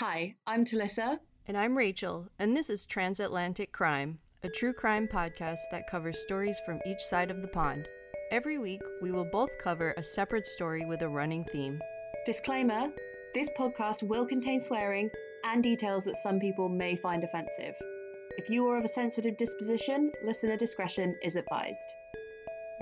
Hi, 0.00 0.34
I'm 0.46 0.62
Talissa. 0.62 1.20
And 1.48 1.56
I'm 1.56 1.74
Rachel, 1.74 2.28
and 2.38 2.54
this 2.54 2.68
is 2.68 2.84
Transatlantic 2.84 3.72
Crime, 3.72 4.18
a 4.42 4.48
true 4.50 4.74
crime 4.74 5.08
podcast 5.08 5.60
that 5.70 5.88
covers 5.88 6.18
stories 6.18 6.60
from 6.66 6.80
each 6.84 7.00
side 7.00 7.30
of 7.30 7.40
the 7.40 7.48
pond. 7.48 7.88
Every 8.30 8.58
week, 8.58 8.82
we 9.00 9.10
will 9.10 9.24
both 9.32 9.56
cover 9.56 9.94
a 9.96 10.02
separate 10.02 10.46
story 10.46 10.84
with 10.84 11.00
a 11.00 11.08
running 11.08 11.46
theme. 11.46 11.80
Disclaimer 12.26 12.92
this 13.32 13.48
podcast 13.58 14.02
will 14.02 14.26
contain 14.26 14.60
swearing 14.60 15.08
and 15.44 15.62
details 15.62 16.04
that 16.04 16.18
some 16.18 16.38
people 16.40 16.68
may 16.68 16.94
find 16.94 17.24
offensive. 17.24 17.74
If 18.36 18.50
you 18.50 18.68
are 18.68 18.76
of 18.76 18.84
a 18.84 18.88
sensitive 18.88 19.38
disposition, 19.38 20.12
listener 20.22 20.58
discretion 20.58 21.16
is 21.22 21.36
advised. 21.36 21.94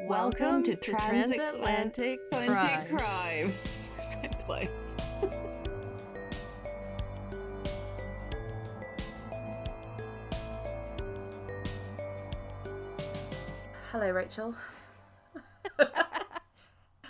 Welcome, 0.08 0.64
to, 0.64 0.74
Transatlantic 0.74 2.18
Transatlantic 2.32 2.88
Crime. 2.88 2.96
Crime. 2.96 3.52
so 3.96 4.18
close. 4.44 4.93
Hello, 13.94 14.10
Rachel. 14.10 14.56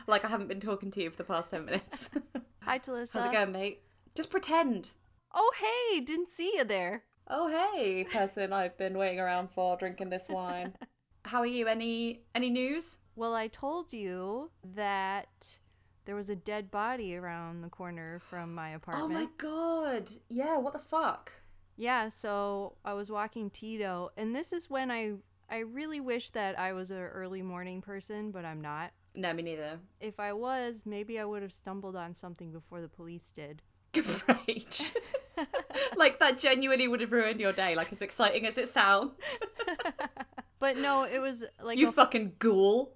like 0.06 0.22
I 0.22 0.28
haven't 0.28 0.48
been 0.48 0.60
talking 0.60 0.90
to 0.90 1.02
you 1.02 1.08
for 1.08 1.16
the 1.16 1.24
past 1.24 1.48
10 1.48 1.64
minutes. 1.64 2.10
Hi, 2.60 2.78
Talissa. 2.78 3.20
How's 3.20 3.24
it 3.24 3.32
going, 3.32 3.52
mate? 3.52 3.80
Just 4.14 4.28
pretend. 4.28 4.90
Oh, 5.32 5.50
hey, 5.58 6.00
didn't 6.00 6.28
see 6.28 6.52
you 6.56 6.62
there. 6.62 7.04
Oh, 7.26 7.48
hey, 7.48 8.04
person 8.04 8.52
I've 8.52 8.76
been 8.76 8.98
waiting 8.98 9.18
around 9.18 9.48
for 9.52 9.78
drinking 9.78 10.10
this 10.10 10.28
wine. 10.28 10.74
How 11.24 11.38
are 11.38 11.46
you? 11.46 11.68
Any 11.68 12.20
any 12.34 12.50
news? 12.50 12.98
Well, 13.16 13.34
I 13.34 13.46
told 13.46 13.94
you 13.94 14.50
that 14.74 15.58
there 16.04 16.14
was 16.14 16.28
a 16.28 16.36
dead 16.36 16.70
body 16.70 17.16
around 17.16 17.62
the 17.62 17.70
corner 17.70 18.18
from 18.28 18.54
my 18.54 18.68
apartment. 18.68 19.10
Oh 19.10 19.14
my 19.14 19.28
god. 19.38 20.10
Yeah, 20.28 20.58
what 20.58 20.74
the 20.74 20.78
fuck? 20.78 21.32
Yeah, 21.78 22.10
so 22.10 22.76
I 22.84 22.92
was 22.92 23.10
walking 23.10 23.48
Tito, 23.48 24.10
and 24.18 24.34
this 24.36 24.52
is 24.52 24.68
when 24.68 24.90
I 24.90 25.14
I 25.50 25.58
really 25.58 26.00
wish 26.00 26.30
that 26.30 26.58
I 26.58 26.72
was 26.72 26.90
an 26.90 26.98
early 26.98 27.42
morning 27.42 27.80
person, 27.80 28.30
but 28.30 28.44
I'm 28.44 28.60
not. 28.60 28.92
No, 29.14 29.32
me 29.32 29.42
neither. 29.42 29.78
If 30.00 30.18
I 30.18 30.32
was, 30.32 30.82
maybe 30.84 31.18
I 31.20 31.24
would 31.24 31.42
have 31.42 31.52
stumbled 31.52 31.96
on 31.96 32.14
something 32.14 32.50
before 32.50 32.80
the 32.80 32.88
police 32.88 33.30
did. 33.30 33.62
Rach. 33.94 34.92
like 35.96 36.18
that 36.20 36.38
genuinely 36.38 36.88
would 36.88 37.00
have 37.00 37.12
ruined 37.12 37.40
your 37.40 37.52
day, 37.52 37.74
like 37.74 37.92
as 37.92 38.02
exciting 38.02 38.46
as 38.46 38.58
it 38.58 38.68
sounds. 38.68 39.12
But 40.60 40.78
no, 40.78 41.02
it 41.02 41.18
was 41.18 41.44
like 41.62 41.76
you 41.76 41.90
a, 41.90 41.92
fucking 41.92 42.36
ghoul. 42.38 42.94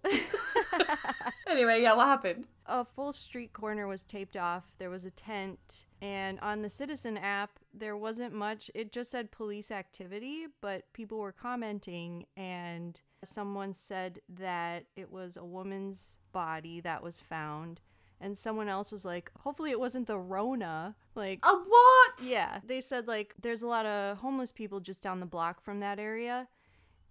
anyway, 1.48 1.81
yeah, 1.83 1.95
what 1.95 2.07
happened? 2.07 2.47
a 2.69 2.84
full 2.84 3.12
street 3.12 3.53
corner 3.53 3.87
was 3.87 4.05
taped 4.05 4.37
off. 4.37 4.65
There 4.79 4.91
was 4.91 5.05
a 5.05 5.11
tent, 5.11 5.87
and 6.01 6.39
on 6.41 6.62
the 6.62 6.69
Citizen 6.69 7.17
app, 7.17 7.59
there 7.73 7.97
wasn't 7.97 8.34
much. 8.34 8.71
It 8.75 8.93
just 8.93 9.11
said 9.11 9.31
police 9.31 9.71
activity, 9.71 10.47
but 10.61 10.93
people 10.93 11.19
were 11.19 11.33
commenting, 11.33 12.27
and 12.37 13.01
someone 13.25 13.73
said 13.73 14.21
that 14.29 14.84
it 14.97 15.11
was 15.11 15.37
a 15.37 15.45
woman's 15.45 16.19
body 16.33 16.81
that 16.81 17.03
was 17.03 17.19
found. 17.19 17.81
And 18.21 18.37
someone 18.37 18.69
else 18.69 18.91
was 18.91 19.05
like, 19.05 19.31
hopefully 19.39 19.71
it 19.71 19.79
wasn't 19.79 20.09
the 20.09 20.19
Rona. 20.19 20.97
Like, 21.15 21.39
a 21.45 21.53
what? 21.53 22.12
Yeah, 22.23 22.59
they 22.67 22.81
said 22.81 23.06
like 23.06 23.34
there's 23.41 23.62
a 23.62 23.69
lot 23.69 23.87
of 23.87 24.19
homeless 24.19 24.53
people 24.53 24.81
just 24.81 25.03
down 25.03 25.21
the 25.21 25.27
block 25.27 25.62
from 25.62 25.81
that 25.81 25.99
area, 25.99 26.49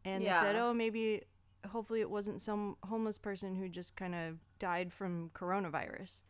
and 0.06 0.24
they 0.24 0.32
said, 0.32 0.56
oh, 0.56 0.74
maybe, 0.74 1.24
hopefully 1.68 2.02
it 2.02 2.10
wasn't 2.10 2.42
some 2.42 2.78
homeless 2.84 3.18
person 3.18 3.56
who 3.56 3.70
just 3.70 3.96
kind 3.96 4.16
of 4.16 4.38
died 4.60 4.92
from 4.94 5.32
coronavirus. 5.34 6.24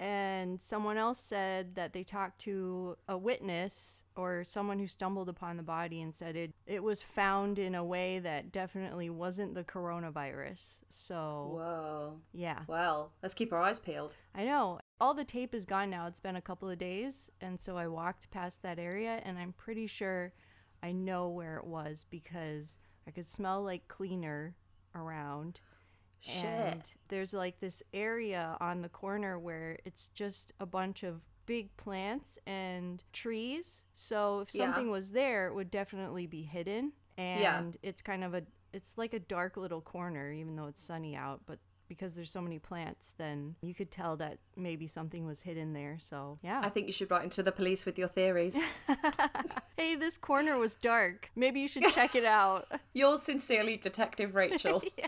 And 0.00 0.60
someone 0.60 0.96
else 0.96 1.18
said 1.18 1.74
that 1.74 1.92
they 1.92 2.04
talked 2.04 2.38
to 2.42 2.96
a 3.08 3.18
witness 3.18 4.04
or 4.14 4.44
someone 4.44 4.78
who 4.78 4.86
stumbled 4.86 5.28
upon 5.28 5.56
the 5.56 5.64
body 5.64 6.00
and 6.00 6.14
said 6.14 6.36
it 6.36 6.54
it 6.66 6.84
was 6.84 7.02
found 7.02 7.58
in 7.58 7.74
a 7.74 7.84
way 7.84 8.20
that 8.20 8.52
definitely 8.52 9.10
wasn't 9.10 9.54
the 9.54 9.64
coronavirus. 9.64 10.82
So 10.88 11.50
Whoa. 11.56 12.20
yeah, 12.32 12.60
Well, 12.68 13.12
let's 13.22 13.34
keep 13.34 13.52
our 13.52 13.60
eyes 13.60 13.80
peeled. 13.80 14.14
I 14.36 14.44
know. 14.44 14.78
All 15.00 15.14
the 15.14 15.24
tape 15.24 15.52
is 15.52 15.66
gone 15.66 15.90
now. 15.90 16.06
It's 16.06 16.20
been 16.20 16.36
a 16.36 16.40
couple 16.40 16.70
of 16.70 16.78
days. 16.78 17.28
And 17.40 17.60
so 17.60 17.76
I 17.76 17.88
walked 17.88 18.30
past 18.30 18.62
that 18.62 18.78
area 18.78 19.20
and 19.24 19.36
I'm 19.36 19.52
pretty 19.52 19.88
sure 19.88 20.32
I 20.80 20.92
know 20.92 21.28
where 21.28 21.56
it 21.56 21.66
was 21.66 22.06
because 22.08 22.78
I 23.08 23.10
could 23.10 23.26
smell 23.26 23.64
like 23.64 23.88
cleaner 23.88 24.54
around. 24.94 25.60
Shit. 26.20 26.44
And 26.44 26.90
there's 27.08 27.32
like 27.32 27.60
this 27.60 27.82
area 27.94 28.56
on 28.60 28.82
the 28.82 28.88
corner 28.88 29.38
where 29.38 29.78
it's 29.84 30.08
just 30.08 30.52
a 30.58 30.66
bunch 30.66 31.02
of 31.02 31.20
big 31.46 31.74
plants 31.76 32.38
and 32.46 33.02
trees. 33.12 33.84
So 33.92 34.40
if 34.40 34.54
Yeah. 34.54 34.66
something 34.66 34.90
was 34.90 35.12
there, 35.12 35.46
it 35.46 35.54
would 35.54 35.70
definitely 35.70 36.26
be 36.26 36.42
hidden. 36.42 36.92
And 37.16 37.40
Yeah. 37.40 37.88
it's 37.88 38.02
kind 38.02 38.24
of 38.24 38.34
a 38.34 38.42
it's 38.72 38.98
like 38.98 39.14
a 39.14 39.18
dark 39.18 39.56
little 39.56 39.80
corner 39.80 40.30
even 40.30 40.54
though 40.56 40.66
it's 40.66 40.82
sunny 40.82 41.16
out, 41.16 41.40
but 41.46 41.58
because 41.88 42.14
there's 42.14 42.30
so 42.30 42.40
many 42.40 42.58
plants, 42.58 43.14
then 43.16 43.56
you 43.62 43.74
could 43.74 43.90
tell 43.90 44.16
that 44.16 44.38
maybe 44.56 44.86
something 44.86 45.26
was 45.26 45.42
hidden 45.42 45.72
there. 45.72 45.96
So, 45.98 46.38
yeah. 46.42 46.60
I 46.62 46.68
think 46.68 46.86
you 46.86 46.92
should 46.92 47.10
write 47.10 47.24
into 47.24 47.42
the 47.42 47.52
police 47.52 47.86
with 47.86 47.98
your 47.98 48.08
theories. 48.08 48.56
hey, 49.76 49.94
this 49.94 50.18
corner 50.18 50.58
was 50.58 50.74
dark. 50.74 51.30
Maybe 51.34 51.60
you 51.60 51.68
should 51.68 51.84
check 51.94 52.14
it 52.14 52.24
out. 52.24 52.66
Yours 52.92 53.22
sincerely, 53.22 53.76
Detective 53.76 54.34
Rachel. 54.34 54.82
yeah. 54.98 55.06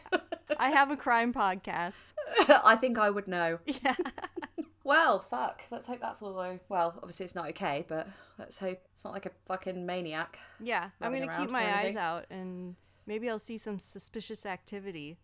I 0.59 0.71
have 0.71 0.91
a 0.91 0.97
crime 0.97 1.33
podcast. 1.33 2.15
I 2.49 2.77
think 2.77 2.99
I 2.99 3.11
would 3.11 3.29
know. 3.29 3.59
Yeah. 3.67 3.97
Well, 4.83 5.21
fuck. 5.21 5.63
Let's 5.71 5.87
hope 5.87 6.01
that's 6.01 6.23
all. 6.23 6.59
Well, 6.69 6.95
obviously 6.97 7.25
it's 7.25 7.35
not 7.35 7.49
okay, 7.51 7.85
but 7.87 8.09
let's 8.39 8.59
hope 8.59 8.81
it's 8.93 9.05
not 9.05 9.13
like 9.13 9.27
a 9.27 9.31
fucking 9.47 9.87
maniac. 9.87 10.39
Yeah, 10.59 10.91
I'm 11.01 11.13
gonna 11.13 11.39
keep 11.39 11.51
my 11.51 11.79
eyes 11.79 11.97
out 11.97 12.27
and 12.31 12.77
maybe 13.07 13.29
I'll 13.29 13.39
see 13.39 13.59
some 13.59 13.79
suspicious 13.79 14.45
activity. 14.47 15.19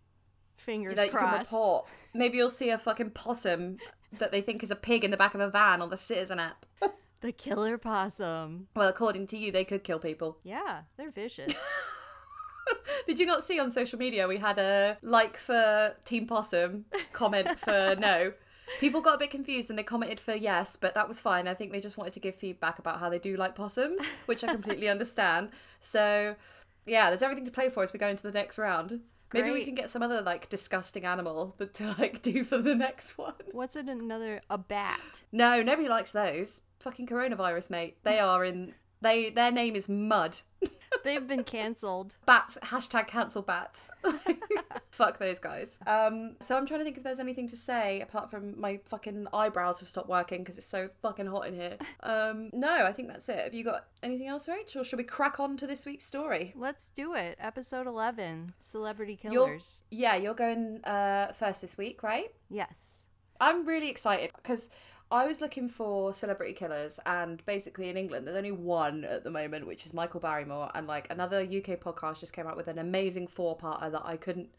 Fingers 0.56 0.94
that 0.96 1.06
you 1.06 1.10
can 1.10 1.20
crossed. 1.20 1.52
report. 1.52 1.86
Maybe 2.14 2.38
you'll 2.38 2.50
see 2.50 2.70
a 2.70 2.78
fucking 2.78 3.10
possum 3.10 3.78
that 4.18 4.32
they 4.32 4.40
think 4.40 4.62
is 4.62 4.70
a 4.70 4.76
pig 4.76 5.04
in 5.04 5.10
the 5.10 5.16
back 5.16 5.34
of 5.34 5.40
a 5.40 5.50
van 5.50 5.82
on 5.82 5.90
the 5.90 5.96
Citizen 5.96 6.38
app. 6.38 6.66
The 7.22 7.32
killer 7.32 7.78
possum. 7.78 8.68
Well, 8.76 8.88
according 8.88 9.26
to 9.28 9.38
you, 9.38 9.50
they 9.50 9.64
could 9.64 9.82
kill 9.82 9.98
people. 9.98 10.36
Yeah, 10.44 10.82
they're 10.98 11.10
vicious. 11.10 11.54
Did 13.06 13.18
you 13.18 13.24
not 13.24 13.42
see 13.42 13.58
on 13.58 13.70
social 13.70 13.98
media 13.98 14.28
we 14.28 14.36
had 14.36 14.58
a 14.58 14.98
like 15.00 15.38
for 15.38 15.96
Team 16.04 16.26
Possum, 16.26 16.84
comment 17.12 17.58
for 17.58 17.96
no? 17.98 18.32
People 18.80 19.00
got 19.00 19.14
a 19.14 19.18
bit 19.18 19.30
confused 19.30 19.70
and 19.70 19.78
they 19.78 19.82
commented 19.82 20.20
for 20.20 20.34
yes, 20.34 20.76
but 20.76 20.94
that 20.94 21.08
was 21.08 21.20
fine. 21.20 21.48
I 21.48 21.54
think 21.54 21.72
they 21.72 21.80
just 21.80 21.96
wanted 21.96 22.12
to 22.12 22.20
give 22.20 22.34
feedback 22.34 22.78
about 22.78 23.00
how 23.00 23.08
they 23.08 23.18
do 23.18 23.36
like 23.36 23.54
possums, 23.54 24.02
which 24.26 24.44
I 24.44 24.48
completely 24.52 24.88
understand. 24.88 25.50
So, 25.80 26.36
yeah, 26.84 27.08
there's 27.10 27.22
everything 27.22 27.44
to 27.46 27.50
play 27.50 27.70
for 27.70 27.82
as 27.82 27.92
we 27.92 27.98
go 27.98 28.08
into 28.08 28.24
the 28.24 28.32
next 28.32 28.58
round. 28.58 29.00
Maybe 29.42 29.52
we 29.52 29.64
can 29.64 29.74
get 29.74 29.90
some 29.90 30.02
other 30.02 30.22
like 30.22 30.48
disgusting 30.48 31.04
animal 31.04 31.54
that 31.58 31.74
to 31.74 31.94
like 31.98 32.22
do 32.22 32.44
for 32.44 32.58
the 32.58 32.74
next 32.74 33.18
one. 33.18 33.34
What's 33.52 33.76
it? 33.76 33.88
Another 33.88 34.40
a 34.50 34.58
bat. 34.58 35.22
No, 35.32 35.62
nobody 35.62 35.88
likes 35.88 36.12
those. 36.12 36.62
Fucking 36.80 37.06
coronavirus, 37.06 37.70
mate. 37.70 37.98
They 38.02 38.18
are 38.18 38.44
in. 38.44 38.74
They 39.00 39.30
their 39.30 39.52
name 39.52 39.76
is 39.76 39.88
mud. 39.88 40.38
They've 41.04 41.26
been 41.26 41.44
cancelled. 41.44 42.14
Bats. 42.24 42.58
Hashtag 42.62 43.06
cancel 43.06 43.42
bats. 43.42 43.90
Fuck 44.90 45.18
those 45.18 45.38
guys. 45.38 45.78
Um. 45.86 46.36
So 46.40 46.56
I'm 46.56 46.66
trying 46.66 46.80
to 46.80 46.84
think 46.84 46.96
if 46.96 47.02
there's 47.02 47.20
anything 47.20 47.48
to 47.48 47.56
say 47.56 48.00
apart 48.00 48.30
from 48.30 48.58
my 48.58 48.80
fucking 48.84 49.26
eyebrows 49.32 49.80
have 49.80 49.88
stopped 49.88 50.08
working 50.08 50.38
because 50.38 50.56
it's 50.56 50.66
so 50.66 50.88
fucking 51.02 51.26
hot 51.26 51.46
in 51.46 51.54
here. 51.54 51.76
Um. 52.02 52.50
No, 52.52 52.84
I 52.86 52.92
think 52.92 53.08
that's 53.08 53.28
it. 53.28 53.40
Have 53.40 53.54
you 53.54 53.64
got 53.64 53.86
anything 54.02 54.28
else, 54.28 54.46
Rach, 54.46 54.74
or 54.74 54.84
should 54.84 54.96
we 54.98 55.04
crack 55.04 55.38
on 55.38 55.56
to 55.58 55.66
this 55.66 55.84
week's 55.84 56.04
story? 56.04 56.52
Let's 56.56 56.90
do 56.90 57.14
it. 57.14 57.36
Episode 57.40 57.86
11 57.86 58.54
Celebrity 58.60 59.18
You're, 59.22 59.46
Killers. 59.46 59.82
yeah, 59.90 60.16
you're 60.16 60.34
going 60.34 60.80
uh 60.84 61.32
first 61.32 61.60
this 61.60 61.76
week, 61.76 62.02
right? 62.02 62.32
Yes. 62.48 63.08
I'm 63.38 63.66
really 63.66 63.90
excited 63.90 64.30
because 64.36 64.70
I 65.10 65.26
was 65.26 65.40
looking 65.40 65.68
for 65.68 66.12
celebrity 66.12 66.52
killers, 66.52 66.98
and 67.06 67.44
basically 67.46 67.88
in 67.88 67.96
England, 67.96 68.26
there's 68.26 68.36
only 68.36 68.50
one 68.50 69.04
at 69.04 69.22
the 69.22 69.30
moment, 69.30 69.66
which 69.66 69.86
is 69.86 69.94
Michael 69.94 70.18
Barrymore, 70.20 70.70
and 70.74 70.86
like 70.86 71.08
another 71.10 71.42
UK 71.42 71.78
podcast 71.80 72.20
just 72.20 72.32
came 72.32 72.46
out 72.46 72.56
with 72.56 72.66
an 72.66 72.78
amazing 72.78 73.28
four-parter 73.28 73.92
that 73.92 74.04
I 74.04 74.16
couldn't 74.16 74.50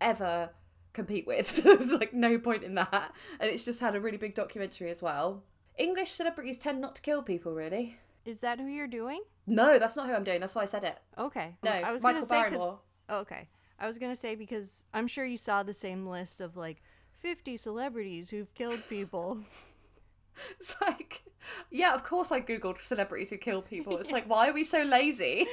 ever 0.00 0.50
compete 0.92 1.26
with. 1.26 1.48
So 1.50 1.62
there's 1.74 1.92
like 1.92 2.12
no 2.12 2.38
point 2.38 2.62
in 2.62 2.74
that, 2.74 3.14
and 3.40 3.50
it's 3.50 3.64
just 3.64 3.80
had 3.80 3.96
a 3.96 4.00
really 4.00 4.18
big 4.18 4.34
documentary 4.34 4.90
as 4.90 5.00
well. 5.00 5.44
English 5.78 6.10
celebrities 6.10 6.58
tend 6.58 6.80
not 6.82 6.94
to 6.96 7.02
kill 7.02 7.22
people, 7.22 7.54
really. 7.54 7.96
Is 8.26 8.40
that 8.40 8.60
who 8.60 8.66
you're 8.66 8.86
doing? 8.86 9.22
No, 9.46 9.78
that's 9.78 9.96
not 9.96 10.06
who 10.06 10.14
I'm 10.14 10.24
doing. 10.24 10.40
That's 10.40 10.54
why 10.54 10.62
I 10.62 10.66
said 10.66 10.84
it. 10.84 10.98
Okay. 11.16 11.56
No, 11.62 11.70
I 11.70 11.90
was 11.90 12.02
Michael 12.02 12.20
gonna 12.20 12.26
say 12.26 12.50
Barrymore. 12.50 12.80
oh, 13.08 13.18
okay. 13.20 13.48
I 13.78 13.86
was 13.86 13.96
gonna 13.96 14.14
say 14.14 14.34
because 14.34 14.84
I'm 14.92 15.06
sure 15.06 15.24
you 15.24 15.38
saw 15.38 15.62
the 15.62 15.72
same 15.72 16.06
list 16.06 16.42
of 16.42 16.54
like 16.54 16.82
50 17.12 17.56
celebrities 17.56 18.28
who've 18.28 18.52
killed 18.54 18.86
people. 18.90 19.38
It's 20.60 20.80
like, 20.80 21.22
yeah, 21.70 21.94
of 21.94 22.04
course 22.04 22.32
I 22.32 22.40
googled 22.40 22.80
celebrities 22.80 23.30
who 23.30 23.36
kill 23.38 23.62
people. 23.62 23.98
It's 23.98 24.10
like, 24.10 24.24
why 24.28 24.48
are 24.48 24.52
we 24.52 24.64
so 24.64 24.82
lazy? 24.82 25.46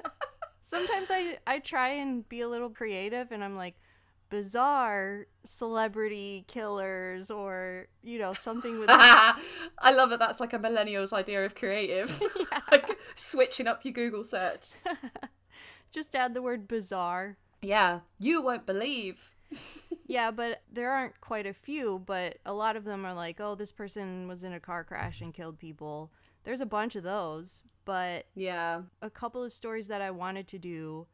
Sometimes 0.60 1.08
I 1.10 1.38
I 1.46 1.58
try 1.58 1.90
and 1.90 2.28
be 2.28 2.40
a 2.40 2.48
little 2.48 2.70
creative 2.70 3.32
and 3.32 3.44
I'm 3.44 3.56
like, 3.56 3.74
bizarre 4.30 5.26
celebrity 5.44 6.44
killers 6.48 7.30
or, 7.30 7.86
you 8.02 8.18
know, 8.18 8.32
something 8.32 8.78
with. 8.78 8.88
I 8.90 9.92
love 9.92 10.10
that 10.10 10.18
that's 10.18 10.40
like 10.40 10.52
a 10.52 10.58
millennial's 10.58 11.12
idea 11.12 11.44
of 11.44 11.54
creative. 11.54 12.20
like 12.70 12.88
switching 13.14 13.66
up 13.66 13.84
your 13.84 13.92
Google 13.92 14.24
search. 14.24 14.68
Just 15.92 16.14
add 16.16 16.34
the 16.34 16.42
word 16.42 16.66
bizarre. 16.66 17.36
Yeah, 17.62 18.00
you 18.18 18.42
won't 18.42 18.66
believe. 18.66 19.33
Yeah, 20.06 20.30
but 20.30 20.60
there 20.70 20.90
aren't 20.92 21.18
quite 21.22 21.46
a 21.46 21.54
few, 21.54 22.02
but 22.04 22.36
a 22.44 22.52
lot 22.52 22.76
of 22.76 22.84
them 22.84 23.06
are 23.06 23.14
like, 23.14 23.40
oh, 23.40 23.54
this 23.54 23.72
person 23.72 24.28
was 24.28 24.44
in 24.44 24.52
a 24.52 24.60
car 24.60 24.84
crash 24.84 25.22
and 25.22 25.32
killed 25.32 25.58
people. 25.58 26.12
There's 26.44 26.60
a 26.60 26.66
bunch 26.66 26.94
of 26.94 27.02
those, 27.04 27.62
but 27.86 28.26
Yeah. 28.34 28.82
a 29.00 29.08
couple 29.08 29.42
of 29.42 29.50
stories 29.50 29.88
that 29.88 30.02
I 30.02 30.10
wanted 30.10 30.46
to 30.48 30.58
do 30.58 31.06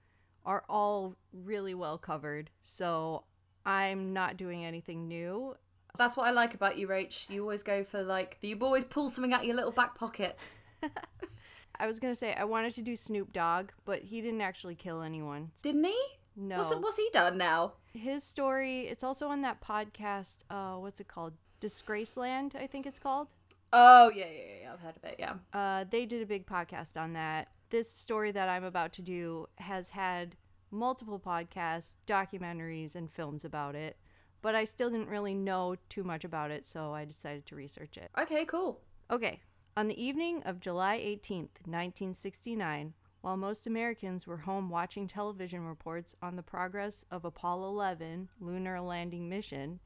are 0.44 0.64
all 0.68 1.14
really 1.32 1.72
well 1.72 1.98
covered. 1.98 2.50
So 2.62 3.22
I'm 3.64 4.12
not 4.12 4.36
doing 4.36 4.64
anything 4.64 5.06
new. 5.06 5.54
That's 5.96 6.16
what 6.16 6.26
I 6.26 6.32
like 6.32 6.54
about 6.54 6.76
you, 6.76 6.88
Rach. 6.88 7.30
You 7.30 7.42
always 7.42 7.62
go 7.62 7.84
for 7.84 8.02
like 8.02 8.38
you 8.42 8.58
always 8.60 8.84
pull 8.84 9.08
something 9.08 9.32
out 9.32 9.40
of 9.42 9.46
your 9.46 9.56
little 9.56 9.70
back 9.72 9.94
pocket. 9.94 10.36
I 11.78 11.86
was 11.86 12.00
going 12.00 12.10
to 12.12 12.18
say 12.18 12.34
I 12.34 12.44
wanted 12.44 12.74
to 12.74 12.82
do 12.82 12.96
Snoop 12.96 13.32
Dogg, 13.32 13.70
but 13.84 14.02
he 14.02 14.20
didn't 14.20 14.40
actually 14.40 14.74
kill 14.74 15.00
anyone. 15.02 15.52
Didn't 15.62 15.84
he? 15.84 15.98
No. 16.36 16.58
What's 16.58 16.74
what's 16.74 16.96
he 16.96 17.08
done 17.12 17.38
now? 17.38 17.74
His 17.92 18.22
story, 18.22 18.86
it's 18.86 19.02
also 19.02 19.28
on 19.28 19.42
that 19.42 19.60
podcast, 19.60 20.38
uh 20.50 20.74
what's 20.76 21.00
it 21.00 21.08
called? 21.08 21.34
Disgraceland, 21.60 22.54
I 22.54 22.66
think 22.66 22.86
it's 22.86 22.98
called. 22.98 23.28
Oh 23.72 24.10
yeah, 24.14 24.26
yeah, 24.26 24.54
yeah. 24.62 24.72
I've 24.72 24.80
heard 24.80 24.96
of 24.96 25.04
it. 25.04 25.16
Yeah. 25.18 25.34
Uh, 25.52 25.84
they 25.88 26.06
did 26.06 26.22
a 26.22 26.26
big 26.26 26.46
podcast 26.46 27.00
on 27.00 27.12
that. 27.12 27.48
This 27.70 27.90
story 27.90 28.32
that 28.32 28.48
I'm 28.48 28.64
about 28.64 28.92
to 28.94 29.02
do 29.02 29.46
has 29.58 29.90
had 29.90 30.36
multiple 30.70 31.20
podcasts, 31.20 31.94
documentaries, 32.06 32.96
and 32.96 33.10
films 33.10 33.44
about 33.44 33.74
it, 33.74 33.96
but 34.42 34.54
I 34.54 34.64
still 34.64 34.90
didn't 34.90 35.08
really 35.08 35.34
know 35.34 35.76
too 35.88 36.02
much 36.02 36.24
about 36.24 36.50
it, 36.50 36.66
so 36.66 36.92
I 36.94 37.04
decided 37.04 37.46
to 37.46 37.56
research 37.56 37.96
it. 37.96 38.10
Okay, 38.18 38.44
cool. 38.44 38.80
Okay, 39.10 39.40
on 39.76 39.88
the 39.88 40.02
evening 40.02 40.42
of 40.44 40.60
July 40.60 40.98
18th, 40.98 41.62
1969, 41.64 42.94
while 43.20 43.36
most 43.36 43.66
Americans 43.66 44.26
were 44.26 44.38
home 44.38 44.70
watching 44.70 45.06
television 45.06 45.64
reports 45.64 46.14
on 46.22 46.36
the 46.36 46.42
progress 46.42 47.04
of 47.10 47.24
Apollo 47.24 47.68
11 47.68 48.28
lunar 48.40 48.80
landing 48.80 49.28
mission, 49.28 49.80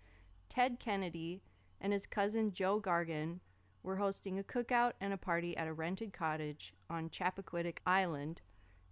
Ted 0.48 0.78
Kennedy 0.78 1.42
and 1.80 1.92
his 1.92 2.06
cousin 2.06 2.52
Joe 2.52 2.80
Gargan 2.80 3.40
were 3.82 3.96
hosting 3.96 4.38
a 4.38 4.42
cookout 4.42 4.92
and 5.00 5.12
a 5.12 5.18
party 5.18 5.56
at 5.56 5.68
a 5.68 5.72
rented 5.72 6.12
cottage 6.12 6.72
on 6.88 7.10
Chappaquiddick 7.10 7.78
Island, 7.86 8.40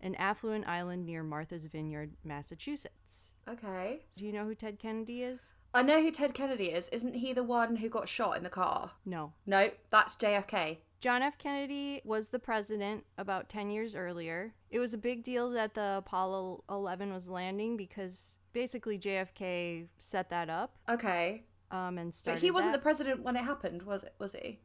an 0.00 0.14
affluent 0.16 0.66
island 0.66 1.06
near 1.06 1.22
Martha's 1.22 1.64
Vineyard, 1.64 2.12
Massachusetts. 2.24 3.32
Okay. 3.48 4.00
Do 4.16 4.26
you 4.26 4.32
know 4.32 4.44
who 4.44 4.54
Ted 4.54 4.78
Kennedy 4.78 5.22
is? 5.22 5.54
I 5.72 5.82
know 5.82 6.02
who 6.02 6.10
Ted 6.10 6.34
Kennedy 6.34 6.66
is. 6.66 6.88
Isn't 6.90 7.14
he 7.14 7.32
the 7.32 7.42
one 7.42 7.76
who 7.76 7.88
got 7.88 8.08
shot 8.08 8.36
in 8.36 8.42
the 8.42 8.50
car? 8.50 8.90
No. 9.06 9.32
No, 9.46 9.70
that's 9.88 10.16
JFK. 10.16 10.78
John 11.02 11.20
F. 11.20 11.36
Kennedy 11.36 12.00
was 12.04 12.28
the 12.28 12.38
president 12.38 13.04
about 13.18 13.48
10 13.48 13.70
years 13.70 13.96
earlier. 13.96 14.54
It 14.70 14.78
was 14.78 14.94
a 14.94 14.98
big 14.98 15.24
deal 15.24 15.50
that 15.50 15.74
the 15.74 15.96
Apollo 15.98 16.62
11 16.70 17.12
was 17.12 17.28
landing 17.28 17.76
because 17.76 18.38
basically 18.52 19.00
JFK 19.00 19.88
set 19.98 20.30
that 20.30 20.48
up 20.48 20.76
Okay. 20.88 21.42
um, 21.72 21.98
and 21.98 22.16
But 22.24 22.38
he 22.38 22.52
wasn't 22.52 22.72
that. 22.72 22.78
the 22.78 22.82
president 22.84 23.22
when 23.24 23.34
it 23.34 23.42
happened, 23.42 23.82
was 23.82 24.04
it? 24.04 24.14
Was 24.20 24.34
he? 24.34 24.60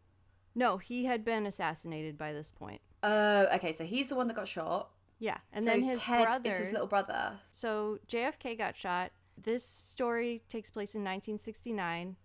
No, 0.53 0.77
he 0.77 1.05
had 1.05 1.25
been 1.25 1.47
assassinated 1.47 2.19
by 2.19 2.33
this 2.33 2.51
point. 2.51 2.81
Uh, 3.01 3.47
okay, 3.55 3.73
so 3.73 3.83
he's 3.83 4.09
the 4.09 4.15
one 4.15 4.27
that 4.27 4.35
got 4.35 4.47
shot. 4.47 4.91
Yeah, 5.17 5.37
and 5.51 5.65
so 5.65 5.71
then 5.71 5.81
his 5.81 5.99
Ted 5.99 6.27
brother. 6.27 6.49
is 6.51 6.57
his 6.57 6.71
little 6.71 6.85
brother. 6.85 7.39
So 7.51 7.97
JFK 8.07 8.55
got 8.55 8.77
shot. 8.77 9.11
This 9.41 9.65
story 9.65 10.43
takes 10.49 10.69
place 10.69 10.93
in 10.93 11.01
1969. 11.01 12.15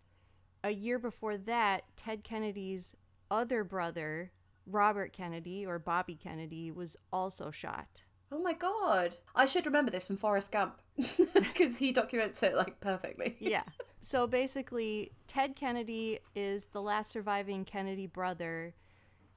A 0.65 0.71
year 0.71 0.99
before 0.99 1.39
that, 1.39 1.85
Ted 1.97 2.23
Kennedy's 2.25 2.95
other 3.33 3.65
brother, 3.65 4.31
Robert 4.67 5.13
Kennedy 5.13 5.65
or 5.67 5.79
Bobby 5.79 6.15
Kennedy, 6.15 6.71
was 6.71 6.97
also 7.13 7.51
shot. 7.51 8.03
Oh 8.31 8.39
my 8.39 8.53
god. 8.53 9.17
I 9.35 9.47
should 9.47 9.67
remember 9.67 9.91
this 9.91 10.07
from 10.07 10.17
Forrest 10.17 10.53
Gump 10.53 10.81
because 11.35 11.79
he 11.79 11.93
documents 11.93 12.43
it 12.43 12.55
like 12.55 12.79
perfectly. 12.81 13.37
yeah. 13.41 13.65
So 14.03 14.27
basically, 14.27 15.13
Ted 15.27 15.57
Kennedy 15.57 16.21
is 16.35 16.67
the 16.67 16.83
last 16.83 17.11
surviving 17.11 17.65
Kennedy 17.65 18.07
brother, 18.07 18.75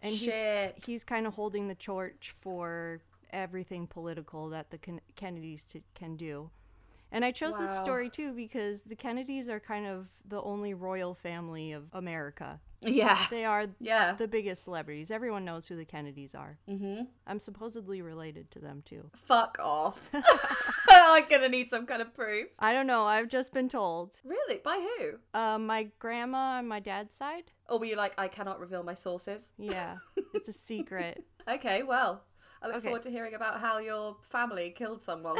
and 0.01 0.13
Shit. 0.13 0.74
he's 0.75 0.86
he's 0.86 1.03
kind 1.03 1.27
of 1.27 1.33
holding 1.33 1.68
the 1.68 1.75
torch 1.75 2.33
for 2.41 3.01
everything 3.31 3.88
political 3.88 4.50
that 4.50 4.71
the 4.71 4.77
Ken- 4.77 5.01
Kennedys 5.15 5.65
t- 5.65 5.83
can 5.94 6.15
do. 6.15 6.50
And 7.12 7.24
I 7.24 7.31
chose 7.31 7.57
this 7.57 7.80
story 7.80 8.09
too 8.09 8.33
because 8.33 8.81
the 8.81 8.95
Kennedys 8.95 9.48
are 9.50 9.59
kind 9.59 9.86
of 9.86 10.07
the 10.27 10.41
only 10.41 10.74
royal 10.74 11.13
family 11.13 11.71
of 11.71 11.83
America. 11.94 12.59
Yeah. 12.85 13.25
They 13.29 13.45
are 13.45 13.65
Yeah. 13.79 14.13
the 14.13 14.27
biggest 14.27 14.63
celebrities. 14.63 15.09
Everyone 15.11 15.43
knows 15.43 15.67
who 15.67 15.75
the 15.75 15.85
Kennedys 15.85 16.35
are. 16.35 16.57
Mm-hmm. 16.69 17.03
I'm 17.27 17.39
supposedly 17.39 18.01
related 18.01 18.51
to 18.51 18.59
them 18.59 18.83
too. 18.85 19.09
Fuck 19.15 19.57
off. 19.59 20.09
I'm 20.89 21.25
gonna 21.29 21.49
need 21.49 21.69
some 21.69 21.85
kind 21.85 22.01
of 22.01 22.13
proof. 22.13 22.47
I 22.59 22.73
don't 22.73 22.87
know. 22.87 23.05
I've 23.05 23.27
just 23.29 23.53
been 23.53 23.69
told. 23.69 24.15
Really? 24.23 24.59
By 24.63 24.85
who? 24.99 25.17
Uh, 25.37 25.57
my 25.57 25.89
grandma 25.99 26.57
on 26.59 26.67
my 26.67 26.79
dad's 26.79 27.15
side. 27.15 27.51
Or 27.69 27.79
were 27.79 27.85
you 27.85 27.95
like, 27.95 28.13
I 28.19 28.27
cannot 28.27 28.59
reveal 28.59 28.83
my 28.83 28.93
sources? 28.93 29.51
Yeah, 29.57 29.97
it's 30.33 30.47
a 30.49 30.53
secret. 30.53 31.23
Okay, 31.47 31.83
well, 31.83 32.23
I 32.61 32.67
look 32.67 32.75
Okay. 32.77 32.85
forward 32.88 33.03
to 33.03 33.09
hearing 33.11 33.33
about 33.33 33.59
how 33.61 33.79
your 33.79 34.17
family 34.21 34.69
killed 34.71 35.03
someone. 35.03 35.38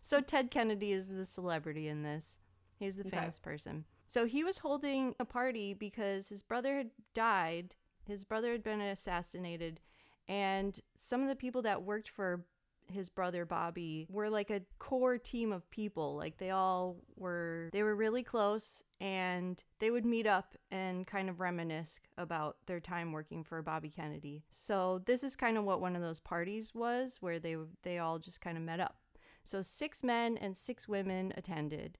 So 0.00 0.20
Ted 0.20 0.50
Kennedy 0.50 0.92
is 0.92 1.06
the 1.06 1.24
celebrity 1.24 1.86
in 1.88 2.02
this. 2.02 2.38
He's 2.78 2.96
the 2.96 3.06
Okay. 3.06 3.16
famous 3.18 3.38
person. 3.38 3.84
So 4.12 4.26
he 4.26 4.44
was 4.44 4.58
holding 4.58 5.14
a 5.18 5.24
party 5.24 5.72
because 5.72 6.28
his 6.28 6.42
brother 6.42 6.76
had 6.76 6.90
died. 7.14 7.76
His 8.04 8.26
brother 8.26 8.52
had 8.52 8.62
been 8.62 8.82
assassinated, 8.82 9.80
and 10.28 10.78
some 10.98 11.22
of 11.22 11.28
the 11.28 11.34
people 11.34 11.62
that 11.62 11.82
worked 11.82 12.10
for 12.10 12.44
his 12.90 13.08
brother 13.08 13.46
Bobby 13.46 14.06
were 14.10 14.28
like 14.28 14.50
a 14.50 14.60
core 14.78 15.16
team 15.16 15.50
of 15.50 15.70
people. 15.70 16.14
Like 16.14 16.36
they 16.36 16.50
all 16.50 16.98
were 17.16 17.70
they 17.72 17.82
were 17.82 17.96
really 17.96 18.22
close 18.22 18.84
and 19.00 19.64
they 19.78 19.90
would 19.90 20.04
meet 20.04 20.26
up 20.26 20.56
and 20.70 21.06
kind 21.06 21.30
of 21.30 21.40
reminisce 21.40 21.98
about 22.18 22.58
their 22.66 22.80
time 22.80 23.12
working 23.12 23.42
for 23.42 23.62
Bobby 23.62 23.88
Kennedy. 23.88 24.44
So 24.50 25.00
this 25.06 25.24
is 25.24 25.36
kind 25.36 25.56
of 25.56 25.64
what 25.64 25.80
one 25.80 25.96
of 25.96 26.02
those 26.02 26.20
parties 26.20 26.74
was 26.74 27.16
where 27.22 27.38
they 27.38 27.56
they 27.82 27.96
all 27.96 28.18
just 28.18 28.42
kind 28.42 28.58
of 28.58 28.62
met 28.62 28.78
up. 28.78 28.96
So 29.42 29.62
six 29.62 30.04
men 30.04 30.36
and 30.36 30.54
six 30.54 30.86
women 30.86 31.32
attended. 31.34 31.96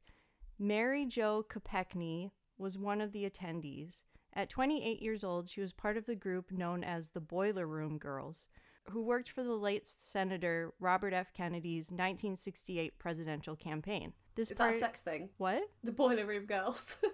Mary 0.58 1.06
Jo 1.06 1.44
Kopechne 1.48 2.30
was 2.58 2.78
one 2.78 3.00
of 3.00 3.12
the 3.12 3.28
attendees. 3.28 4.02
At 4.34 4.48
28 4.48 5.02
years 5.02 5.24
old, 5.24 5.48
she 5.50 5.60
was 5.60 5.72
part 5.72 5.96
of 5.96 6.06
the 6.06 6.14
group 6.14 6.50
known 6.50 6.82
as 6.84 7.10
the 7.10 7.20
Boiler 7.20 7.66
Room 7.66 7.98
Girls, 7.98 8.48
who 8.90 9.02
worked 9.02 9.28
for 9.30 9.42
the 9.42 9.54
late 9.54 9.86
Senator 9.86 10.72
Robert 10.80 11.12
F. 11.12 11.32
Kennedy's 11.34 11.86
1968 11.90 12.98
presidential 12.98 13.56
campaign. 13.56 14.12
This 14.34 14.50
Is 14.50 14.56
that 14.56 14.64
part- 14.64 14.74
a 14.76 14.78
sex 14.78 15.00
thing? 15.00 15.28
what? 15.36 15.62
The 15.84 15.92
boiler 15.92 16.26
room 16.26 16.46
girls. 16.46 16.96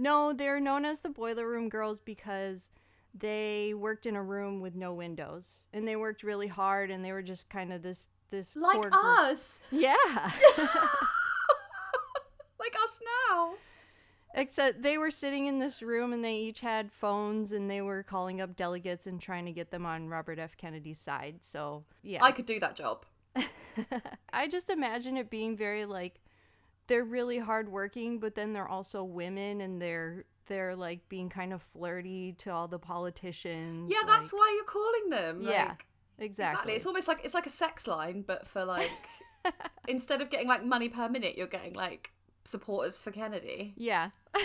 No, 0.00 0.32
they're 0.32 0.60
known 0.60 0.84
as 0.84 1.00
the 1.00 1.08
Boiler 1.08 1.44
Room 1.48 1.68
Girls 1.68 1.98
because 1.98 2.70
they 3.12 3.74
worked 3.74 4.06
in 4.06 4.14
a 4.14 4.22
room 4.22 4.60
with 4.60 4.76
no 4.76 4.94
windows, 4.94 5.66
and 5.72 5.88
they 5.88 5.96
worked 5.96 6.22
really 6.22 6.46
hard, 6.46 6.88
and 6.92 7.04
they 7.04 7.10
were 7.10 7.20
just 7.20 7.50
kind 7.50 7.72
of 7.72 7.82
this 7.82 8.06
this 8.30 8.54
like 8.54 8.78
us. 8.92 9.60
Yeah. 9.72 9.96
like 12.60 12.74
us 12.76 13.00
now. 13.28 13.54
Except 14.38 14.82
they 14.82 14.96
were 14.96 15.10
sitting 15.10 15.46
in 15.46 15.58
this 15.58 15.82
room 15.82 16.12
and 16.12 16.24
they 16.24 16.36
each 16.36 16.60
had 16.60 16.92
phones 16.92 17.52
and 17.52 17.68
they 17.68 17.80
were 17.80 18.02
calling 18.02 18.40
up 18.40 18.54
delegates 18.54 19.06
and 19.06 19.20
trying 19.20 19.46
to 19.46 19.52
get 19.52 19.70
them 19.70 19.84
on 19.84 20.08
Robert 20.08 20.38
F. 20.38 20.56
Kennedy's 20.56 21.00
side. 21.00 21.38
So, 21.40 21.84
yeah. 22.02 22.22
I 22.22 22.32
could 22.32 22.46
do 22.46 22.60
that 22.60 22.76
job. 22.76 23.04
I 24.32 24.48
just 24.48 24.70
imagine 24.70 25.16
it 25.16 25.28
being 25.28 25.56
very 25.56 25.84
like 25.84 26.20
they're 26.86 27.04
really 27.04 27.38
hardworking, 27.38 28.18
but 28.18 28.34
then 28.34 28.52
they're 28.52 28.68
also 28.68 29.04
women 29.04 29.60
and 29.60 29.80
they're 29.80 30.24
they're 30.46 30.74
like 30.74 31.08
being 31.08 31.28
kind 31.28 31.52
of 31.52 31.62
flirty 31.62 32.32
to 32.38 32.50
all 32.50 32.68
the 32.68 32.78
politicians. 32.78 33.90
Yeah, 33.92 34.06
that's 34.06 34.32
like- 34.32 34.40
why 34.40 34.54
you're 34.56 34.64
calling 34.64 35.10
them. 35.10 35.42
Yeah, 35.42 35.48
like- 35.68 35.86
exactly. 36.18 36.26
Exactly. 36.26 36.72
It's 36.74 36.86
almost 36.86 37.08
like 37.08 37.24
it's 37.24 37.34
like 37.34 37.46
a 37.46 37.50
sex 37.50 37.86
line, 37.86 38.22
but 38.26 38.46
for 38.46 38.64
like 38.64 38.90
instead 39.88 40.20
of 40.20 40.30
getting 40.30 40.48
like 40.48 40.64
money 40.64 40.88
per 40.88 41.08
minute, 41.08 41.36
you're 41.36 41.46
getting 41.46 41.74
like 41.74 42.12
supporters 42.48 43.00
for 43.00 43.10
Kennedy. 43.10 43.74
yeah. 43.76 44.10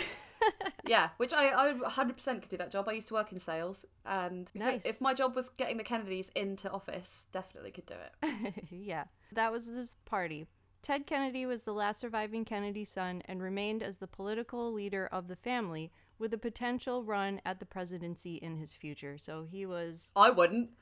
Yeah, 0.86 1.08
which 1.16 1.32
I 1.32 1.46
I 1.46 1.72
100% 1.72 2.40
could 2.42 2.50
do 2.50 2.58
that 2.58 2.70
job. 2.70 2.86
I 2.86 2.92
used 2.92 3.08
to 3.08 3.14
work 3.14 3.32
in 3.32 3.38
sales, 3.38 3.86
and 4.04 4.50
if, 4.54 4.60
Nice. 4.60 4.84
if 4.84 5.00
my 5.00 5.14
job 5.14 5.34
was 5.34 5.48
getting 5.48 5.78
the 5.78 5.82
Kennedys 5.84 6.30
into 6.34 6.70
office, 6.70 7.26
definitely 7.32 7.70
could 7.70 7.86
do 7.86 7.94
it. 7.94 8.64
yeah. 8.70 9.04
That 9.32 9.50
was 9.52 9.68
the 9.68 9.88
party. 10.04 10.46
Ted 10.82 11.06
Kennedy 11.06 11.46
was 11.46 11.62
the 11.62 11.72
last 11.72 11.98
surviving 12.00 12.44
Kennedy 12.44 12.84
son 12.84 13.22
and 13.24 13.40
remained 13.42 13.82
as 13.82 13.96
the 13.96 14.06
political 14.06 14.70
leader 14.70 15.08
of 15.10 15.28
the 15.28 15.36
family 15.36 15.90
with 16.18 16.34
a 16.34 16.38
potential 16.38 17.02
run 17.02 17.40
at 17.46 17.58
the 17.58 17.64
presidency 17.66 18.34
in 18.34 18.58
his 18.58 18.74
future. 18.74 19.16
So 19.16 19.46
he 19.50 19.64
was 19.64 20.12
I 20.14 20.28
wouldn't. 20.28 20.72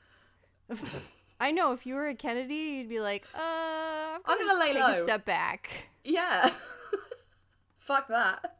I 1.39 1.51
know 1.51 1.71
if 1.71 1.85
you 1.85 1.95
were 1.95 2.07
a 2.09 2.15
Kennedy, 2.15 2.55
you'd 2.55 2.89
be 2.89 2.99
like, 2.99 3.25
uh, 3.33 3.39
I'm 3.39 4.37
gonna 4.45 4.59
lay 4.59 4.73
take 4.73 4.83
low." 4.83 4.91
a 4.91 4.95
step 4.97 5.23
back. 5.23 5.69
Yeah. 6.03 6.49
Fuck 7.83 8.07
that. 8.07 8.59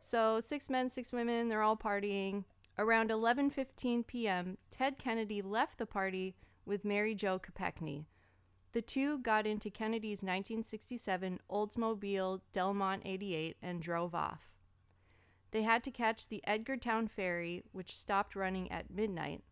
So 0.00 0.40
six 0.40 0.68
men, 0.68 0.88
six 0.88 1.12
women, 1.12 1.48
they're 1.48 1.62
all 1.62 1.76
partying. 1.76 2.42
Around 2.76 3.10
11:15 3.10 4.04
p.m., 4.04 4.58
Ted 4.72 4.98
Kennedy 4.98 5.40
left 5.40 5.78
the 5.78 5.86
party 5.86 6.34
with 6.66 6.84
Mary 6.84 7.14
Jo 7.14 7.38
Kopechne. 7.38 8.06
The 8.72 8.82
two 8.82 9.20
got 9.20 9.46
into 9.46 9.70
Kennedy's 9.70 10.24
1967 10.24 11.38
Oldsmobile 11.48 12.40
Delmont 12.52 13.02
88 13.04 13.56
and 13.62 13.80
drove 13.80 14.16
off. 14.16 14.50
They 15.52 15.62
had 15.62 15.84
to 15.84 15.92
catch 15.92 16.26
the 16.26 16.42
Edgartown 16.44 17.08
ferry, 17.08 17.62
which 17.70 17.96
stopped 17.96 18.34
running 18.34 18.68
at 18.72 18.90
midnight. 18.90 19.44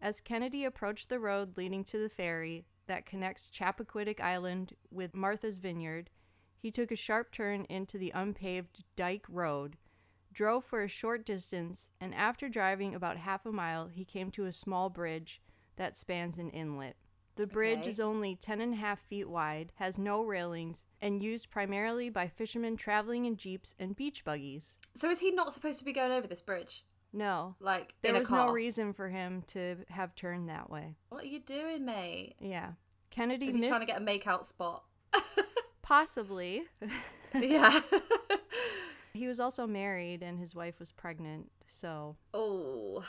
As 0.00 0.22
Kennedy 0.22 0.64
approached 0.64 1.10
the 1.10 1.18
road 1.18 1.58
leading 1.58 1.84
to 1.84 1.98
the 1.98 2.08
ferry 2.08 2.64
that 2.86 3.04
connects 3.04 3.50
Chappaquiddick 3.50 4.18
Island 4.18 4.76
with 4.90 5.14
Martha's 5.14 5.58
Vineyard, 5.58 6.08
he 6.60 6.70
took 6.70 6.90
a 6.92 6.96
sharp 6.96 7.32
turn 7.32 7.64
into 7.68 7.96
the 7.98 8.12
unpaved 8.14 8.84
Dyke 8.96 9.26
Road, 9.28 9.76
drove 10.32 10.64
for 10.64 10.82
a 10.82 10.88
short 10.88 11.24
distance, 11.24 11.90
and 12.00 12.14
after 12.14 12.48
driving 12.48 12.94
about 12.94 13.16
half 13.16 13.46
a 13.46 13.52
mile, 13.52 13.88
he 13.88 14.04
came 14.04 14.30
to 14.32 14.46
a 14.46 14.52
small 14.52 14.90
bridge 14.90 15.40
that 15.76 15.96
spans 15.96 16.38
an 16.38 16.50
inlet. 16.50 16.96
The 17.36 17.46
bridge 17.46 17.80
Okay. 17.80 17.90
is 17.90 18.00
only 18.00 18.36
10 18.36 18.60
and 18.60 18.74
a 18.74 18.76
half 18.76 19.00
feet 19.00 19.28
wide, 19.28 19.72
has 19.76 19.98
no 19.98 20.22
railings, 20.22 20.84
and 21.00 21.22
used 21.22 21.50
primarily 21.50 22.10
by 22.10 22.28
fishermen 22.28 22.76
traveling 22.76 23.24
in 23.24 23.36
jeeps 23.36 23.74
and 23.78 23.96
beach 23.96 24.24
buggies. 24.24 24.78
So 24.94 25.08
is 25.08 25.20
he 25.20 25.30
not 25.30 25.54
supposed 25.54 25.78
to 25.78 25.84
be 25.84 25.92
going 25.92 26.12
over 26.12 26.26
this 26.26 26.42
bridge? 26.42 26.84
No, 27.12 27.56
Like 27.58 27.94
there 28.02 28.12
was 28.14 28.30
no 28.30 28.52
reason 28.52 28.92
for 28.92 29.08
him 29.08 29.42
to 29.48 29.78
have 29.88 30.14
turned 30.14 30.48
that 30.48 30.70
way. 30.70 30.96
What 31.08 31.24
are 31.24 31.28
you 31.28 31.40
doing, 31.40 31.84
mate? 31.84 32.36
Yeah. 32.38 32.72
Kennedy 33.10 33.48
Is 33.48 33.54
he 33.54 33.60
missed 33.60 33.70
trying 33.70 33.80
to 33.80 33.86
get 33.86 33.96
a 34.00 34.04
make-out 34.04 34.46
spot? 34.46 34.84
possibly. 35.90 36.62
yeah. 37.34 37.80
he 39.12 39.26
was 39.26 39.40
also 39.40 39.66
married 39.66 40.22
and 40.22 40.38
his 40.38 40.54
wife 40.54 40.78
was 40.78 40.92
pregnant, 40.92 41.50
so 41.66 42.16
oh. 42.32 43.04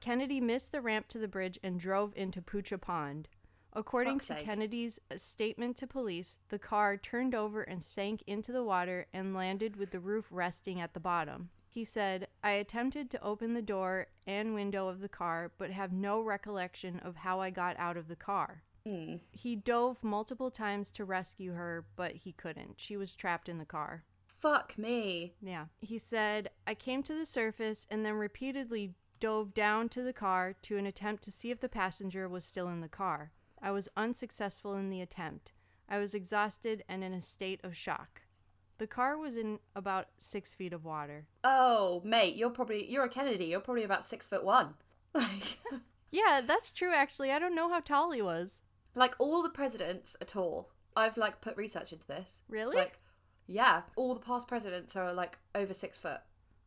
Kennedy 0.00 0.40
missed 0.40 0.72
the 0.72 0.80
ramp 0.80 1.06
to 1.08 1.18
the 1.18 1.28
bridge 1.28 1.60
and 1.62 1.78
drove 1.78 2.12
into 2.16 2.42
Poucha 2.42 2.76
Pond. 2.76 3.28
According 3.72 4.18
Fuck's 4.18 4.26
to 4.26 4.34
sake. 4.34 4.44
Kennedy's 4.44 4.98
uh, 5.10 5.16
statement 5.16 5.76
to 5.76 5.86
police, 5.86 6.40
the 6.48 6.58
car 6.58 6.96
turned 6.96 7.36
over 7.36 7.62
and 7.62 7.82
sank 7.82 8.22
into 8.26 8.50
the 8.50 8.64
water 8.64 9.06
and 9.14 9.32
landed 9.32 9.76
with 9.76 9.92
the 9.92 10.00
roof 10.00 10.26
resting 10.30 10.80
at 10.80 10.94
the 10.94 11.00
bottom. 11.00 11.50
He 11.68 11.84
said, 11.84 12.26
I 12.42 12.50
attempted 12.50 13.10
to 13.10 13.22
open 13.22 13.54
the 13.54 13.62
door 13.62 14.08
and 14.26 14.54
window 14.54 14.88
of 14.88 15.00
the 15.00 15.08
car, 15.08 15.52
but 15.56 15.70
have 15.70 15.92
no 15.92 16.20
recollection 16.20 16.98
of 16.98 17.16
how 17.16 17.40
I 17.40 17.50
got 17.50 17.76
out 17.78 17.96
of 17.96 18.08
the 18.08 18.16
car. 18.16 18.64
Hmm. 18.86 19.16
He 19.30 19.56
dove 19.56 20.02
multiple 20.02 20.50
times 20.50 20.90
to 20.92 21.04
rescue 21.04 21.52
her, 21.52 21.84
but 21.96 22.12
he 22.12 22.32
couldn't. 22.32 22.74
She 22.78 22.96
was 22.96 23.14
trapped 23.14 23.48
in 23.48 23.58
the 23.58 23.64
car. 23.64 24.04
Fuck 24.26 24.76
me. 24.76 25.34
Yeah. 25.40 25.66
He 25.80 25.98
said, 25.98 26.50
I 26.66 26.74
came 26.74 27.02
to 27.04 27.14
the 27.14 27.26
surface 27.26 27.86
and 27.90 28.04
then 28.04 28.14
repeatedly 28.14 28.94
dove 29.20 29.54
down 29.54 29.88
to 29.90 30.02
the 30.02 30.12
car 30.12 30.54
to 30.62 30.76
an 30.78 30.86
attempt 30.86 31.22
to 31.24 31.30
see 31.30 31.52
if 31.52 31.60
the 31.60 31.68
passenger 31.68 32.28
was 32.28 32.44
still 32.44 32.68
in 32.68 32.80
the 32.80 32.88
car. 32.88 33.30
I 33.62 33.70
was 33.70 33.88
unsuccessful 33.96 34.74
in 34.74 34.90
the 34.90 35.00
attempt. 35.00 35.52
I 35.88 35.98
was 35.98 36.14
exhausted 36.14 36.82
and 36.88 37.04
in 37.04 37.12
a 37.12 37.20
state 37.20 37.60
of 37.62 37.76
shock. 37.76 38.22
The 38.78 38.88
car 38.88 39.16
was 39.16 39.36
in 39.36 39.60
about 39.76 40.08
six 40.18 40.54
feet 40.54 40.72
of 40.72 40.84
water. 40.84 41.26
Oh, 41.44 42.02
mate, 42.04 42.34
you're 42.34 42.50
probably 42.50 42.90
you're 42.90 43.04
a 43.04 43.08
Kennedy. 43.08 43.44
You're 43.44 43.60
probably 43.60 43.84
about 43.84 44.04
six 44.04 44.26
foot 44.26 44.44
one. 44.44 44.74
Like, 45.14 45.58
Yeah, 46.10 46.40
that's 46.44 46.72
true, 46.72 46.92
actually. 46.92 47.30
I 47.30 47.38
don't 47.38 47.54
know 47.54 47.68
how 47.70 47.80
tall 47.80 48.10
he 48.12 48.20
was. 48.22 48.62
Like 48.94 49.14
all 49.18 49.42
the 49.42 49.50
presidents 49.50 50.16
at 50.20 50.36
all. 50.36 50.70
I've 50.96 51.16
like 51.16 51.40
put 51.40 51.56
research 51.56 51.92
into 51.92 52.06
this. 52.06 52.40
Really? 52.48 52.76
Like, 52.76 52.98
yeah, 53.46 53.82
all 53.96 54.14
the 54.14 54.20
past 54.20 54.48
presidents 54.48 54.96
are 54.96 55.12
like 55.12 55.38
over 55.54 55.74
six 55.74 55.98
foot. 55.98 56.20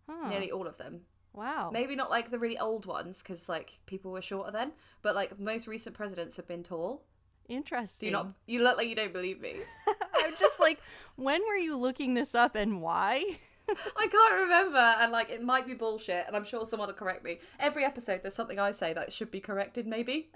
Huh. 0.10 0.30
Nearly 0.30 0.52
all 0.52 0.68
of 0.68 0.78
them. 0.78 1.02
Wow. 1.34 1.70
Maybe 1.72 1.96
not 1.96 2.10
like 2.10 2.32
the 2.32 2.40
really 2.40 2.58
old 2.58 2.86
ones 2.86 3.22
because 3.22 3.50
like 3.50 3.80
people 3.86 4.12
were 4.12 4.22
shorter 4.22 4.52
then, 4.52 4.72
but 5.02 5.16
like 5.16 5.40
most 5.40 5.68
recent 5.68 5.96
presidents 5.96 6.38
have 6.38 6.48
been 6.48 6.64
tall. 6.64 7.04
Do 7.48 7.56
Interesting. 7.56 8.08
you 8.08 8.14
not? 8.14 8.34
You 8.48 8.64
look 8.64 8.78
like 8.78 8.88
you 8.88 8.96
don't 8.96 9.14
believe 9.14 9.40
me. 9.42 9.56
I'm 10.16 10.34
just 10.40 10.60
like, 10.60 10.80
when 11.16 11.42
were 11.48 11.58
you 11.58 11.78
looking 11.78 12.14
this 12.14 12.34
up 12.34 12.56
and 12.56 12.82
why? 12.82 13.24
I 13.70 14.08
can't 14.08 14.42
remember, 14.42 14.78
and 14.78 15.12
like 15.12 15.30
it 15.30 15.42
might 15.42 15.66
be 15.66 15.74
bullshit, 15.74 16.26
and 16.28 16.36
I'm 16.36 16.46
sure 16.46 16.66
someone 16.66 16.88
will 16.88 16.96
correct 16.96 17.24
me. 17.24 17.40
Every 17.60 17.84
episode, 17.84 18.22
there's 18.22 18.36
something 18.36 18.60
I 18.60 18.72
say 18.72 18.94
that 18.94 19.12
should 19.12 19.32
be 19.32 19.40
corrected. 19.40 19.88
Maybe 19.88 20.30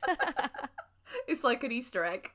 it's 1.28 1.44
like 1.44 1.64
an 1.64 1.72
Easter 1.72 2.04
egg. 2.04 2.30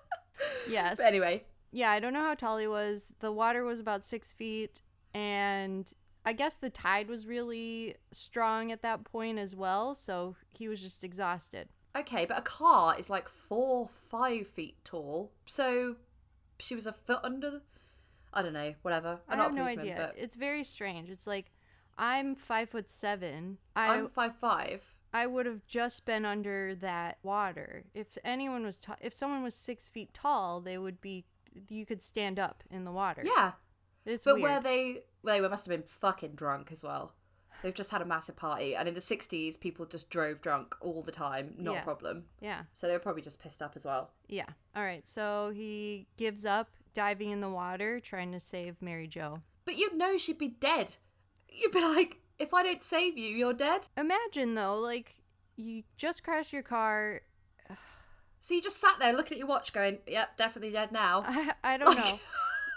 yes. 0.68 0.98
But 0.98 1.06
anyway, 1.06 1.44
Yeah, 1.72 1.90
I 1.90 2.00
don't 2.00 2.12
know 2.12 2.22
how 2.22 2.34
tall 2.34 2.58
he 2.58 2.66
was. 2.66 3.12
The 3.20 3.32
water 3.32 3.64
was 3.64 3.80
about 3.80 4.04
six 4.04 4.32
feet, 4.32 4.80
and 5.14 5.92
I 6.24 6.32
guess 6.32 6.56
the 6.56 6.70
tide 6.70 7.08
was 7.08 7.26
really 7.26 7.96
strong 8.12 8.72
at 8.72 8.82
that 8.82 9.04
point 9.04 9.38
as 9.38 9.54
well, 9.54 9.94
so 9.94 10.36
he 10.52 10.68
was 10.68 10.80
just 10.80 11.04
exhausted. 11.04 11.68
okay, 11.96 12.26
but 12.26 12.38
a 12.38 12.42
car 12.42 12.96
is 12.98 13.08
like 13.08 13.28
four, 13.28 13.88
five 14.10 14.46
feet 14.46 14.76
tall, 14.84 15.32
so 15.46 15.96
she 16.58 16.74
was 16.74 16.86
a 16.86 16.92
foot 16.92 17.20
under. 17.22 17.50
The... 17.50 17.62
I 18.32 18.42
don't 18.42 18.52
know. 18.52 18.74
Whatever. 18.82 19.20
I'm 19.28 19.40
I 19.40 19.44
have 19.44 19.54
no 19.54 19.64
idea. 19.64 19.94
but 19.96 20.14
It's 20.22 20.34
very 20.34 20.64
strange. 20.64 21.08
It's 21.10 21.26
like 21.26 21.50
I'm 21.96 22.34
five 22.34 22.70
foot 22.70 22.90
seven. 22.90 23.58
I 23.74 23.94
I'm 23.94 24.08
five 24.08 24.36
five. 24.36 24.92
I 25.12 25.26
would 25.26 25.46
have 25.46 25.66
just 25.66 26.04
been 26.04 26.24
under 26.24 26.74
that 26.76 27.18
water. 27.22 27.84
If 27.94 28.18
anyone 28.24 28.64
was 28.64 28.78
ta- 28.80 28.96
if 29.00 29.14
someone 29.14 29.42
was 29.42 29.54
six 29.54 29.88
feet 29.88 30.12
tall, 30.14 30.60
they 30.60 30.78
would 30.78 31.00
be. 31.00 31.24
You 31.68 31.86
could 31.86 32.02
stand 32.02 32.38
up 32.38 32.62
in 32.70 32.84
the 32.84 32.92
water. 32.92 33.22
Yeah, 33.24 33.52
it's 34.04 34.24
but 34.24 34.34
weird. 34.34 34.42
where 34.42 34.60
they 34.60 34.98
well, 35.22 35.40
they 35.42 35.48
must 35.48 35.64
have 35.66 35.74
been 35.74 35.86
fucking 35.86 36.32
drunk 36.34 36.70
as 36.70 36.82
well. 36.82 37.14
They've 37.62 37.72
just 37.72 37.90
had 37.90 38.02
a 38.02 38.04
massive 38.04 38.36
party, 38.36 38.76
and 38.76 38.86
in 38.86 38.94
the 38.94 39.00
'60s, 39.00 39.58
people 39.58 39.86
just 39.86 40.10
drove 40.10 40.42
drunk 40.42 40.74
all 40.82 41.02
the 41.02 41.10
time, 41.12 41.54
not 41.56 41.72
Yeah. 41.74 41.80
a 41.80 41.84
problem. 41.84 42.26
yeah. 42.40 42.62
So 42.72 42.86
they 42.86 42.92
were 42.92 42.98
probably 42.98 43.22
just 43.22 43.40
pissed 43.40 43.62
up 43.62 43.72
as 43.74 43.86
well. 43.86 44.10
Yeah. 44.28 44.44
All 44.76 44.82
right. 44.82 45.08
So 45.08 45.52
he 45.54 46.06
gives 46.18 46.44
up 46.44 46.68
diving 46.92 47.30
in 47.30 47.40
the 47.40 47.48
water, 47.48 47.98
trying 48.00 48.32
to 48.32 48.40
save 48.40 48.82
Mary 48.82 49.06
Jo. 49.08 49.40
But 49.64 49.76
you'd 49.78 49.94
know 49.94 50.18
she'd 50.18 50.36
be 50.38 50.48
dead. 50.48 50.96
You'd 51.48 51.72
be 51.72 51.80
like, 51.80 52.18
if 52.38 52.52
I 52.54 52.62
don't 52.62 52.82
save 52.82 53.16
you, 53.18 53.28
you're 53.28 53.52
dead. 53.52 53.88
Imagine 53.96 54.54
though, 54.54 54.78
like 54.78 55.14
you 55.56 55.82
just 55.96 56.22
crashed 56.22 56.52
your 56.52 56.62
car. 56.62 57.22
So 58.38 58.54
you 58.54 58.62
just 58.62 58.80
sat 58.80 58.98
there 59.00 59.12
looking 59.12 59.36
at 59.36 59.38
your 59.38 59.48
watch, 59.48 59.72
going, 59.72 59.98
"Yep, 60.06 60.36
definitely 60.36 60.70
dead 60.72 60.92
now." 60.92 61.24
I, 61.26 61.52
I 61.64 61.76
don't 61.78 61.96
know. 61.96 62.18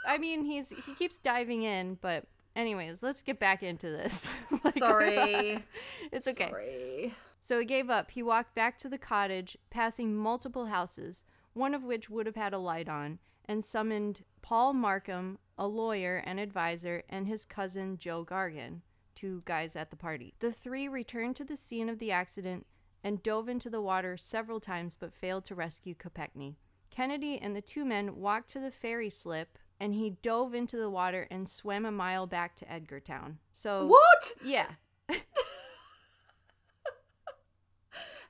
I 0.07 0.17
mean, 0.17 0.43
he's 0.45 0.69
he 0.85 0.93
keeps 0.95 1.17
diving 1.17 1.63
in, 1.63 1.97
but 2.01 2.25
anyways, 2.55 3.03
let's 3.03 3.21
get 3.21 3.39
back 3.39 3.61
into 3.63 3.89
this. 3.89 4.27
Like- 4.63 4.73
Sorry. 4.73 5.63
it's 6.11 6.27
okay. 6.27 6.49
Sorry. 6.49 7.13
So 7.39 7.59
he 7.59 7.65
gave 7.65 7.89
up. 7.89 8.11
He 8.11 8.23
walked 8.23 8.55
back 8.55 8.77
to 8.79 8.89
the 8.89 8.97
cottage, 8.97 9.57
passing 9.69 10.15
multiple 10.15 10.65
houses, 10.65 11.23
one 11.53 11.73
of 11.73 11.83
which 11.83 12.09
would 12.09 12.25
have 12.25 12.35
had 12.35 12.53
a 12.53 12.57
light 12.57 12.89
on, 12.89 13.19
and 13.45 13.63
summoned 13.63 14.23
Paul 14.41 14.73
Markham, 14.73 15.37
a 15.57 15.65
lawyer 15.67 16.21
and 16.25 16.39
advisor, 16.39 17.03
and 17.09 17.27
his 17.27 17.45
cousin 17.45 17.97
Joe 17.97 18.25
Gargan, 18.25 18.81
two 19.19 19.41
guys 19.45 19.75
at 19.75 19.89
the 19.89 19.95
party. 19.97 20.33
The 20.39 20.51
three 20.51 20.87
returned 20.87 21.35
to 21.37 21.43
the 21.43 21.57
scene 21.57 21.89
of 21.89 21.99
the 21.99 22.11
accident 22.11 22.65
and 23.03 23.21
dove 23.23 23.49
into 23.49 23.69
the 23.69 23.81
water 23.81 24.15
several 24.17 24.59
times 24.59 24.95
but 24.95 25.13
failed 25.13 25.45
to 25.45 25.55
rescue 25.55 25.93
Kopechne. 25.95 26.55
Kennedy 26.89 27.37
and 27.41 27.55
the 27.55 27.61
two 27.61 27.83
men 27.85 28.15
walked 28.15 28.49
to 28.51 28.59
the 28.59 28.71
ferry 28.71 29.09
slip 29.09 29.57
and 29.79 29.93
he 29.93 30.11
dove 30.21 30.53
into 30.53 30.77
the 30.77 30.89
water 30.89 31.27
and 31.31 31.47
swam 31.49 31.85
a 31.85 31.91
mile 31.91 32.27
back 32.27 32.55
to 32.57 32.65
Edgartown. 32.65 33.35
So 33.53 33.87
What? 33.87 34.33
Yeah. 34.43 34.67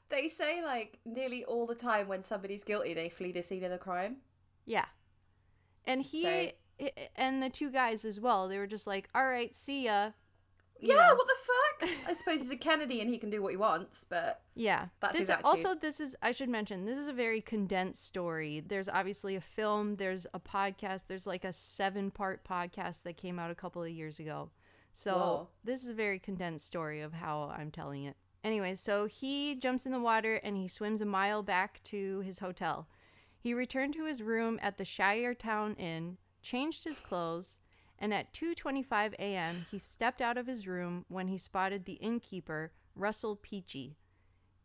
They 0.10 0.28
say 0.28 0.64
like 0.64 0.98
nearly 1.06 1.46
all 1.46 1.68
the 1.68 1.76
time 1.76 2.08
when 2.08 2.24
somebody's 2.24 2.64
guilty, 2.64 2.96
they 2.96 3.10
flee 3.10 3.32
the 3.32 3.44
scene 3.44 3.64
of 3.64 3.70
the 3.70 3.78
crime. 3.78 4.18
Yeah. 4.66 4.86
And 5.86 6.02
he 6.02 6.24
So- 6.24 6.88
and 7.16 7.44
the 7.44 7.50
two 7.50 7.70
guys 7.70 8.04
as 8.06 8.20
well, 8.20 8.48
they 8.48 8.58
were 8.58 8.66
just 8.66 8.88
like, 8.88 9.08
"All 9.14 9.28
right, 9.28 9.54
see 9.54 9.86
ya." 9.86 10.12
Yeah, 10.80 10.96
know. 10.96 11.16
what 11.16 11.28
the 11.28 11.88
fuck? 11.88 11.90
I 12.08 12.14
suppose 12.14 12.42
he's 12.42 12.52
a 12.52 12.56
Kennedy 12.56 13.02
and 13.02 13.10
he 13.10 13.18
can 13.18 13.30
do 13.30 13.42
what 13.42 13.52
he 13.52 13.58
wants, 13.58 14.06
but 14.08 14.42
Yeah. 14.56 14.88
That's 15.02 15.14
this, 15.14 15.22
his 15.22 15.30
attitude. 15.30 15.46
Also, 15.46 15.76
this 15.76 16.00
is 16.00 16.16
I 16.22 16.32
should 16.32 16.50
mention, 16.50 16.86
this 16.86 16.98
is 16.98 17.08
a 17.08 17.14
very 17.14 17.42
condensed 17.42 18.06
story. 18.06 18.64
There's 18.66 18.90
obviously 18.90 19.36
a 19.36 19.42
film, 19.42 19.96
there's 19.96 20.26
a 20.34 20.40
podcast, 20.40 21.06
there's 21.08 21.28
like 21.28 21.44
a 21.44 21.54
seven-part 21.54 22.44
podcast 22.48 23.04
that 23.04 23.18
came 23.18 23.40
out 23.40 23.52
a 23.52 23.56
couple 23.56 23.84
of 23.84 23.90
years 23.90 24.20
ago. 24.20 24.50
So, 24.94 25.14
Whoa. 25.14 25.48
this 25.64 25.84
is 25.84 25.90
a 25.90 25.94
very 25.94 26.20
condensed 26.20 26.66
story 26.66 27.02
of 27.02 27.14
how 27.14 27.54
I'm 27.56 27.72
telling 27.72 28.06
it. 28.06 28.16
Anyway, 28.44 28.76
so 28.76 29.06
he 29.06 29.56
jumps 29.56 29.86
in 29.86 29.92
the 29.92 30.00
water 30.00 30.36
and 30.36 30.56
he 30.56 30.68
swims 30.68 31.02
a 31.02 31.06
mile 31.06 31.44
back 31.44 31.84
to 31.84 32.22
his 32.22 32.40
hotel. 32.40 32.88
He 33.38 33.54
returned 33.54 33.94
to 33.94 34.06
his 34.06 34.22
room 34.22 34.60
at 34.62 34.78
the 34.78 34.86
Shire 34.86 35.34
Town 35.34 35.76
Inn, 35.76 36.18
changed 36.42 36.84
his 36.86 37.00
clothes, 37.00 37.60
and 38.00 38.14
at 38.14 38.34
2:25 38.34 39.14
a.m. 39.20 39.66
he 39.70 39.78
stepped 39.78 40.22
out 40.22 40.38
of 40.38 40.48
his 40.48 40.68
room 40.68 41.06
when 41.10 41.28
he 41.28 41.38
spotted 41.38 41.86
the 41.86 41.94
innkeeper, 41.94 42.72
Russell 42.96 43.38
Peachey. 43.38 43.96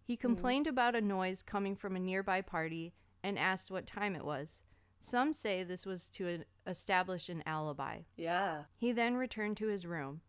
He 0.02 0.14
hmm. 0.14 0.20
complained 0.20 0.66
about 0.66 0.94
a 0.94 1.00
noise 1.00 1.42
coming 1.42 1.76
from 1.76 1.96
a 1.96 2.00
nearby 2.00 2.40
party 2.40 2.94
and 3.22 3.38
asked 3.38 3.70
what 3.70 3.86
time 3.86 4.14
it 4.14 4.24
was. 4.24 4.62
Some 4.98 5.32
say 5.32 5.62
this 5.62 5.84
was 5.84 6.08
to 6.10 6.44
establish 6.66 7.28
an 7.28 7.42
alibi. 7.44 8.00
Yeah. 8.16 8.64
He 8.76 8.92
then 8.92 9.16
returned 9.16 9.56
to 9.58 9.68
his 9.68 9.84
room. 9.84 10.22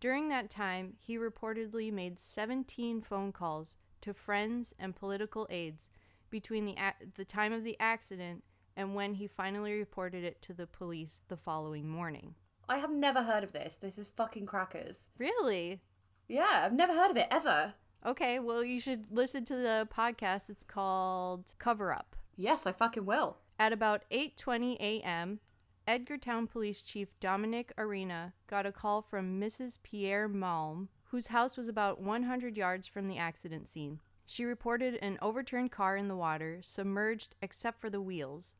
During 0.00 0.28
that 0.28 0.50
time, 0.50 0.94
he 0.98 1.16
reportedly 1.16 1.92
made 1.92 2.18
17 2.18 3.02
phone 3.02 3.32
calls 3.32 3.76
to 4.00 4.14
friends 4.14 4.74
and 4.78 4.96
political 4.96 5.46
aides 5.50 5.90
between 6.30 6.64
the, 6.64 6.72
ac- 6.72 7.12
the 7.14 7.24
time 7.24 7.52
of 7.52 7.64
the 7.64 7.76
accident 7.78 8.44
and 8.76 8.94
when 8.94 9.14
he 9.14 9.26
finally 9.26 9.72
reported 9.74 10.24
it 10.24 10.40
to 10.42 10.54
the 10.54 10.66
police 10.66 11.22
the 11.28 11.36
following 11.36 11.88
morning. 11.88 12.34
I 12.70 12.78
have 12.78 12.92
never 12.92 13.24
heard 13.24 13.42
of 13.42 13.50
this. 13.50 13.74
This 13.74 13.98
is 13.98 14.12
fucking 14.16 14.46
crackers. 14.46 15.08
Really? 15.18 15.80
Yeah, 16.28 16.62
I've 16.64 16.72
never 16.72 16.94
heard 16.94 17.10
of 17.10 17.16
it 17.16 17.26
ever. 17.28 17.74
Okay, 18.06 18.38
well, 18.38 18.62
you 18.62 18.78
should 18.78 19.06
listen 19.10 19.44
to 19.46 19.56
the 19.56 19.88
podcast. 19.92 20.48
It's 20.48 20.62
called 20.62 21.52
Cover 21.58 21.92
Up. 21.92 22.14
Yes, 22.36 22.66
I 22.66 22.72
fucking 22.72 23.04
will. 23.04 23.38
At 23.58 23.72
about 23.72 24.04
8:20 24.12 24.76
a.m., 24.78 25.40
Edgartown 25.88 26.48
Police 26.48 26.82
Chief 26.82 27.08
Dominic 27.18 27.72
Arena 27.76 28.34
got 28.46 28.66
a 28.66 28.72
call 28.72 29.02
from 29.02 29.40
Mrs. 29.40 29.82
Pierre 29.82 30.28
Malm, 30.28 30.86
whose 31.06 31.26
house 31.26 31.56
was 31.56 31.66
about 31.66 32.00
100 32.00 32.56
yards 32.56 32.86
from 32.86 33.08
the 33.08 33.18
accident 33.18 33.66
scene. 33.66 33.98
She 34.26 34.44
reported 34.44 34.94
an 35.02 35.18
overturned 35.20 35.72
car 35.72 35.96
in 35.96 36.06
the 36.06 36.14
water, 36.14 36.60
submerged 36.62 37.34
except 37.42 37.80
for 37.80 37.90
the 37.90 38.00
wheels. 38.00 38.54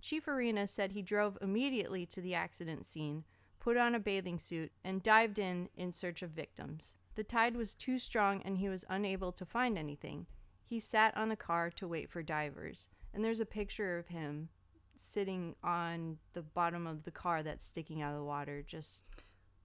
Chief 0.00 0.26
Arena 0.26 0.66
said 0.66 0.92
he 0.92 1.02
drove 1.02 1.38
immediately 1.40 2.06
to 2.06 2.20
the 2.20 2.34
accident 2.34 2.84
scene, 2.84 3.24
put 3.66 3.76
on 3.76 3.96
a 3.96 3.98
bathing 3.98 4.38
suit, 4.38 4.70
and 4.84 5.02
dived 5.02 5.40
in 5.40 5.68
in 5.76 5.92
search 5.92 6.22
of 6.22 6.30
victims. 6.30 6.94
The 7.16 7.24
tide 7.24 7.56
was 7.56 7.74
too 7.74 7.98
strong 7.98 8.40
and 8.44 8.58
he 8.58 8.68
was 8.68 8.84
unable 8.88 9.32
to 9.32 9.44
find 9.44 9.76
anything. 9.76 10.26
He 10.64 10.78
sat 10.78 11.16
on 11.16 11.30
the 11.30 11.34
car 11.48 11.70
to 11.70 11.88
wait 11.88 12.08
for 12.08 12.22
divers, 12.22 12.88
and 13.12 13.24
there's 13.24 13.40
a 13.40 13.44
picture 13.60 13.98
of 13.98 14.06
him 14.06 14.50
sitting 14.94 15.56
on 15.64 16.18
the 16.32 16.42
bottom 16.42 16.86
of 16.86 17.02
the 17.02 17.10
car 17.10 17.42
that's 17.42 17.64
sticking 17.64 18.00
out 18.02 18.12
of 18.12 18.18
the 18.18 18.24
water, 18.24 18.62
just 18.62 19.04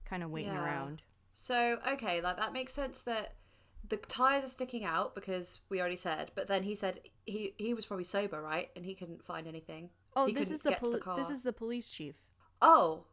kind 0.04 0.24
of 0.24 0.30
waiting 0.30 0.52
Yeah. 0.52 0.64
around. 0.64 1.02
So, 1.32 1.78
okay, 1.92 2.20
like 2.20 2.38
that 2.38 2.52
makes 2.52 2.72
sense 2.72 3.02
that 3.02 3.36
the 3.88 3.98
tires 3.98 4.42
are 4.44 4.48
sticking 4.48 4.84
out 4.84 5.14
because 5.14 5.60
we 5.68 5.78
already 5.78 5.94
said, 5.96 6.32
but 6.34 6.48
then 6.48 6.64
he 6.64 6.74
said 6.74 7.00
he 7.24 7.54
he 7.56 7.72
was 7.72 7.86
probably 7.86 8.02
sober, 8.04 8.42
right? 8.42 8.68
And 8.74 8.84
he 8.84 8.96
couldn't 8.96 9.24
find 9.24 9.46
anything. 9.46 9.90
Oh, 10.16 10.26
He 10.26 10.32
this 10.32 10.50
is 10.50 10.62
the, 10.62 10.72
poli- 10.72 10.98
car. 10.98 11.16
this 11.16 11.30
is 11.30 11.42
the 11.42 11.52
police 11.52 11.88
chief. 11.88 12.16
Oh. 12.60 13.04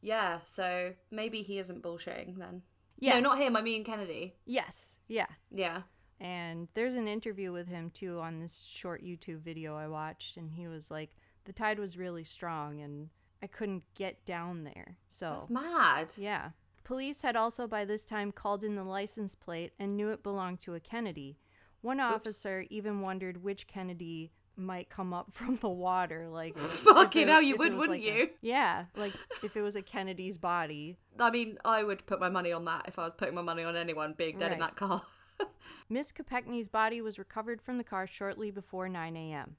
Yeah, 0.00 0.38
so 0.42 0.94
maybe 1.10 1.42
he 1.42 1.58
isn't 1.58 1.82
bullshitting 1.82 2.38
then. 2.38 2.62
Yeah. 2.98 3.14
No, 3.14 3.20
not 3.30 3.38
him, 3.38 3.56
I 3.56 3.62
mean 3.62 3.84
Kennedy. 3.84 4.34
Yes. 4.44 4.98
Yeah. 5.08 5.26
Yeah. 5.50 5.82
And 6.20 6.68
there's 6.74 6.94
an 6.94 7.06
interview 7.06 7.52
with 7.52 7.68
him 7.68 7.90
too 7.90 8.18
on 8.20 8.40
this 8.40 8.64
short 8.66 9.04
YouTube 9.04 9.40
video 9.40 9.76
I 9.76 9.86
watched, 9.88 10.36
and 10.36 10.50
he 10.52 10.66
was 10.66 10.90
like, 10.90 11.10
"The 11.44 11.52
tide 11.52 11.78
was 11.78 11.96
really 11.96 12.24
strong, 12.24 12.80
and 12.80 13.10
I 13.40 13.46
couldn't 13.46 13.84
get 13.94 14.24
down 14.24 14.64
there." 14.64 14.96
So 15.08 15.30
That's 15.34 15.50
mad. 15.50 16.12
yeah. 16.16 16.50
Police 16.82 17.22
had 17.22 17.36
also 17.36 17.68
by 17.68 17.84
this 17.84 18.04
time 18.04 18.32
called 18.32 18.64
in 18.64 18.74
the 18.74 18.82
license 18.82 19.34
plate 19.36 19.74
and 19.78 19.96
knew 19.96 20.08
it 20.10 20.22
belonged 20.24 20.60
to 20.62 20.74
a 20.74 20.80
Kennedy. 20.80 21.38
One 21.82 22.00
officer 22.00 22.64
even 22.70 23.00
wondered 23.00 23.44
which 23.44 23.68
Kennedy 23.68 24.32
might 24.58 24.90
come 24.90 25.12
up 25.12 25.28
from 25.32 25.56
the 25.56 25.68
water, 25.68 26.28
like 26.28 26.56
Fucking 26.56 27.28
hell, 27.28 27.40
you 27.42 27.56
would, 27.56 27.74
wouldn't 27.74 28.00
like 28.00 28.00
a- 28.00 28.18
you? 28.18 28.30
yeah, 28.42 28.84
like 28.96 29.12
if 29.42 29.56
it 29.56 29.62
was 29.62 29.76
a 29.76 29.82
Kennedy's 29.82 30.38
body. 30.38 30.96
I 31.18 31.30
mean, 31.30 31.58
I 31.64 31.82
would 31.84 32.04
put 32.06 32.20
my 32.20 32.28
money 32.28 32.52
on 32.52 32.64
that 32.66 32.86
if 32.88 32.98
I 32.98 33.04
was 33.04 33.14
putting 33.14 33.34
my 33.34 33.42
money 33.42 33.62
on 33.64 33.76
anyone 33.76 34.14
being 34.16 34.38
dead 34.38 34.52
in 34.52 34.58
that 34.60 34.76
car. 34.76 35.02
Miss 35.88 36.12
Kopechne's 36.12 36.68
body 36.68 37.00
was 37.00 37.18
recovered 37.18 37.62
from 37.62 37.78
the 37.78 37.84
car 37.84 38.06
shortly 38.06 38.50
before 38.50 38.88
9 38.88 39.16
a.m. 39.16 39.56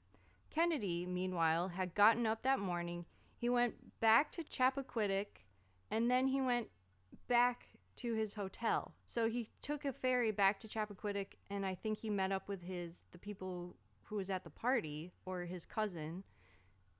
Kennedy, 0.50 1.06
meanwhile, 1.06 1.68
had 1.68 1.94
gotten 1.94 2.26
up 2.26 2.42
that 2.42 2.58
morning. 2.58 3.04
He 3.36 3.48
went 3.48 4.00
back 4.00 4.30
to 4.32 4.42
Chappaquiddick, 4.44 5.44
and 5.90 6.10
then 6.10 6.26
he 6.28 6.40
went 6.40 6.68
back 7.28 7.66
to 7.96 8.14
his 8.14 8.34
hotel. 8.34 8.94
So 9.06 9.28
he 9.28 9.48
took 9.62 9.84
a 9.84 9.92
ferry 9.92 10.30
back 10.30 10.58
to 10.60 10.68
Chappaquiddick, 10.68 11.34
and 11.50 11.64
I 11.66 11.74
think 11.74 11.98
he 11.98 12.10
met 12.10 12.32
up 12.32 12.48
with 12.48 12.62
his 12.62 13.02
the 13.12 13.18
people 13.18 13.76
who 14.10 14.16
was 14.16 14.28
at 14.28 14.44
the 14.44 14.50
party 14.50 15.12
or 15.24 15.44
his 15.44 15.64
cousin, 15.64 16.24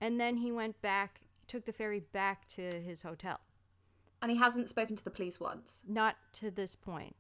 and 0.01 0.19
then 0.19 0.39
he 0.39 0.51
went 0.51 0.81
back, 0.81 1.21
took 1.47 1.67
the 1.67 1.73
ferry 1.73 2.01
back 2.01 2.47
to 2.49 2.71
his 2.81 3.03
hotel. 3.03 3.41
and 4.23 4.31
he 4.31 4.37
hasn't 4.37 4.69
spoken 4.69 4.97
to 4.97 5.03
the 5.05 5.11
police 5.11 5.41
once. 5.41 5.83
Not 5.89 6.17
to 6.35 6.51
this 6.51 6.77
point. 6.77 7.17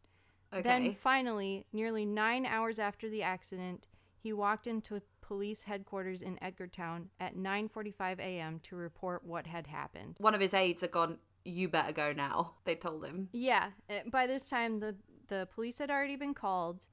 Okay. 0.52 0.62
Then 0.62 0.94
finally, 0.94 1.64
nearly 1.72 2.04
nine 2.04 2.44
hours 2.44 2.78
after 2.78 3.08
the 3.08 3.22
accident, 3.22 3.86
he 4.22 4.32
walked 4.32 4.66
into 4.66 5.00
police 5.22 5.62
headquarters 5.62 6.20
in 6.22 6.36
Edgartown 6.42 7.06
at 7.18 7.36
9:45 7.36 8.18
a.m. 8.18 8.60
to 8.64 8.76
report 8.76 9.24
what 9.24 9.46
had 9.46 9.66
happened. 9.68 10.16
One 10.18 10.34
of 10.34 10.40
his 10.40 10.52
aides 10.54 10.82
had 10.82 10.90
gone, 10.90 11.18
You 11.44 11.68
better 11.68 11.92
go 11.92 12.12
now. 12.12 12.54
They 12.64 12.74
told 12.74 13.04
him. 13.04 13.28
Yeah, 13.32 13.70
eh, 13.88 14.02
by 14.06 14.26
this 14.26 14.48
time 14.50 14.80
the 14.80 14.96
the 15.28 15.48
police 15.54 15.78
had 15.78 15.90
already 15.90 16.16
been 16.16 16.34
called. 16.34 16.84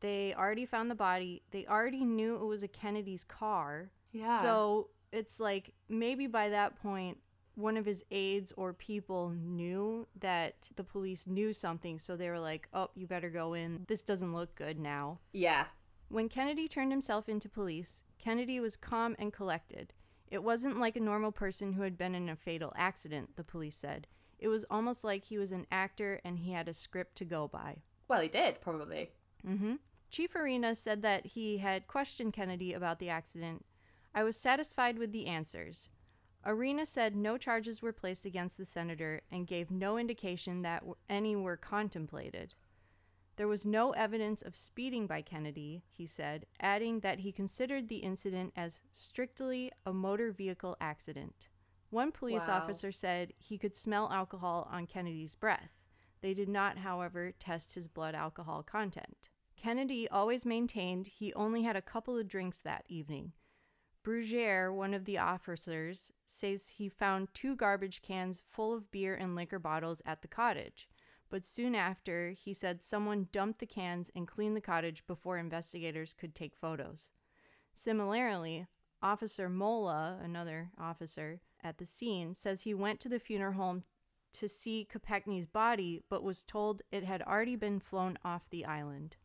They 0.00 0.34
already 0.34 0.66
found 0.66 0.90
the 0.90 0.94
body. 0.94 1.42
They 1.50 1.66
already 1.66 2.04
knew 2.04 2.36
it 2.36 2.44
was 2.44 2.62
a 2.62 2.68
Kennedy's 2.68 3.24
car. 3.24 3.90
Yeah. 4.12 4.42
So 4.42 4.88
it's 5.12 5.40
like 5.40 5.74
maybe 5.88 6.26
by 6.26 6.48
that 6.50 6.80
point 6.80 7.18
one 7.54 7.78
of 7.78 7.86
his 7.86 8.04
aides 8.10 8.52
or 8.56 8.74
people 8.74 9.30
knew 9.30 10.06
that 10.20 10.68
the 10.76 10.84
police 10.84 11.26
knew 11.26 11.54
something, 11.54 11.98
so 11.98 12.14
they 12.14 12.28
were 12.28 12.38
like, 12.38 12.68
"Oh, 12.72 12.90
you 12.94 13.06
better 13.06 13.30
go 13.30 13.54
in. 13.54 13.86
This 13.88 14.02
doesn't 14.02 14.34
look 14.34 14.54
good 14.54 14.78
now." 14.78 15.20
Yeah. 15.32 15.66
When 16.08 16.28
Kennedy 16.28 16.68
turned 16.68 16.92
himself 16.92 17.28
into 17.28 17.48
police, 17.48 18.04
Kennedy 18.18 18.60
was 18.60 18.76
calm 18.76 19.16
and 19.18 19.32
collected. 19.32 19.92
It 20.28 20.42
wasn't 20.42 20.78
like 20.78 20.96
a 20.96 21.00
normal 21.00 21.32
person 21.32 21.72
who 21.72 21.82
had 21.82 21.96
been 21.96 22.14
in 22.14 22.28
a 22.28 22.36
fatal 22.36 22.72
accident, 22.76 23.36
the 23.36 23.44
police 23.44 23.76
said. 23.76 24.06
It 24.38 24.48
was 24.48 24.64
almost 24.70 25.02
like 25.02 25.24
he 25.24 25.38
was 25.38 25.50
an 25.50 25.66
actor 25.72 26.20
and 26.24 26.38
he 26.38 26.52
had 26.52 26.68
a 26.68 26.74
script 26.74 27.16
to 27.16 27.24
go 27.24 27.48
by. 27.48 27.78
Well, 28.06 28.20
he 28.20 28.28
did, 28.28 28.60
probably. 28.60 29.10
Hmm 29.46 29.74
Chief 30.10 30.34
Arena 30.36 30.74
said 30.74 31.02
that 31.02 31.26
he 31.26 31.58
had 31.58 31.88
questioned 31.88 32.32
Kennedy 32.32 32.72
about 32.72 32.98
the 33.00 33.08
accident. 33.08 33.64
I 34.14 34.22
was 34.22 34.36
satisfied 34.36 34.98
with 34.98 35.12
the 35.12 35.26
answers. 35.26 35.90
Arena 36.44 36.86
said 36.86 37.16
no 37.16 37.36
charges 37.36 37.82
were 37.82 37.92
placed 37.92 38.24
against 38.24 38.56
the 38.56 38.64
senator 38.64 39.22
and 39.32 39.48
gave 39.48 39.70
no 39.70 39.98
indication 39.98 40.62
that 40.62 40.84
any 41.08 41.34
were 41.34 41.56
contemplated. 41.56 42.54
There 43.36 43.48
was 43.48 43.66
no 43.66 43.90
evidence 43.90 44.40
of 44.42 44.56
speeding 44.56 45.06
by 45.06 45.20
Kennedy, 45.22 45.82
he 45.90 46.06
said, 46.06 46.46
adding 46.60 47.00
that 47.00 47.18
he 47.18 47.32
considered 47.32 47.88
the 47.88 47.96
incident 47.98 48.52
as 48.56 48.80
strictly 48.92 49.70
a 49.84 49.92
motor 49.92 50.30
vehicle 50.30 50.76
accident. 50.80 51.48
One 51.90 52.12
police 52.12 52.46
Wow. 52.48 52.58
officer 52.58 52.92
said 52.92 53.34
he 53.36 53.58
could 53.58 53.74
smell 53.76 54.10
alcohol 54.10 54.68
on 54.70 54.86
Kennedy's 54.86 55.34
breath. 55.34 55.72
They 56.22 56.32
did 56.32 56.48
not, 56.48 56.78
however, 56.78 57.32
test 57.32 57.74
his 57.74 57.88
blood 57.88 58.14
alcohol 58.14 58.62
content. 58.62 59.28
Kennedy 59.66 60.08
always 60.08 60.46
maintained 60.46 61.08
he 61.08 61.34
only 61.34 61.64
had 61.64 61.74
a 61.74 61.82
couple 61.82 62.16
of 62.16 62.28
drinks 62.28 62.60
that 62.60 62.84
evening. 62.86 63.32
Brugier, 64.04 64.72
one 64.72 64.94
of 64.94 65.06
the 65.06 65.18
officers, 65.18 66.12
says 66.24 66.68
he 66.68 66.88
found 66.88 67.34
two 67.34 67.56
garbage 67.56 68.00
cans 68.00 68.44
full 68.48 68.72
of 68.72 68.92
beer 68.92 69.16
and 69.16 69.34
liquor 69.34 69.58
bottles 69.58 70.00
at 70.06 70.22
the 70.22 70.28
cottage, 70.28 70.88
but 71.30 71.44
soon 71.44 71.74
after, 71.74 72.30
he 72.30 72.54
said 72.54 72.80
someone 72.80 73.26
dumped 73.32 73.58
the 73.58 73.66
cans 73.66 74.08
and 74.14 74.28
cleaned 74.28 74.56
the 74.56 74.60
cottage 74.60 75.04
before 75.04 75.36
investigators 75.36 76.14
could 76.14 76.36
take 76.36 76.54
photos. 76.54 77.10
Similarly, 77.74 78.68
Officer 79.02 79.48
Mola, 79.48 80.20
another 80.22 80.70
officer 80.78 81.40
at 81.60 81.78
the 81.78 81.86
scene, 81.86 82.34
says 82.34 82.62
he 82.62 82.72
went 82.72 83.00
to 83.00 83.08
the 83.08 83.18
funeral 83.18 83.54
home 83.54 83.82
to 84.34 84.48
see 84.48 84.86
Kopechne's 84.88 85.48
body, 85.48 86.04
but 86.08 86.22
was 86.22 86.44
told 86.44 86.82
it 86.92 87.02
had 87.02 87.20
already 87.22 87.56
been 87.56 87.80
flown 87.80 88.16
off 88.24 88.48
the 88.48 88.64
island. 88.64 89.16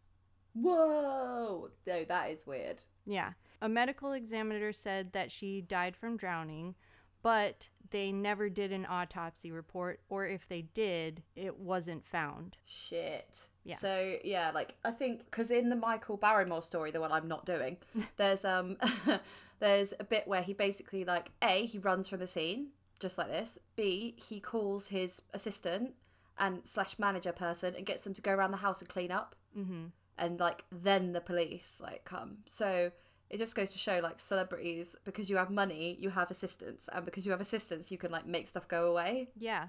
Whoa! 0.54 1.70
No, 1.88 2.04
that 2.06 2.32
is 2.32 2.46
weird. 2.46 2.82
Yeah. 3.06 3.32
A 3.62 3.70
medical 3.70 4.12
examiner 4.14 4.74
said 4.74 5.14
that 5.14 5.32
she 5.32 5.62
died 5.62 5.96
from 5.96 6.18
drowning, 6.18 6.76
but 7.22 7.70
they 7.92 8.12
never 8.12 8.50
did 8.50 8.72
an 8.72 8.86
autopsy 8.86 9.52
report, 9.52 10.02
or 10.10 10.26
if 10.26 10.48
they 10.48 10.64
did, 10.74 11.24
it 11.36 11.60
wasn't 11.60 12.06
found. 12.06 12.58
Shit. 12.66 13.48
Yeah. 13.64 13.76
So 13.76 14.16
yeah, 14.24 14.52
like 14.54 14.76
I 14.84 14.92
think 14.92 15.26
because 15.26 15.52
in 15.52 15.70
the 15.70 15.76
Michael 15.76 16.18
Barrymore 16.18 16.64
story, 16.64 16.92
the 16.92 17.02
one 17.02 17.12
I'm 17.12 17.28
not 17.28 17.46
doing, 17.46 17.78
there's 18.18 18.44
um, 18.44 18.78
there's 19.60 19.94
a 20.00 20.04
bit 20.04 20.28
where 20.28 20.42
he 20.42 20.54
basically 20.54 21.06
like 21.06 21.32
a 21.42 21.66
he 21.66 21.78
runs 21.78 22.08
from 22.08 22.20
the 22.20 22.28
scene 22.28 22.70
just 23.00 23.18
like 23.18 23.28
this. 23.28 23.60
B 23.76 24.16
he 24.18 24.40
calls 24.40 24.88
his 24.88 25.22
assistant 25.34 25.94
and 26.38 26.62
slash 26.64 26.98
manager 26.98 27.32
person 27.32 27.76
and 27.76 27.86
gets 27.86 28.02
them 28.02 28.14
to 28.14 28.22
go 28.22 28.32
around 28.32 28.52
the 28.52 28.58
house 28.58 28.80
and 28.82 28.90
clean 28.90 29.12
up, 29.12 29.36
Mm-hmm. 29.58 29.86
And 30.18 30.40
like 30.40 30.64
then 30.72 31.14
the 31.14 31.22
police 31.22 31.80
like 31.82 32.06
come. 32.06 32.38
So 32.46 32.92
it 33.30 33.38
just 33.38 33.56
goes 33.56 33.72
to 33.72 33.78
show 33.78 34.00
like 34.04 34.20
celebrities 34.20 34.96
because 35.06 35.30
you 35.30 35.38
have 35.38 35.50
money, 35.50 35.98
you 36.00 36.10
have 36.10 36.30
assistants, 36.30 36.90
and 36.92 37.06
because 37.06 37.26
you 37.26 37.32
have 37.32 37.42
assistants, 37.42 37.92
you 37.92 37.98
can 37.98 38.12
like 38.12 38.28
make 38.28 38.48
stuff 38.48 38.68
go 38.68 38.92
away. 38.92 39.30
Yeah. 39.38 39.68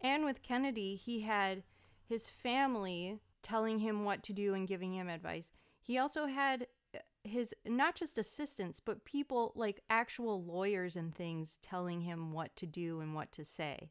And 0.00 0.24
with 0.24 0.42
Kennedy, 0.42 0.96
he 0.96 1.20
had 1.20 1.62
his 2.08 2.28
family 2.28 3.18
telling 3.42 3.80
him 3.80 4.04
what 4.04 4.22
to 4.24 4.32
do 4.32 4.54
and 4.54 4.66
giving 4.66 4.94
him 4.94 5.08
advice. 5.08 5.52
He 5.80 5.98
also 5.98 6.26
had 6.26 6.66
uh, 6.94 6.98
his 7.22 7.54
not 7.66 7.94
just 7.94 8.18
assistants, 8.18 8.80
but 8.80 9.04
people 9.04 9.52
like 9.54 9.82
actual 9.90 10.42
lawyers 10.42 10.96
and 10.96 11.14
things 11.14 11.58
telling 11.60 12.00
him 12.00 12.32
what 12.32 12.56
to 12.56 12.66
do 12.66 13.00
and 13.00 13.14
what 13.14 13.30
to 13.32 13.44
say. 13.44 13.90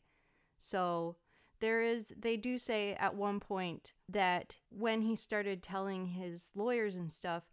So 0.57 1.17
there 1.61 1.81
is, 1.81 2.13
they 2.19 2.35
do 2.35 2.57
say 2.57 2.93
at 2.95 3.15
one 3.15 3.39
point 3.39 3.93
that 4.09 4.57
when 4.69 5.01
he 5.01 5.15
started 5.15 5.63
telling 5.63 6.07
his 6.07 6.51
lawyers 6.53 6.95
and 6.95 7.11
stuff, 7.11 7.43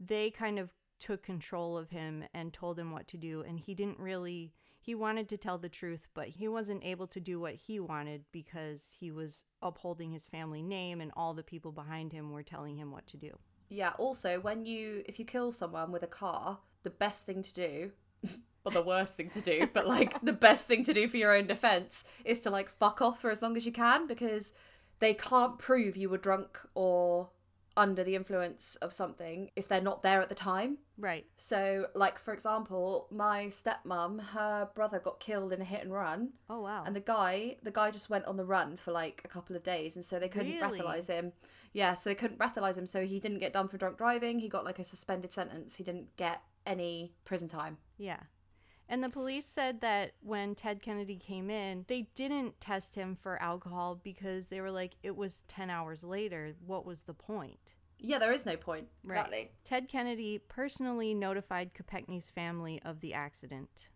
they 0.00 0.30
kind 0.30 0.58
of 0.58 0.72
took 0.98 1.22
control 1.22 1.78
of 1.78 1.90
him 1.90 2.24
and 2.34 2.52
told 2.52 2.78
him 2.78 2.90
what 2.90 3.06
to 3.08 3.16
do. 3.16 3.44
And 3.46 3.58
he 3.60 3.74
didn't 3.74 4.00
really, 4.00 4.52
he 4.80 4.94
wanted 4.94 5.28
to 5.28 5.36
tell 5.36 5.58
the 5.58 5.68
truth, 5.68 6.06
but 6.14 6.28
he 6.28 6.48
wasn't 6.48 6.84
able 6.84 7.06
to 7.08 7.20
do 7.20 7.38
what 7.38 7.54
he 7.54 7.78
wanted 7.78 8.24
because 8.32 8.96
he 8.98 9.10
was 9.10 9.44
upholding 9.62 10.10
his 10.10 10.26
family 10.26 10.62
name 10.62 11.00
and 11.00 11.12
all 11.16 11.34
the 11.34 11.42
people 11.42 11.72
behind 11.72 12.12
him 12.12 12.32
were 12.32 12.42
telling 12.42 12.76
him 12.76 12.90
what 12.90 13.06
to 13.06 13.16
do. 13.16 13.38
Yeah, 13.68 13.92
also, 13.98 14.40
when 14.40 14.64
you, 14.64 15.02
if 15.06 15.18
you 15.18 15.24
kill 15.24 15.52
someone 15.52 15.92
with 15.92 16.02
a 16.02 16.08
car, 16.08 16.58
the 16.82 16.90
best 16.90 17.26
thing 17.26 17.42
to 17.42 17.52
do, 17.52 17.90
or 18.68 18.70
the 18.72 18.82
worst 18.82 19.16
thing 19.16 19.30
to 19.30 19.40
do, 19.40 19.68
but 19.72 19.86
like 19.86 20.20
the 20.22 20.32
best 20.32 20.66
thing 20.66 20.84
to 20.84 20.92
do 20.94 21.08
for 21.08 21.16
your 21.16 21.34
own 21.36 21.46
defense 21.46 22.04
is 22.24 22.40
to 22.40 22.50
like 22.50 22.68
fuck 22.68 23.00
off 23.02 23.20
for 23.20 23.30
as 23.30 23.42
long 23.42 23.56
as 23.56 23.66
you 23.66 23.72
can 23.72 24.06
because 24.06 24.52
they 25.00 25.14
can't 25.14 25.58
prove 25.58 25.96
you 25.96 26.08
were 26.08 26.18
drunk 26.18 26.58
or 26.74 27.30
under 27.76 28.02
the 28.02 28.16
influence 28.16 28.74
of 28.82 28.92
something 28.92 29.50
if 29.54 29.68
they're 29.68 29.80
not 29.80 30.02
there 30.02 30.20
at 30.20 30.28
the 30.28 30.34
time. 30.34 30.78
Right. 30.98 31.26
So, 31.36 31.86
like 31.94 32.18
for 32.18 32.34
example, 32.34 33.06
my 33.12 33.44
stepmom, 33.46 34.20
her 34.30 34.68
brother 34.74 34.98
got 34.98 35.20
killed 35.20 35.52
in 35.52 35.60
a 35.60 35.64
hit 35.64 35.82
and 35.84 35.92
run, 35.92 36.30
Oh, 36.50 36.60
wow. 36.62 36.82
and 36.84 36.96
the 36.96 37.00
guy, 37.00 37.56
the 37.62 37.70
guy 37.70 37.92
just 37.92 38.10
went 38.10 38.24
on 38.24 38.36
the 38.36 38.44
run 38.44 38.76
for 38.78 38.90
like 38.90 39.22
a 39.24 39.28
couple 39.28 39.54
of 39.54 39.62
days, 39.62 39.94
and 39.94 40.04
so 40.04 40.18
they 40.18 40.28
couldn't 40.28 40.58
Really? 40.60 40.80
breathalyze 40.80 41.06
him. 41.06 41.30
Yeah, 41.72 41.94
so 41.94 42.10
they 42.10 42.16
couldn't 42.16 42.40
breathalyze 42.40 42.76
him, 42.76 42.86
so 42.86 43.04
he 43.04 43.20
didn't 43.20 43.38
get 43.38 43.52
done 43.52 43.68
for 43.68 43.78
drunk 43.78 43.96
driving. 43.98 44.40
He 44.40 44.48
got 44.48 44.64
like 44.64 44.80
a 44.80 44.84
suspended 44.84 45.32
sentence. 45.32 45.76
He 45.76 45.84
didn't 45.84 46.16
get 46.16 46.42
any 46.66 47.14
prison 47.24 47.46
time. 47.46 47.76
Yeah. 47.96 48.18
And 48.88 49.04
the 49.04 49.10
police 49.10 49.44
said 49.44 49.82
that 49.82 50.12
when 50.20 50.54
Ted 50.54 50.80
Kennedy 50.80 51.16
came 51.16 51.50
in, 51.50 51.84
they 51.88 52.08
didn't 52.14 52.60
test 52.60 52.94
him 52.94 53.14
for 53.14 53.40
alcohol 53.42 54.00
because 54.02 54.48
they 54.48 54.62
were 54.62 54.70
like, 54.70 54.96
it 55.02 55.14
was 55.14 55.42
10 55.48 55.68
hours 55.68 56.04
later. 56.04 56.54
What 56.64 56.86
was 56.86 57.02
the 57.02 57.12
point? 57.12 57.72
Yeah, 57.98 58.18
there 58.18 58.32
is 58.32 58.46
no 58.46 58.56
point. 58.56 58.86
Right. 59.04 59.18
Exactly. 59.18 59.50
Ted 59.64 59.88
Kennedy 59.88 60.38
personally 60.38 61.12
notified 61.12 61.74
Kopechne's 61.74 62.30
family 62.30 62.80
of 62.84 63.00
the 63.00 63.12
accident. 63.12 63.88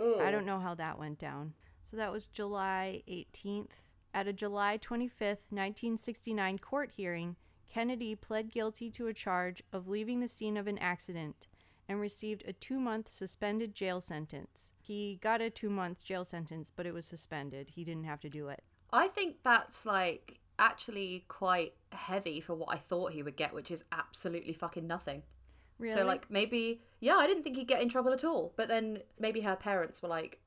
Ooh. 0.00 0.18
I 0.18 0.30
don't 0.30 0.46
know 0.46 0.58
how 0.58 0.74
that 0.74 0.98
went 0.98 1.18
down. 1.18 1.52
So 1.82 1.96
that 1.96 2.10
was 2.10 2.26
July 2.26 3.02
18th. 3.08 3.70
At 4.12 4.26
a 4.26 4.32
July 4.32 4.78
25th, 4.78 5.46
1969 5.50 6.58
court 6.58 6.92
hearing, 6.96 7.36
Kennedy 7.72 8.16
pled 8.16 8.50
guilty 8.50 8.90
to 8.90 9.06
a 9.06 9.14
charge 9.14 9.62
of 9.72 9.86
leaving 9.86 10.18
the 10.18 10.26
scene 10.26 10.56
of 10.56 10.66
an 10.66 10.78
accident 10.78 11.46
and 11.90 12.00
received 12.00 12.44
a 12.46 12.52
two 12.52 12.78
month 12.78 13.08
suspended 13.08 13.74
jail 13.74 14.00
sentence. 14.00 14.72
He 14.80 15.18
got 15.20 15.40
a 15.40 15.50
two 15.50 15.68
month 15.68 16.04
jail 16.04 16.24
sentence, 16.24 16.70
but 16.74 16.86
it 16.86 16.94
was 16.94 17.04
suspended. 17.04 17.70
He 17.70 17.82
didn't 17.82 18.04
have 18.04 18.20
to 18.20 18.28
do 18.28 18.46
it. 18.46 18.62
I 18.92 19.08
think 19.08 19.38
that's 19.42 19.84
like 19.84 20.38
actually 20.56 21.24
quite 21.26 21.74
heavy 21.90 22.40
for 22.40 22.54
what 22.54 22.68
I 22.72 22.76
thought 22.76 23.10
he 23.10 23.24
would 23.24 23.34
get, 23.34 23.52
which 23.52 23.72
is 23.72 23.82
absolutely 23.90 24.52
fucking 24.52 24.86
nothing. 24.86 25.24
Really? 25.80 25.94
So 25.94 26.04
like 26.04 26.30
maybe 26.30 26.80
yeah, 27.00 27.16
I 27.16 27.26
didn't 27.26 27.42
think 27.42 27.56
he'd 27.56 27.66
get 27.66 27.82
in 27.82 27.88
trouble 27.88 28.12
at 28.12 28.22
all. 28.22 28.52
But 28.56 28.68
then 28.68 29.00
maybe 29.18 29.40
her 29.40 29.56
parents 29.56 30.00
were 30.00 30.08
like, 30.08 30.38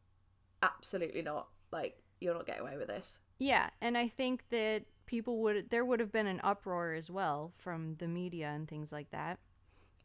absolutely 0.62 1.24
not. 1.24 1.50
Like 1.74 1.98
you're 2.22 2.34
not 2.34 2.46
getting 2.46 2.62
away 2.62 2.78
with 2.78 2.88
this. 2.88 3.20
Yeah, 3.38 3.70
and 3.82 3.98
I 3.98 4.08
think 4.08 4.46
that 4.50 4.84
people 5.08 5.42
would 5.42 5.72
there 5.72 5.84
would 5.84 6.00
have 6.00 6.14
been 6.14 6.28
an 6.28 6.40
uproar 6.42 6.94
as 6.94 7.12
well 7.12 7.52
from 7.58 7.96
the 7.96 8.08
media 8.08 8.48
and 8.48 8.66
things 8.66 8.94
like 8.94 9.12
that. 9.12 9.40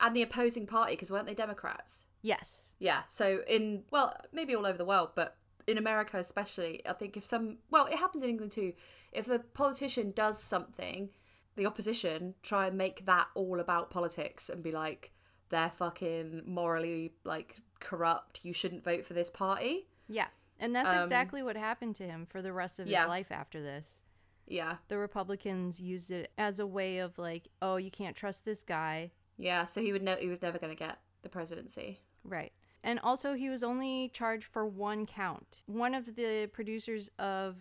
And 0.01 0.15
the 0.15 0.23
opposing 0.23 0.67
party, 0.67 0.93
because 0.93 1.11
weren't 1.11 1.27
they 1.27 1.35
Democrats? 1.35 2.07
Yes. 2.23 2.73
Yeah. 2.79 3.03
So 3.13 3.41
in 3.49 3.85
well, 3.91 4.17
maybe 4.33 4.55
all 4.55 4.67
over 4.67 4.79
the 4.79 4.85
world, 4.85 5.11
but 5.15 5.37
in 5.67 5.79
America 5.79 6.17
especially, 6.19 6.81
I 6.89 6.93
think 6.93 7.17
if 7.17 7.25
some 7.25 7.59
well, 7.71 7.87
it 7.87 7.99
happens 7.99 8.23
in 8.23 8.31
England 8.31 8.53
too. 8.53 8.73
If 9.13 9.29
a 9.29 9.39
politician 9.39 10.13
does 10.13 10.43
something, 10.43 11.11
the 11.57 11.67
opposition 11.67 12.35
try 12.43 12.67
and 12.67 12.77
make 12.79 13.07
that 13.07 13.29
all 13.35 13.59
about 13.61 13.91
politics 13.91 14.49
and 14.49 14.63
be 14.63 14.71
like, 14.73 15.13
they're 15.49 15.71
fucking 15.71 16.43
morally 16.47 17.13
like 17.25 17.61
corrupt. 17.81 18.45
You 18.45 18.53
shouldn't 18.53 18.85
vote 18.85 19.05
for 19.05 19.15
this 19.15 19.31
party. 19.31 19.89
Yeah. 20.09 20.27
And 20.61 20.75
that's 20.75 20.93
Um, 20.93 21.03
exactly 21.03 21.43
what 21.43 21.57
happened 21.57 21.97
to 21.97 22.05
him 22.05 22.27
for 22.27 22.43
the 22.43 22.53
rest 22.53 22.81
of 22.81 22.87
his 22.87 22.97
life 23.07 23.31
after 23.31 23.63
this. 23.63 24.03
Yeah. 24.47 24.77
The 24.89 24.99
Republicans 24.99 25.81
used 25.81 26.11
it 26.11 26.33
as 26.37 26.59
a 26.59 26.67
way 26.67 26.99
of 26.99 27.19
like, 27.19 27.49
oh, 27.63 27.77
you 27.77 27.91
can't 27.91 28.17
trust 28.17 28.45
this 28.45 28.63
guy. 28.63 29.13
Yeah. 29.39 29.65
So 29.65 29.81
he 29.81 29.93
would 29.93 30.03
know 30.03 30.17
he 30.17 30.29
was 30.29 30.43
never 30.43 30.59
going 30.59 30.75
to 30.75 30.79
get 30.79 30.99
the 31.23 31.29
presidency. 31.29 32.01
Right. 32.25 32.53
And 32.85 33.01
also, 33.01 33.35
he 33.35 33.49
was 33.49 33.63
only 33.63 34.11
charged 34.13 34.47
for 34.47 34.67
one 34.67 35.07
count. 35.07 35.63
One 35.67 35.95
of 35.95 36.15
the 36.17 36.49
producers 36.53 37.11
of 37.19 37.57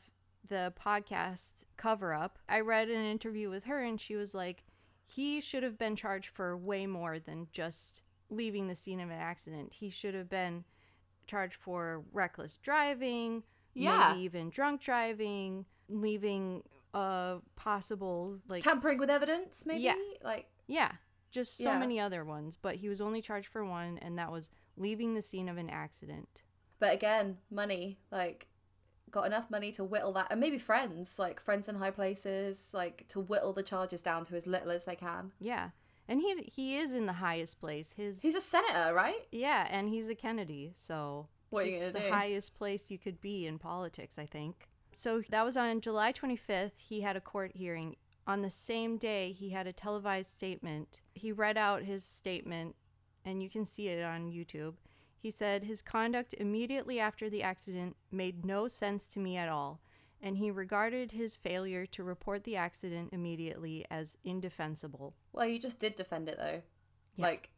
the 0.47 0.73
podcast 0.79 1.63
Cover 1.75 2.13
Up, 2.13 2.37
I 2.47 2.59
read 2.59 2.89
an 2.89 3.03
interview 3.05 3.49
with 3.49 3.63
her, 3.65 3.81
and 3.81 3.99
she 3.99 4.15
was 4.15 4.35
like, 4.35 4.63
he 5.05 5.41
should 5.41 5.63
have 5.63 5.77
been 5.77 5.95
charged 5.95 6.29
for 6.29 6.55
way 6.55 6.85
more 6.85 7.17
than 7.17 7.47
just 7.51 8.01
leaving 8.29 8.67
the 8.67 8.75
scene 8.75 8.99
of 8.99 9.09
an 9.09 9.17
accident. 9.19 9.73
He 9.73 9.89
should 9.89 10.13
have 10.13 10.29
been 10.29 10.65
charged 11.25 11.55
for 11.55 12.03
reckless 12.13 12.57
driving, 12.57 13.43
Yeah. 13.73 14.09
maybe 14.11 14.21
even 14.23 14.49
drunk 14.49 14.81
driving, 14.81 15.65
leaving 15.89 16.63
a 16.93 17.37
possible 17.55 18.37
like 18.47 18.63
Tampering 18.63 18.99
with 18.99 19.09
evidence, 19.09 19.65
maybe. 19.65 19.83
Yeah. 19.83 19.95
Like 20.23 20.47
yeah, 20.67 20.91
just 21.31 21.57
so 21.57 21.71
Yeah. 21.71 21.79
many 21.79 21.99
other 21.99 22.23
ones, 22.25 22.57
but 22.61 22.75
he 22.77 22.89
was 22.89 23.01
only 23.01 23.21
charged 23.21 23.47
for 23.47 23.63
one, 23.65 23.97
and 23.99 24.17
that 24.17 24.31
was 24.31 24.49
leaving 24.75 25.13
the 25.13 25.21
scene 25.21 25.49
of 25.49 25.57
an 25.57 25.69
accident. 25.69 26.41
But 26.79 26.93
again, 26.93 27.37
money, 27.49 27.99
like, 28.11 28.47
got 29.09 29.25
enough 29.25 29.49
money 29.49 29.71
to 29.71 29.83
whittle 29.83 30.13
that, 30.13 30.27
and 30.31 30.39
maybe 30.39 30.57
friends, 30.57 31.17
like 31.17 31.39
friends 31.39 31.67
in 31.69 31.75
high 31.75 31.91
places, 31.91 32.71
like 32.73 33.07
to 33.09 33.19
whittle 33.19 33.53
the 33.53 33.63
charges 33.63 34.01
down 34.01 34.25
to 34.25 34.35
as 34.35 34.45
little 34.45 34.71
as 34.71 34.83
they 34.85 34.95
can. 34.95 35.31
Yeah, 35.39 35.69
and 36.07 36.21
he 36.21 36.43
he 36.43 36.77
is 36.77 36.93
in 36.93 37.05
the 37.05 37.13
highest 37.13 37.59
place. 37.59 37.93
His 37.93 38.21
He's 38.21 38.35
a 38.35 38.41
senator, 38.41 38.93
right? 38.93 39.27
yeah, 39.31 39.67
and 39.69 39.89
he's 39.89 40.09
a 40.09 40.15
Kennedy, 40.15 40.71
so 40.75 41.27
What 41.49 41.63
are 41.63 41.65
you 41.67 41.71
he's 41.71 41.93
the 41.93 41.99
do? 41.99 42.09
highest 42.09 42.53
place 42.55 42.91
you 42.91 42.97
could 42.99 43.19
be 43.21 43.47
in 43.47 43.57
politics, 43.59 44.19
I 44.19 44.25
think. 44.25 44.67
So 44.93 45.21
that 45.29 45.43
was 45.45 45.55
on 45.57 45.79
July 45.81 46.11
25th. 46.11 46.77
He 46.79 47.01
had 47.01 47.15
a 47.15 47.21
court 47.21 47.51
hearing. 47.55 47.95
On 48.27 48.41
the 48.41 48.49
same 48.49 48.97
day, 48.97 49.31
he 49.31 49.51
had 49.51 49.67
a 49.67 49.73
televised 49.73 50.31
statement. 50.31 50.99
He 51.13 51.31
read 51.31 51.57
out 51.57 51.83
his 51.83 52.03
statement, 52.03 52.75
and 53.23 53.41
you 53.41 53.49
can 53.49 53.65
see 53.65 53.87
it 53.87 54.03
on 54.03 54.29
YouTube. 54.29 54.73
He 55.17 55.31
said 55.31 55.63
his 55.63 55.81
conduct 55.81 56.35
immediately 56.37 56.99
after 56.99 57.29
the 57.29 57.41
accident 57.41 57.95
made 58.11 58.45
no 58.45 58.67
sense 58.67 59.07
to 59.09 59.19
me 59.19 59.37
at 59.37 59.47
all, 59.47 59.79
and 60.21 60.37
he 60.37 60.51
regarded 60.51 61.13
his 61.13 61.35
failure 61.35 61.85
to 61.85 62.03
report 62.03 62.43
the 62.43 62.57
accident 62.57 63.11
immediately 63.13 63.85
as 63.89 64.17
indefensible. 64.25 65.15
Well, 65.31 65.47
you 65.47 65.61
just 65.61 65.79
did 65.79 65.95
defend 65.95 66.27
it 66.27 66.37
though. 66.37 66.61
Yeah. 67.15 67.25
Like, 67.25 67.49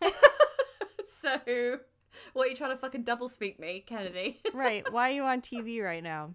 so 1.04 1.80
what 2.32 2.46
are 2.46 2.50
you 2.50 2.56
trying 2.56 2.70
to 2.70 2.76
fucking 2.76 3.02
double 3.02 3.28
speak 3.28 3.58
me, 3.58 3.82
Kennedy? 3.84 4.40
right. 4.54 4.90
Why 4.92 5.10
are 5.10 5.14
you 5.14 5.24
on 5.24 5.40
TV 5.42 5.82
right 5.82 6.02
now? 6.02 6.34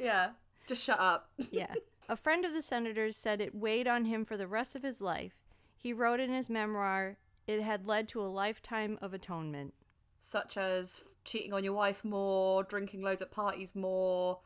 yeah, 0.00 0.30
just 0.66 0.82
shut 0.84 0.98
up. 0.98 1.30
Yeah. 1.52 1.72
A 2.08 2.16
friend 2.16 2.44
of 2.44 2.52
the 2.52 2.62
senator's 2.62 3.16
said 3.16 3.40
it 3.40 3.54
weighed 3.54 3.88
on 3.88 4.04
him 4.04 4.24
for 4.24 4.36
the 4.36 4.46
rest 4.46 4.76
of 4.76 4.82
his 4.82 5.00
life. 5.00 5.34
He 5.76 5.92
wrote 5.92 6.20
in 6.20 6.30
his 6.32 6.50
memoir, 6.50 7.16
it 7.46 7.62
had 7.62 7.86
led 7.86 8.08
to 8.08 8.20
a 8.22 8.26
lifetime 8.28 8.98
of 9.00 9.14
atonement. 9.14 9.74
Such 10.20 10.56
as 10.56 11.02
cheating 11.24 11.52
on 11.52 11.64
your 11.64 11.72
wife 11.74 12.04
more, 12.04 12.62
drinking 12.62 13.02
loads 13.02 13.22
at 13.22 13.30
parties 13.30 13.74
more, 13.74 14.40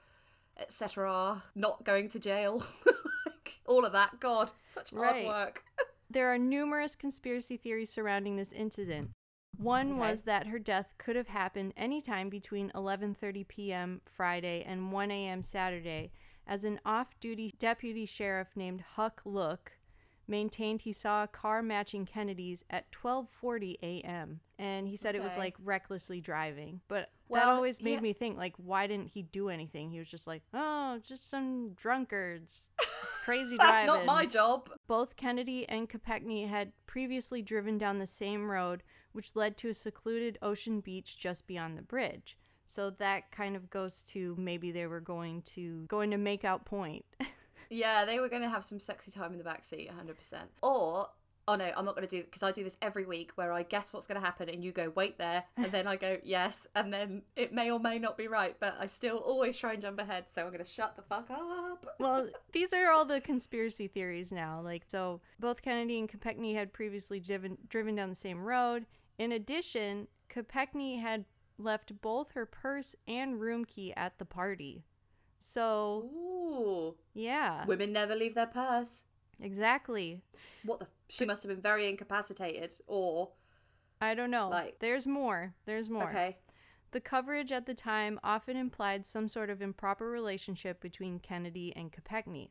etc. 0.57 1.43
Not 1.55 1.85
going 1.85 2.09
to 2.11 2.19
jail, 2.19 2.65
like 3.27 3.61
all 3.67 3.85
of 3.85 3.93
that. 3.93 4.21
God, 4.21 4.53
such 4.57 4.91
hard 4.91 5.03
Right. 5.13 5.27
work. 5.27 5.65
There 6.11 6.33
are 6.33 6.39
numerous 6.39 6.97
conspiracy 6.97 7.59
theories 7.59 7.91
surrounding 7.91 8.37
this 8.37 8.55
incident. 8.55 9.11
One 9.59 9.91
Okay. 9.91 9.99
was 9.99 10.23
that 10.23 10.47
her 10.47 10.59
death 10.59 10.95
could 10.97 11.17
have 11.17 11.29
happened 11.29 11.75
anytime 11.77 12.31
between 12.31 12.71
11:30 12.75 13.47
p.m. 13.47 14.01
Friday 14.07 14.65
and 14.67 14.91
1 14.91 15.11
a.m. 15.11 15.43
Saturday, 15.43 16.11
as 16.49 16.65
an 16.65 16.81
off-duty 16.85 17.55
deputy 17.59 18.07
sheriff 18.07 18.49
named 18.57 18.83
Huck 18.97 19.21
Look 19.25 19.79
maintained 20.29 20.83
he 20.83 20.93
saw 20.93 21.25
a 21.25 21.29
car 21.29 21.63
matching 21.63 22.07
Kennedy's 22.07 22.65
at 22.71 22.91
12:40 22.93 23.77
a.m. 23.83 24.41
and 24.59 24.87
he 24.87 24.97
said 24.97 25.15
it 25.15 25.23
was 25.23 25.37
like 25.37 25.57
recklessly 25.63 26.21
driving. 26.21 26.81
But 26.89 27.11
that 27.31 27.45
always 27.45 27.83
made 27.83 27.95
yeah. 27.95 28.01
me 28.01 28.13
think 28.13 28.37
like 28.37 28.55
why 28.57 28.87
didn't 28.87 29.09
he 29.09 29.23
do 29.23 29.49
anything? 29.49 29.91
He 29.91 29.99
was 29.99 30.09
just 30.09 30.27
like, 30.27 30.43
"Oh, 30.53 31.01
just 31.03 31.29
some 31.29 31.71
drunkards." 31.75 32.69
Crazy 33.25 33.57
That's 33.57 33.71
driving. 33.71 33.87
not 33.87 34.07
my 34.07 34.27
job. 34.27 34.71
Both 34.87 35.17
Kennedy 35.17 35.69
and 35.69 35.89
Kopechne 35.89 36.49
had 36.49 36.73
previously 36.87 37.43
driven 37.43 37.77
down 37.77 37.99
the 37.99 38.07
same 38.07 38.51
road, 38.51 38.83
which 39.13 39.37
led 39.37 39.59
to 39.59 39.69
a 39.69 39.75
secluded 39.75 40.39
ocean 40.41 40.81
beach 40.81 41.19
just 41.19 41.47
beyond 41.47 41.77
the 41.77 41.83
bridge. 41.83 42.39
So 42.69 42.91
that 42.91 43.33
kind 43.33 43.57
of 43.57 43.71
goes 43.71 44.03
to 44.05 44.37
maybe 44.39 44.71
they 44.71 44.87
were 44.87 45.01
going 45.01 45.43
to 45.43 45.87
going 45.89 46.11
to 46.11 46.19
make 46.19 46.45
out 46.45 46.65
point. 46.65 47.05
Yeah, 47.71 48.05
they 48.05 48.19
were 48.19 48.29
going 48.29 48.43
to 48.43 48.49
have 48.49 48.65
some 48.65 48.81
sexy 48.81 49.11
time 49.11 49.33
in 49.33 49.39
the 49.39 49.45
back 49.45 49.65
seat, 49.65 49.91
100%. 49.91 50.43
Or, 50.63 51.09
oh 51.47 51.55
no, 51.55 51.71
I'm 51.77 51.85
not 51.85 51.97
going 51.97 52.07
to 52.07 52.17
do 52.17 52.23
because 52.23 52.43
I 52.43 52.51
do 52.51 52.65
this 52.65 52.79
every 52.81 53.05
week 53.05 53.33
where 53.35 53.53
I 53.53 53.63
guess 53.63 53.93
what's 53.93 54.07
going 54.07 54.21
to 54.21 54.25
happen 54.25 54.49
and 54.49 54.65
you 54.65 54.73
go, 54.73 54.91
wait 54.95 55.19
there. 55.19 55.45
And 55.57 55.71
then 55.71 55.87
I 55.87 55.97
go, 55.97 56.19
yes. 56.25 56.67
And 56.75 56.93
then 56.93 57.23
it 57.37 57.53
may 57.53 57.71
or 57.71 57.79
may 57.79 57.99
not 57.99 58.17
be 58.17 58.27
right, 58.27 58.57
but 58.59 58.77
I 58.81 58.87
still 58.87 59.19
always 59.19 59.57
try 59.57 59.75
and 59.75 59.83
jump 59.83 59.99
ahead. 59.99 60.25
So 60.33 60.43
I'm 60.43 60.49
going 60.49 60.65
to 60.65 60.71
shut 60.71 60.97
the 60.97 61.03
fuck 61.03 61.31
up. 61.31 61.87
well, 61.99 62.29
these 62.53 62.73
are 62.73 62.91
all 62.91 63.05
the 63.05 63.21
conspiracy 63.21 63.87
theories 63.87 64.33
now. 64.33 64.61
Like, 64.63 64.85
so 64.89 65.21
both 65.39 65.63
Kennedy 65.63 65.99
and 65.99 66.09
Kopechne 66.09 66.55
had 66.55 66.73
previously 66.73 67.21
driven 67.21 67.59
driven 67.69 67.95
down 67.95 68.09
the 68.09 68.15
same 68.15 68.43
road. 68.43 68.87
In 69.19 69.33
addition, 69.33 70.09
Kopechne 70.31 71.01
had 71.01 71.25
left 71.59 72.01
both 72.01 72.33
her 72.33 72.47
purse 72.47 72.95
and 73.07 73.41
room 73.41 73.65
key 73.65 73.93
at 73.97 74.19
the 74.19 74.25
party. 74.25 74.85
So, 75.41 76.11
Ooh. 76.15 76.95
yeah, 77.15 77.65
Women 77.67 77.93
never 77.93 78.15
leave 78.15 78.35
their 78.35 78.47
purse. 78.47 79.05
exactly. 79.41 80.23
What 80.65 80.81
the? 80.81 80.87
She 81.09 81.25
must 81.25 81.43
have 81.43 81.51
been 81.51 81.63
very 81.63 81.89
incapacitated. 81.89 82.73
Or, 82.87 83.31
I 84.01 84.15
don't 84.15 84.31
know. 84.31 84.49
Like- 84.49 84.79
There's 84.81 85.07
more. 85.07 85.55
There's 85.65 85.89
more. 85.89 86.09
okay. 86.11 86.39
The 86.91 87.01
coverage 87.01 87.53
at 87.53 87.67
the 87.67 87.75
time 87.75 88.19
often 88.25 88.57
implied 88.57 89.07
some 89.07 89.29
sort 89.29 89.51
of 89.51 89.61
improper 89.63 90.11
relationship 90.11 90.81
between 90.81 91.19
Kennedy 91.19 91.73
and 91.77 91.93
Kopechne. 91.93 92.49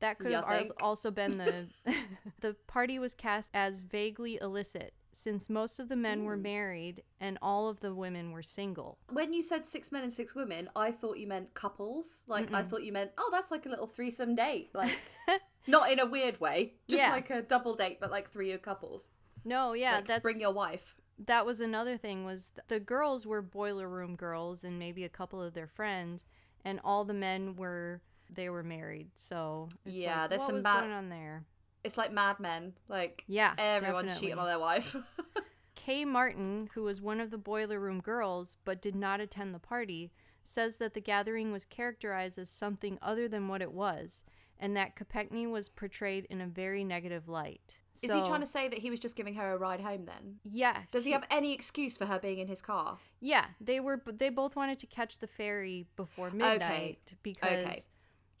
That 0.00 0.18
could 0.18 0.32
Ya 0.32 0.44
have 0.44 0.58
think? 0.68 0.82
also 0.82 1.10
been 1.10 1.38
the 1.38 1.68
the 2.40 2.54
party 2.66 2.98
was 2.98 3.14
cast 3.14 3.50
as 3.54 3.82
vaguely 3.82 4.38
illicit 4.40 4.92
since 5.16 5.48
most 5.48 5.78
of 5.78 5.88
the 5.88 5.96
men 5.96 6.24
were 6.24 6.36
hmm. 6.36 6.42
married 6.42 7.02
and 7.20 7.38
all 7.40 7.68
of 7.68 7.80
the 7.80 7.94
women 7.94 8.32
were 8.32 8.42
single. 8.42 8.98
When 9.10 9.32
you 9.32 9.42
said 9.42 9.66
six 9.66 9.90
men 9.92 10.02
and 10.02 10.12
six 10.12 10.34
women, 10.34 10.68
I 10.76 10.90
thought 10.90 11.18
you 11.18 11.26
meant 11.26 11.54
couples. 11.54 12.24
Like, 12.26 12.52
I 12.52 12.62
thought 12.62 12.84
you 12.84 12.92
meant, 12.92 13.12
oh, 13.18 13.28
that's 13.32 13.50
like 13.50 13.66
a 13.66 13.68
little 13.68 13.86
threesome 13.86 14.34
date. 14.34 14.70
Like, 14.74 14.98
not 15.66 15.90
in 15.90 15.98
a 15.98 16.06
weird 16.06 16.40
way, 16.40 16.74
just 16.88 17.02
Yeah. 17.02 17.12
like 17.12 17.30
a 17.30 17.42
double 17.42 17.74
date, 17.74 17.98
but 18.00 18.10
like 18.10 18.30
three 18.30 18.56
couples. 18.58 19.10
No, 19.44 19.72
yeah, 19.72 19.96
Like, 19.96 20.06
that's 20.06 20.22
bring 20.22 20.40
your 20.40 20.52
wife. 20.52 20.96
that 21.26 21.46
was 21.46 21.60
another 21.60 21.96
thing 21.96 22.24
was 22.24 22.52
the 22.68 22.80
girls 22.80 23.26
were 23.26 23.42
boiler 23.42 23.88
room 23.88 24.16
girls 24.16 24.64
and 24.64 24.78
maybe 24.78 25.04
a 25.04 25.08
couple 25.08 25.40
of 25.40 25.54
their 25.54 25.68
friends 25.68 26.24
and 26.64 26.80
all 26.82 27.04
the 27.04 27.14
men 27.14 27.56
were 27.56 28.00
they 28.30 28.48
were 28.48 28.62
married. 28.62 29.10
So 29.14 29.68
it's 29.84 29.94
Yeah, 29.94 30.22
like, 30.22 30.30
there's 30.30 30.40
what 30.40 30.46
some 30.46 30.56
was 30.56 30.64
ma- 30.64 30.80
going 30.80 30.92
on 30.92 31.08
there. 31.08 31.44
It's 31.84 31.98
like 31.98 32.12
Mad 32.12 32.40
Men. 32.40 32.72
Like, 32.88 33.24
Yeah, 33.28 33.54
everyone's 33.58 34.06
definitely. 34.08 34.26
cheating 34.28 34.38
on 34.40 34.46
their 34.46 34.58
wife. 34.58 34.96
Kay 35.74 36.04
Martin, 36.04 36.70
who 36.74 36.82
was 36.84 37.00
one 37.00 37.20
of 37.20 37.30
the 37.30 37.38
boiler 37.38 37.78
room 37.78 38.00
girls 38.00 38.56
but 38.64 38.80
did 38.80 38.94
not 38.94 39.20
attend 39.20 39.54
the 39.54 39.58
party, 39.58 40.12
says 40.42 40.78
that 40.78 40.94
the 40.94 41.00
gathering 41.00 41.52
was 41.52 41.64
characterized 41.66 42.38
as 42.38 42.48
something 42.48 42.98
other 43.02 43.28
than 43.28 43.48
what 43.48 43.60
it 43.62 43.72
was, 43.72 44.24
and 44.58 44.76
that 44.76 44.96
Kopechne 44.96 45.50
was 45.50 45.68
portrayed 45.68 46.26
in 46.30 46.40
a 46.40 46.46
very 46.46 46.84
negative 46.84 47.28
light. 47.28 47.76
Is 48.02 48.12
he 48.12 48.22
trying 48.22 48.40
to 48.40 48.46
say 48.46 48.68
that 48.68 48.80
he 48.80 48.90
was 48.90 48.98
just 48.98 49.14
giving 49.14 49.34
her 49.34 49.52
a 49.52 49.56
ride 49.56 49.80
home 49.80 50.04
then? 50.04 50.38
Yeah. 50.42 50.82
Does 50.90 51.04
he 51.04 51.12
have 51.12 51.24
any 51.30 51.52
excuse 51.52 51.96
for 51.96 52.06
her 52.06 52.18
being 52.18 52.38
in 52.38 52.48
his 52.48 52.60
car? 52.60 52.98
Yeah, 53.20 53.46
they 53.60 53.78
were. 53.78 54.02
They 54.04 54.30
both 54.30 54.56
wanted 54.56 54.80
to 54.80 54.86
catch 54.86 55.18
the 55.18 55.28
ferry 55.28 55.86
before 55.94 56.30
midnight 56.32 57.12
because 57.22 57.66
Okay. 57.66 57.80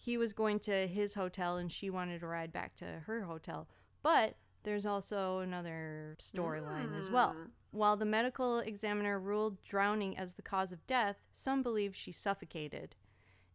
He 0.04 0.18
was 0.18 0.34
going 0.34 0.58
to 0.60 0.86
his 0.86 1.14
hotel 1.14 1.56
and 1.56 1.72
she 1.72 1.88
wanted 1.88 2.20
to 2.20 2.26
ride 2.26 2.52
back 2.52 2.76
to 2.76 2.84
her 3.06 3.22
hotel. 3.22 3.66
But 4.02 4.36
there's 4.62 4.84
also 4.84 5.38
another 5.38 6.14
storyline 6.20 6.94
as 6.94 7.08
well. 7.08 7.34
Mm. 7.34 7.50
While 7.70 7.96
the 7.96 8.04
medical 8.04 8.58
examiner 8.58 9.18
ruled 9.18 9.62
drowning 9.62 10.18
as 10.18 10.34
the 10.34 10.42
cause 10.42 10.72
of 10.72 10.86
death, 10.86 11.16
some 11.32 11.62
believe 11.62 11.96
she 11.96 12.12
suffocated. 12.12 12.96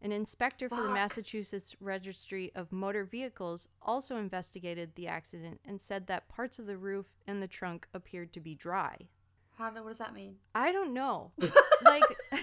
An 0.02 0.10
inspector 0.10 0.68
for 0.68 0.82
the 0.82 0.88
Massachusetts 0.88 1.76
Registry 1.78 2.50
of 2.56 2.72
Motor 2.72 3.04
Vehicles 3.04 3.68
also 3.80 4.16
investigated 4.16 4.96
the 4.96 5.06
accident 5.06 5.60
and 5.64 5.80
said 5.80 6.08
that 6.08 6.28
parts 6.28 6.58
of 6.58 6.66
the 6.66 6.76
roof 6.76 7.06
and 7.28 7.40
the 7.40 7.46
trunk 7.46 7.86
appeared 7.94 8.32
to 8.32 8.40
be 8.40 8.56
dry. 8.56 8.96
How, 9.56 9.70
what 9.70 9.86
does 9.86 9.98
that 9.98 10.14
mean? 10.14 10.36
I 10.54 10.72
don't 10.72 10.94
know. 10.94 11.30
like, 11.84 12.02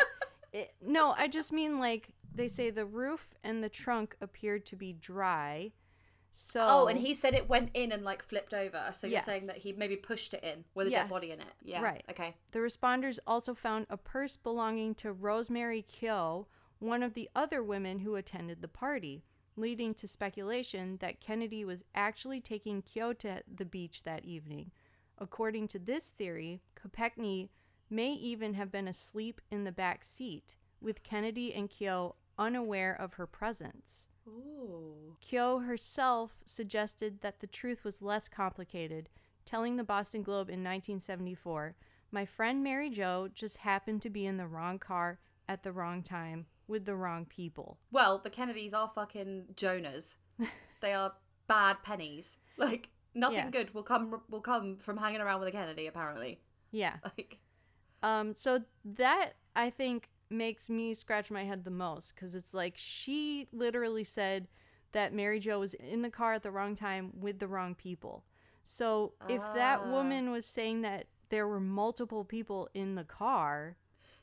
it, 0.54 0.74
no, 0.82 1.14
I 1.18 1.28
just 1.28 1.52
mean 1.52 1.80
like 1.80 2.10
they 2.38 2.48
say 2.48 2.70
the 2.70 2.86
roof 2.86 3.34
and 3.44 3.64
the 3.64 3.70
trunk 3.70 4.16
appeared 4.22 4.66
to 4.68 4.76
be 4.76 4.94
dry. 4.94 5.72
So 6.32 6.62
Oh, 6.64 6.88
and 6.88 7.00
he 7.00 7.14
said 7.14 7.34
it 7.34 7.50
went 7.50 7.72
in 7.74 7.92
and 7.92 8.04
like 8.04 8.22
flipped 8.22 8.54
over. 8.54 8.90
So 8.92 9.08
you're 9.08 9.22
saying 9.22 9.48
that 9.48 9.58
he 9.58 9.74
maybe 9.74 9.96
pushed 9.96 10.34
it 10.34 10.44
in 10.44 10.66
with 10.76 10.88
a 10.88 10.92
Yes. 10.92 11.04
dead 11.04 11.10
body 11.10 11.32
in 11.32 11.40
it. 11.40 11.54
Yeah. 11.62 11.82
Right. 11.82 12.04
Okay. 12.10 12.36
The 12.52 12.60
responders 12.60 13.18
also 13.26 13.54
found 13.54 13.88
a 13.90 13.98
purse 13.98 14.38
belonging 14.38 14.94
to 14.96 15.12
Rosemary 15.12 15.82
Keough, 15.84 16.46
one 16.80 17.02
of 17.02 17.16
the 17.16 17.30
other 17.36 17.64
women 17.64 18.00
who 18.00 18.16
attended 18.16 18.62
the 18.62 18.68
party, 18.68 19.24
leading 19.56 19.96
to 19.96 20.08
speculation 20.08 20.98
that 20.98 21.20
Kennedy 21.20 21.66
was 21.66 21.84
actually 21.96 22.40
taking 22.40 22.84
Keough 22.84 23.18
to 23.20 23.42
the 23.52 23.66
beach 23.66 24.04
that 24.04 24.24
evening. 24.24 24.72
According 25.18 25.70
to 25.70 25.80
this 25.80 26.12
theory, 26.12 26.62
Kopechne 26.76 27.50
may 27.90 28.12
even 28.14 28.54
have 28.54 28.72
been 28.72 28.88
asleep 28.88 29.42
in 29.50 29.64
the 29.64 29.72
back 29.72 30.04
seat, 30.04 30.56
with 30.80 31.02
Kennedy 31.02 31.52
and 31.52 31.72
Keough 31.72 32.14
unaware 32.38 32.96
of 33.00 33.14
her 33.14 33.28
presence. 33.28 34.08
Ooh. 34.28 35.16
Keough 35.22 35.66
herself 35.66 36.44
suggested 36.46 37.22
that 37.22 37.40
the 37.40 37.48
truth 37.48 37.84
was 37.84 38.02
less 38.02 38.28
complicated, 38.28 39.10
telling 39.46 39.78
the 39.78 39.84
Boston 39.84 40.22
Globe 40.24 40.50
in 40.50 40.64
1974 40.64 41.76
My 42.12 42.26
friend 42.26 42.64
Mary 42.64 42.90
Jo 42.90 43.30
just 43.34 43.58
happened 43.60 44.02
to 44.02 44.10
be 44.10 44.26
in 44.26 44.38
the 44.38 44.48
wrong 44.48 44.80
car 44.80 45.20
at 45.50 45.64
the 45.64 45.72
wrong 45.72 46.02
time 46.04 46.46
with 46.68 46.86
the 46.86 46.96
wrong 46.96 47.26
people. 47.26 47.78
Well, 47.92 48.20
the 48.24 48.30
Kennedys 48.30 48.74
are 48.74 48.90
fucking 48.90 49.46
Jonahs. 49.56 50.18
they 50.82 50.94
are 50.94 51.14
bad 51.48 51.78
pennies. 51.84 52.38
Like 52.58 52.90
nothing 53.14 53.38
Yeah. 53.38 53.50
good 53.50 53.74
will 53.74 53.84
come 53.84 54.22
will 54.30 54.42
come 54.42 54.78
from 54.78 54.98
hanging 54.98 55.22
around 55.22 55.40
with 55.40 55.50
a 55.50 55.52
Kennedy. 55.52 55.88
Apparently, 55.88 56.42
Yeah. 56.72 56.96
like 57.04 57.40
Um 58.04 58.36
so 58.36 58.64
that 58.84 59.34
I 59.56 59.70
think 59.70 60.10
makes 60.30 60.70
me 60.70 60.94
scratch 60.94 61.32
my 61.32 61.44
head 61.46 61.64
the 61.64 61.72
most 61.72 62.16
cuz 62.16 62.36
it's 62.36 62.54
like 62.54 62.74
she 62.78 63.48
literally 63.52 64.04
said 64.04 64.48
that 64.92 65.14
Mary 65.14 65.40
Jo 65.40 65.60
was 65.60 65.74
in 65.74 66.02
the 66.02 66.10
car 66.10 66.34
at 66.34 66.44
the 66.44 66.52
wrong 66.52 66.76
time 66.76 67.12
with 67.20 67.40
the 67.40 67.48
wrong 67.48 67.76
people. 67.76 68.24
So 68.64 69.14
if 69.30 69.42
that 69.54 69.80
Ah. 69.82 69.92
woman 69.92 70.32
was 70.32 70.46
saying 70.46 70.82
that 70.82 71.08
there 71.30 71.48
were 71.48 71.60
multiple 71.60 72.24
people 72.26 72.70
in 72.74 72.96
the 72.96 73.04
car, 73.04 73.78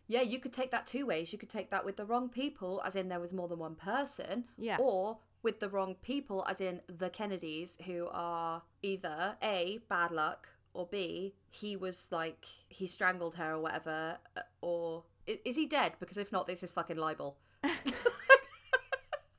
yeah, 0.07 0.21
you 0.21 0.39
could 0.39 0.53
take 0.53 0.71
that 0.71 0.87
two 0.87 1.07
ways. 1.07 1.33
You 1.33 1.39
could 1.39 1.49
take 1.49 1.71
that 1.71 1.83
with 1.85 1.97
the 1.97 2.05
wrong 2.05 2.29
people, 2.29 2.83
as 2.85 2.95
in 2.95 3.09
there 3.09 3.21
was 3.21 3.33
more 3.33 3.49
than 3.49 3.59
one 3.59 3.75
person. 3.75 4.47
Yeah. 4.59 4.77
Or 4.79 5.19
with 5.43 5.61
the 5.61 5.69
wrong 5.71 5.95
people, 5.95 6.45
as 6.47 6.61
in 6.61 6.83
the 6.87 7.09
Kennedys, 7.09 7.79
who 7.87 8.09
are 8.13 8.63
either 8.83 9.39
a 9.43 9.79
bad 9.89 10.11
luck 10.13 10.49
or 10.75 10.87
b 10.87 11.35
he 11.51 11.75
was 11.77 12.11
like 12.13 12.45
he 12.69 12.87
strangled 12.87 13.37
her 13.37 13.53
or 13.55 13.61
whatever, 13.61 14.19
uh, 14.37 14.43
or 14.61 15.05
is 15.27 15.57
he 15.57 15.67
dead? 15.67 15.95
Because 16.01 16.19
if 16.19 16.33
not, 16.33 16.47
this 16.47 16.63
is 16.63 16.73
fucking 16.73 16.97
libel. 16.97 17.39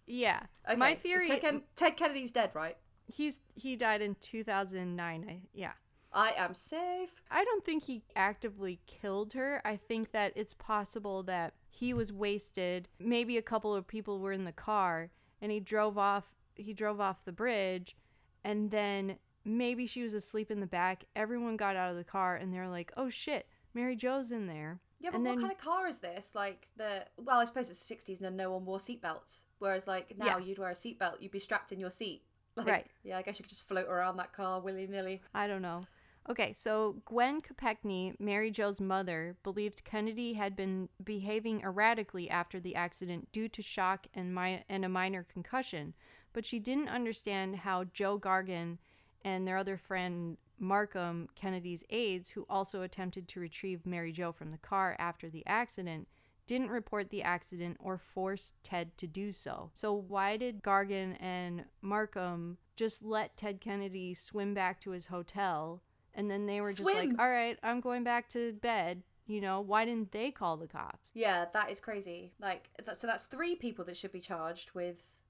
Yeah. 0.08 0.42
Okay. 0.68 0.78
My 0.78 0.96
theory 0.96 1.28
Ted, 1.28 1.42
Ken- 1.42 1.64
Ted 1.76 1.98
Kennedy's 1.98 2.32
dead, 2.32 2.52
right? 2.54 2.78
he's 3.08 3.42
he 3.56 3.76
died 3.76 4.02
in 4.02 4.16
2009. 4.22 5.26
I, 5.30 5.40
yeah. 5.54 5.74
I 6.12 6.32
am 6.38 6.54
safe. 6.54 7.22
I 7.30 7.44
don't 7.44 7.66
think 7.66 7.84
he 7.84 8.04
actively 8.16 8.80
killed 8.88 9.34
her. 9.34 9.62
I 9.66 9.76
think 9.76 10.12
that 10.12 10.32
it's 10.36 10.54
possible 10.54 11.24
that 11.24 11.54
he 11.70 11.94
was 11.94 12.14
wasted. 12.14 12.88
Maybe 13.00 13.38
a 13.38 13.42
couple 13.42 13.76
of 13.76 13.86
people 13.86 14.20
were 14.20 14.32
in 14.32 14.46
the 14.46 14.52
car 14.52 15.12
and 15.42 15.52
he 15.52 15.60
drove 15.60 15.98
off 15.98 16.26
he 16.56 16.74
drove 16.74 17.02
off 17.02 17.26
the 17.26 17.34
bridge 17.34 17.98
and 18.46 18.72
then 18.72 19.18
maybe 19.44 19.86
she 19.86 20.02
was 20.02 20.14
asleep 20.14 20.50
in 20.50 20.62
the 20.62 20.68
back. 20.68 21.04
Everyone 21.16 21.58
got 21.58 21.76
out 21.76 21.92
of 21.92 21.98
the 21.98 22.04
car 22.04 22.36
and 22.36 22.54
they're 22.54 22.70
like, 22.70 22.92
"Oh 22.96 23.10
shit, 23.10 23.48
Mary 23.74 23.96
Jo's 23.96 24.32
in 24.32 24.48
there." 24.48 24.80
Yeah, 25.00 25.12
but 25.12 25.18
and 25.18 25.26
what 25.26 25.32
then 25.32 25.40
kind 25.42 25.52
of 25.52 25.58
car 25.58 25.88
is 25.88 25.98
this? 25.98 26.32
Like 26.34 26.68
the 26.78 27.06
well, 27.18 27.40
I 27.40 27.46
suppose 27.46 27.70
it's 27.70 27.86
the 27.88 27.96
'60s 27.96 28.22
and 28.22 28.38
no 28.38 28.52
one 28.52 28.66
wore 28.66 28.80
seatbelts. 28.80 29.44
Whereas 29.60 29.88
like 29.88 30.18
now, 30.18 30.26
Yeah. 30.26 30.40
you'd 30.40 30.60
wear 30.60 30.70
a 30.70 30.74
seatbelt, 30.74 31.22
you'd 31.22 31.32
be 31.32 31.40
strapped 31.40 31.72
in 31.72 31.80
your 31.80 31.90
seat. 31.92 32.24
Like, 32.58 32.68
Right. 32.68 32.88
Yeah, 33.04 33.18
I 33.18 33.22
guess 33.22 33.38
you 33.38 33.44
could 33.44 33.50
just 33.50 33.68
float 33.68 33.88
around 33.88 34.16
that 34.18 34.32
car 34.32 34.62
willy 34.62 34.88
nilly. 34.88 35.22
I 35.34 35.46
don't 35.46 35.62
know. 35.62 35.86
Okay, 36.30 36.54
so 36.54 36.96
Gwen 37.06 37.42
Kopechne, 37.42 38.16
Mary 38.18 38.50
Jo's 38.50 38.80
mother, 38.80 39.36
believed 39.44 39.84
Kennedy 39.84 40.34
had 40.34 40.56
been 40.56 40.88
behaving 41.04 41.62
erratically 41.62 42.30
after 42.30 42.60
the 42.62 42.74
accident 42.76 43.32
due 43.34 43.50
to 43.50 43.62
shock 43.62 44.08
and, 44.14 44.34
mi- 44.34 44.64
and 44.70 44.86
a 44.86 44.90
minor 44.90 45.24
concussion, 45.24 45.94
but 46.34 46.46
she 46.46 46.58
didn't 46.58 46.88
understand 46.88 47.58
how 47.58 47.84
Joe 47.84 48.18
Gargan 48.18 48.78
and 49.24 49.46
their 49.48 49.58
other 49.58 49.78
friend 49.78 50.38
Markham, 50.60 51.30
Kennedy's 51.36 51.84
aides, 51.90 52.32
who 52.32 52.46
also 52.50 52.82
attempted 52.82 53.28
to 53.28 53.40
retrieve 53.40 53.86
Mary 53.86 54.12
Jo 54.12 54.32
from 54.32 54.52
the 54.52 54.58
car 54.58 54.96
after 55.00 55.30
the 55.30 55.46
accident, 55.46 56.08
didn't 56.48 56.70
report 56.70 57.10
the 57.10 57.24
accident 57.24 57.78
or 57.80 57.98
force 57.98 58.54
Ted 58.64 58.98
to 58.98 59.08
do 59.08 59.32
so. 59.32 59.72
So, 59.74 59.94
why 59.94 60.38
did 60.38 60.64
Gargan 60.64 61.18
and 61.20 61.66
Markham 61.82 62.58
just 62.76 63.04
let 63.04 63.36
Ted 63.36 63.60
Kennedy 63.60 64.14
swim 64.14 64.54
back 64.54 64.80
to 64.82 64.92
his 64.92 65.08
hotel 65.08 65.82
and 66.14 66.30
then 66.30 66.46
they 66.46 66.62
were 66.62 66.72
just 66.72 66.84
like, 66.84 67.10
all 67.20 67.30
right, 67.30 67.60
I'm 67.62 67.82
going 67.82 68.04
back 68.04 68.30
to 68.30 68.54
bed? 68.54 69.04
You 69.28 69.42
know, 69.42 69.60
why 69.60 69.86
didn't 69.86 70.12
they 70.12 70.32
call 70.32 70.56
the 70.56 70.68
cops? 70.68 71.10
Yeah, 71.14 71.46
that 71.52 71.72
is 71.72 71.80
crazy. 71.80 72.32
Like, 72.40 72.70
so 72.94 73.08
that's 73.08 73.26
three 73.26 73.56
people 73.56 73.84
that 73.86 73.98
should 73.98 74.12
be 74.12 74.20
charged 74.20 74.72
with 74.74 75.22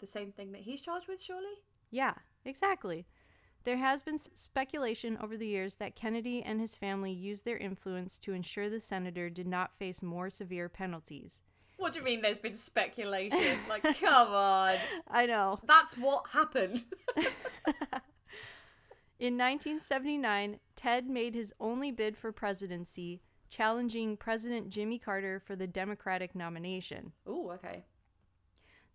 the 0.00 0.06
same 0.06 0.32
thing 0.32 0.52
that 0.52 0.62
he's 0.62 0.80
charged 0.80 1.06
with, 1.06 1.22
surely? 1.22 1.52
Yeah, 1.90 2.14
exactly. 2.44 3.06
There 3.64 3.76
has 3.76 4.02
been 4.02 4.18
speculation 4.18 5.16
over 5.22 5.36
the 5.36 5.46
years 5.46 5.76
that 5.76 5.94
Kennedy 5.94 6.42
and 6.42 6.60
his 6.60 6.76
family 6.76 7.12
used 7.12 7.44
their 7.44 7.56
influence 7.56 8.18
to 8.18 8.32
ensure 8.32 8.68
the 8.68 8.80
senator 8.80 9.30
did 9.30 9.46
not 9.46 9.78
face 9.78 10.02
more 10.02 10.30
severe 10.30 10.68
penalties. 10.68 11.44
What 11.76 11.92
do 11.92 12.00
you 12.00 12.04
mean 12.04 12.22
there's 12.22 12.40
been 12.40 12.56
speculation? 12.56 13.58
like, 13.68 13.82
come 14.00 14.28
on. 14.28 14.76
I 15.08 15.26
know. 15.26 15.60
That's 15.64 15.96
what 15.96 16.24
happened. 16.32 16.84
In 19.18 19.38
1979, 19.38 20.58
Ted 20.74 21.08
made 21.08 21.36
his 21.36 21.54
only 21.60 21.92
bid 21.92 22.16
for 22.16 22.32
presidency, 22.32 23.20
challenging 23.48 24.16
President 24.16 24.68
Jimmy 24.70 24.98
Carter 24.98 25.38
for 25.38 25.54
the 25.54 25.68
Democratic 25.68 26.34
nomination. 26.34 27.12
Ooh, 27.28 27.50
okay. 27.52 27.84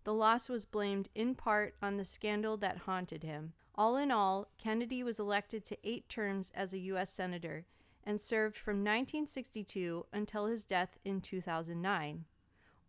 The 0.04 0.12
loss 0.12 0.50
was 0.50 0.66
blamed 0.66 1.08
in 1.14 1.34
part 1.34 1.76
on 1.82 1.96
the 1.96 2.04
scandal 2.04 2.58
that 2.58 2.78
haunted 2.78 3.22
him. 3.22 3.54
All 3.78 3.96
in 3.96 4.10
all, 4.10 4.48
Kennedy 4.58 5.04
was 5.04 5.20
elected 5.20 5.64
to 5.66 5.78
eight 5.84 6.08
terms 6.08 6.50
as 6.52 6.72
a 6.72 6.78
U.S. 6.80 7.12
Senator 7.12 7.64
and 8.02 8.20
served 8.20 8.56
from 8.56 8.78
1962 8.78 10.06
until 10.12 10.46
his 10.46 10.64
death 10.64 10.98
in 11.04 11.20
2009. 11.20 12.24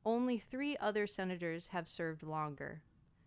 Only 0.03 0.39
three 0.39 0.75
other 0.77 1.05
senators 1.05 1.67
have 1.67 1.87
served 1.87 2.23
longer. 2.23 2.81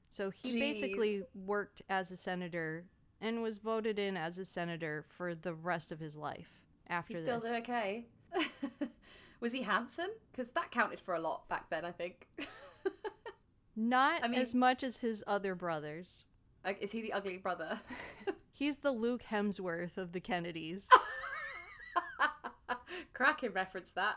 So 0.09 0.31
he 0.31 0.57
Jeez. 0.57 0.59
basically 0.59 1.23
worked 1.37 1.83
as 1.89 2.11
a 2.11 2.17
senator 2.17 2.87
and 3.21 3.43
was 3.43 3.59
voted 3.59 3.97
in 3.97 4.17
as 4.17 4.39
a 4.39 4.45
senator 4.45 5.05
for 5.17 5.37
the 5.37 5.55
rest 5.55 5.93
of 5.93 6.01
his 6.01 6.17
life 6.17 6.51
after 6.89 7.15
He's 7.15 7.23
still 7.23 7.39
this. 7.39 7.49
doing 7.49 7.63
okay. 7.63 8.07
Was 9.41 9.53
he 9.53 9.63
handsome? 9.63 10.11
Because 10.33 10.49
that 10.51 10.73
counted 10.73 10.99
for 10.99 11.15
a 11.15 11.21
lot 11.21 11.49
back 11.49 11.71
then, 11.71 11.85
I 11.85 11.93
think. 11.93 12.27
Not 13.77 14.25
I 14.25 14.29
mean- 14.29 14.41
as 14.41 14.53
much 14.53 14.83
as 14.83 14.99
his 14.99 15.23
other 15.29 15.55
brothers. 15.55 16.25
Like, 16.65 16.81
is 16.83 16.93
he 16.93 17.03
the 17.03 17.13
ugly 17.13 17.37
brother? 17.39 17.81
He's 18.53 18.79
the 18.79 18.93
Luke 18.93 19.23
Hemsworth 19.31 19.97
of 19.99 20.13
the 20.13 20.21
Kennedys. 20.21 20.89
Cracking 23.13 23.53
reference 23.53 23.93
that. 23.93 24.17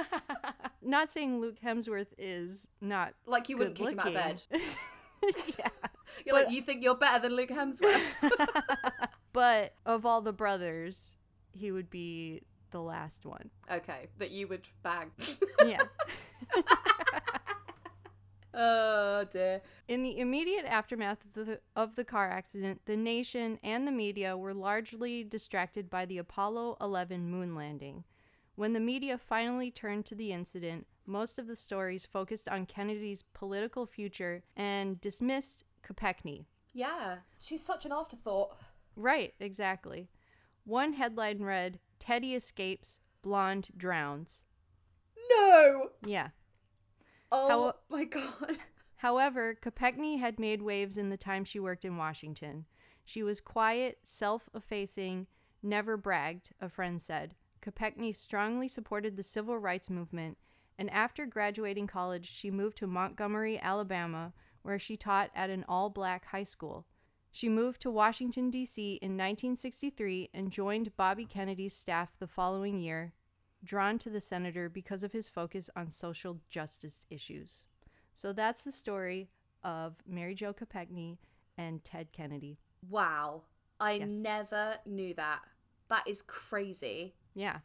not 0.82 1.10
saying 1.10 1.40
Luke 1.40 1.58
Hemsworth 1.64 2.12
is 2.18 2.68
not 2.80 3.14
Like 3.26 3.48
you 3.48 3.56
wouldn't 3.56 3.76
kick 3.76 3.92
him 3.92 4.00
out 4.00 4.08
of 4.08 4.14
bed. 4.14 4.42
yeah. 5.58 5.68
You're 6.26 6.34
like, 6.36 6.50
you 6.50 6.62
think 6.62 6.82
you're 6.82 6.96
better 6.96 7.22
than 7.22 7.36
Luke 7.36 7.50
Hemsworth? 7.50 8.02
But 9.32 9.74
of 9.84 10.04
all 10.06 10.20
the 10.20 10.32
brothers, 10.32 11.16
he 11.52 11.70
would 11.72 11.90
be 11.90 12.42
the 12.70 12.80
last 12.80 13.24
one. 13.26 13.50
okay, 13.70 14.08
that 14.18 14.30
you 14.30 14.48
would 14.48 14.68
bang. 14.82 15.10
Yeah. 15.64 15.82
Oh 18.54 19.24
dear. 19.30 19.62
In 19.88 20.02
the 20.02 20.18
immediate 20.18 20.64
aftermath 20.64 21.24
of 21.24 21.46
the, 21.46 21.60
of 21.74 21.96
the 21.96 22.04
car 22.04 22.30
accident, 22.30 22.82
the 22.86 22.96
nation 22.96 23.58
and 23.62 23.86
the 23.86 23.92
media 23.92 24.36
were 24.36 24.54
largely 24.54 25.24
distracted 25.24 25.90
by 25.90 26.06
the 26.06 26.18
Apollo 26.18 26.76
11 26.80 27.28
moon 27.30 27.54
landing. 27.54 28.04
When 28.56 28.72
the 28.72 28.80
media 28.80 29.18
finally 29.18 29.70
turned 29.70 30.06
to 30.06 30.14
the 30.14 30.32
incident, 30.32 30.86
most 31.06 31.38
of 31.38 31.46
the 31.46 31.56
stories 31.56 32.06
focused 32.06 32.48
on 32.48 32.66
Kennedy's 32.66 33.22
political 33.22 33.84
future 33.84 34.42
and 34.56 35.00
dismissed 35.00 35.64
Kopechne. 35.86 36.44
Yeah, 36.72 37.16
she's 37.38 37.64
such 37.64 37.84
an 37.84 37.92
afterthought. 37.92 38.56
Right, 38.96 39.34
exactly. 39.40 40.08
One 40.64 40.94
headline 40.94 41.42
read, 41.42 41.78
Teddy 41.98 42.34
escapes, 42.34 43.00
blonde 43.22 43.68
drowns. 43.76 44.44
No. 45.30 45.90
Yeah. 46.06 46.28
Oh 47.36 47.48
How- 47.48 47.74
my 47.96 48.04
god. 48.04 48.58
However, 48.96 49.56
Kopechne 49.60 50.18
had 50.18 50.38
made 50.38 50.62
waves 50.62 50.96
in 50.96 51.10
the 51.10 51.16
time 51.16 51.44
she 51.44 51.58
worked 51.60 51.84
in 51.84 51.96
Washington. 51.96 52.64
She 53.04 53.22
was 53.22 53.40
quiet, 53.40 53.98
self 54.02 54.48
effacing, 54.54 55.26
never 55.62 55.96
bragged, 55.96 56.52
a 56.60 56.68
friend 56.68 57.02
said. 57.02 57.34
Kopechne 57.60 58.14
strongly 58.14 58.68
supported 58.68 59.16
the 59.16 59.22
civil 59.22 59.58
rights 59.58 59.90
movement, 59.90 60.38
and 60.78 60.88
after 60.90 61.26
graduating 61.26 61.86
college, 61.86 62.30
she 62.30 62.50
moved 62.50 62.76
to 62.78 62.86
Montgomery, 62.86 63.58
Alabama, 63.60 64.32
where 64.62 64.78
she 64.78 64.96
taught 64.96 65.30
at 65.34 65.50
an 65.50 65.64
all 65.68 65.90
black 65.90 66.26
high 66.26 66.42
school. 66.44 66.86
She 67.32 67.48
moved 67.48 67.80
to 67.82 67.90
Washington, 67.90 68.48
D.C. 68.48 68.94
in 69.02 69.16
1963 69.18 70.30
and 70.32 70.52
joined 70.52 70.96
Bobby 70.96 71.24
Kennedy's 71.26 71.74
staff 71.76 72.10
the 72.20 72.28
following 72.28 72.78
year, 72.78 73.12
drawn 73.64 73.98
to 73.98 74.10
the 74.10 74.20
senator 74.20 74.68
because 74.68 75.02
of 75.02 75.12
his 75.12 75.28
focus 75.28 75.70
on 75.74 75.90
social 75.90 76.40
justice 76.50 77.00
issues. 77.10 77.66
So 78.14 78.32
that's 78.32 78.62
the 78.62 78.72
story 78.72 79.30
of 79.62 79.96
Mary 80.06 80.34
Jo 80.34 80.52
Kopechne 80.52 81.16
and 81.56 81.82
Ted 81.82 82.12
Kennedy. 82.12 82.58
Wow. 82.88 83.42
I 83.80 83.92
Yes. 83.94 84.10
never 84.10 84.76
knew 84.86 85.14
that. 85.14 85.40
That 85.88 86.06
is 86.06 86.22
crazy. 86.22 87.14
Yeah. 87.34 87.58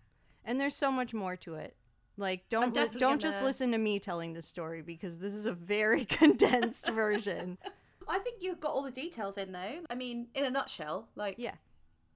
And 0.46 0.60
there's 0.60 0.76
so 0.76 0.92
much 0.92 1.14
more 1.14 1.36
to 1.38 1.56
it. 1.56 1.76
Like 2.18 2.50
don't 2.50 2.76
li- 2.76 2.88
don't 2.98 3.22
just 3.22 3.38
gonna- 3.38 3.48
listen 3.48 3.72
to 3.72 3.78
me 3.78 4.00
telling 4.00 4.34
this 4.34 4.46
story 4.48 4.82
because 4.82 5.20
this 5.20 5.34
is 5.34 5.46
a 5.46 5.54
very 5.54 6.04
condensed 6.20 6.90
version. 6.90 7.58
I 8.08 8.18
think 8.20 8.42
you've 8.42 8.60
got 8.60 8.72
all 8.72 8.82
the 8.84 8.92
details 8.92 9.38
in 9.38 9.52
though. 9.52 9.82
I 9.90 9.96
mean, 9.96 10.28
in 10.34 10.44
a 10.46 10.50
nutshell, 10.50 11.10
like 11.16 11.36
Yeah. 11.38 11.56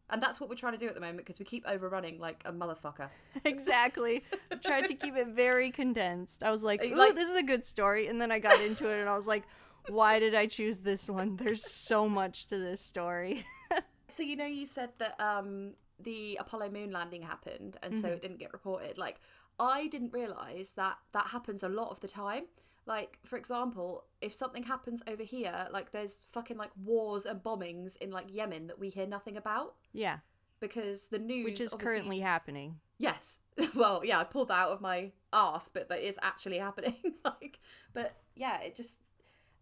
And 0.10 0.22
that's 0.22 0.40
what 0.40 0.50
we're 0.50 0.56
trying 0.56 0.74
to 0.74 0.80
do 0.80 0.88
at 0.88 0.96
the 0.96 1.02
moment 1.02 1.18
because 1.18 1.40
we 1.40 1.46
keep 1.46 1.66
overrunning 1.68 2.20
like 2.20 2.44
a 2.46 2.52
motherfucker. 2.52 3.10
Exactly. 3.46 4.24
I 4.52 4.56
tried 4.56 4.86
to 4.88 4.94
keep 4.94 5.16
it 5.16 5.28
very 5.28 5.72
condensed. 5.72 6.44
I 6.44 6.52
was 6.52 6.64
like, 6.64 6.84
"Ooh, 6.86 6.96
like- 6.96 7.16
this 7.16 7.30
is 7.30 7.36
a 7.36 7.44
good 7.44 7.66
story." 7.66 8.08
And 8.08 8.22
then 8.22 8.32
I 8.32 8.40
got 8.40 8.60
into 8.62 8.90
it 8.90 9.00
and 9.00 9.10
I 9.10 9.16
was 9.16 9.28
like, 9.28 9.44
"Why 9.90 10.20
did 10.20 10.36
I 10.36 10.46
choose 10.46 10.80
this 10.80 11.10
one? 11.10 11.38
There's 11.38 11.64
so 11.88 12.08
much 12.08 12.48
to 12.48 12.58
this 12.58 12.82
story." 12.82 13.46
So 14.16 14.22
you 14.22 14.36
know 14.36 14.46
you 14.46 14.68
said 14.68 14.92
that 15.00 15.20
um 15.20 15.74
the 16.00 16.38
Apollo 16.40 16.70
moon 16.70 16.92
landing 16.92 17.24
happened 17.24 17.78
and 17.82 17.98
so 17.98 18.10
it 18.10 18.22
didn't 18.22 18.38
get 18.38 18.54
reported. 18.54 19.00
Like 19.00 19.20
I 19.60 19.88
didn't 19.88 20.14
realize 20.14 20.74
that 20.76 20.98
that 21.14 21.28
happens 21.28 21.64
a 21.64 21.70
lot 21.70 21.90
of 21.90 22.00
the 22.00 22.08
time. 22.08 22.44
Like 22.86 23.18
for 23.24 23.38
example, 23.38 24.06
if 24.22 24.34
something 24.34 24.64
happens 24.64 25.02
over 25.08 25.24
here, 25.24 25.68
like 25.72 25.92
there's 25.92 26.18
fucking 26.32 26.58
like 26.58 26.72
wars 26.84 27.26
and 27.26 27.42
bombings 27.42 27.96
in 27.98 28.12
like 28.12 28.26
Yemen 28.34 28.68
that 28.68 28.80
we 28.80 28.90
hear 28.90 29.08
nothing 29.08 29.38
about 29.38 29.76
yeah, 29.94 30.18
because 30.60 31.06
the 31.06 31.20
news 31.20 31.46
which 31.46 31.60
is 31.62 31.74
obviously- 31.74 31.96
currently 31.96 32.20
happening. 32.20 32.80
Yes. 32.98 33.40
well, 33.76 34.02
yeah, 34.04 34.20
I 34.20 34.24
pulled 34.24 34.48
that 34.50 34.60
out 34.60 34.72
of 34.72 34.82
my 34.82 35.12
ass, 35.32 35.70
but 35.70 35.90
that 35.90 36.00
is 36.00 36.18
actually 36.22 36.58
happening. 36.68 36.96
like, 37.26 37.60
but 37.94 38.16
yeah, 38.36 38.60
it 38.62 38.76
just 38.76 39.00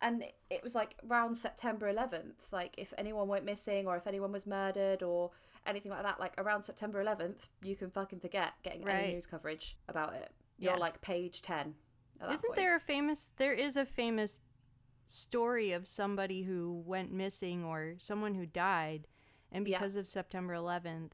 and 0.01 0.23
it 0.49 0.63
was 0.63 0.73
like 0.73 0.95
around 1.07 1.35
September 1.35 1.91
11th. 1.93 2.51
Like, 2.51 2.73
if 2.79 2.91
anyone 2.97 3.27
went 3.27 3.45
missing 3.45 3.85
or 3.85 3.95
if 3.97 4.07
anyone 4.07 4.31
was 4.31 4.47
murdered 4.47 5.03
or 5.03 5.29
anything 5.67 5.91
like 5.91 6.01
that, 6.01 6.19
like 6.19 6.33
around 6.39 6.63
September 6.63 7.03
11th, 7.03 7.49
you 7.61 7.75
can 7.75 7.91
fucking 7.91 8.19
forget 8.19 8.53
getting 8.63 8.83
Right. 8.83 8.95
any 8.95 9.13
news 9.13 9.27
coverage 9.27 9.77
about 9.87 10.15
it. 10.15 10.31
You're 10.57 10.73
Yeah. 10.73 10.79
like 10.79 11.01
page 11.01 11.43
10. 11.43 11.75
Isn't 12.29 12.41
point. 12.49 12.55
there 12.55 12.75
a 12.75 12.79
famous 12.79 13.31
there 13.37 13.53
is 13.53 13.75
a 13.77 13.85
famous 13.85 14.39
story 15.07 15.71
of 15.71 15.87
somebody 15.87 16.43
who 16.43 16.81
went 16.85 17.11
missing 17.11 17.63
or 17.63 17.95
someone 17.97 18.35
who 18.35 18.45
died 18.45 19.07
and 19.51 19.67
Yeah. 19.67 19.77
because 19.79 19.95
of 19.95 20.07
September 20.07 20.53
11th 20.53 21.11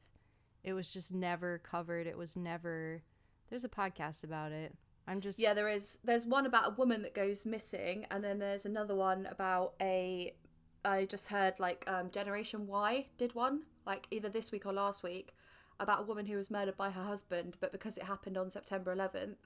it 0.64 0.74
was 0.74 0.90
just 0.92 1.14
never 1.14 1.60
covered. 1.60 2.08
It 2.08 2.18
was 2.18 2.36
never 2.36 3.02
There's 3.50 3.64
a 3.64 3.70
podcast 3.70 4.26
about 4.26 4.52
it. 4.52 4.76
I'm 5.08 5.22
just 5.22 5.40
Yeah, 5.40 5.54
there 5.54 5.70
is. 5.70 5.98
There's 6.04 6.26
one 6.26 6.46
about 6.46 6.68
a 6.68 6.76
woman 6.76 7.02
that 7.04 7.14
goes 7.14 7.46
missing, 7.46 8.06
and 8.12 8.22
then 8.22 8.40
there's 8.40 8.66
another 8.66 8.94
one 8.94 9.26
about 9.28 9.76
a. 9.82 10.36
I 10.84 11.06
just 11.06 11.30
heard 11.30 11.58
like 11.62 11.86
um, 11.90 12.12
Generation 12.12 12.68
Why 12.68 13.08
did 13.18 13.34
one 13.34 13.62
like 13.86 14.08
either 14.12 14.28
this 14.28 14.52
week 14.52 14.66
or 14.66 14.74
last 14.74 15.04
week 15.04 15.34
about 15.80 16.02
a 16.02 16.04
woman 16.04 16.26
who 16.26 16.36
was 16.36 16.52
murdered 16.52 16.76
by 16.76 16.90
her 16.90 17.04
husband, 17.04 17.56
but 17.62 17.72
because 17.72 17.98
it 17.98 18.04
happened 18.04 18.38
on 18.38 18.52
September 18.52 18.94
11th, 18.94 19.38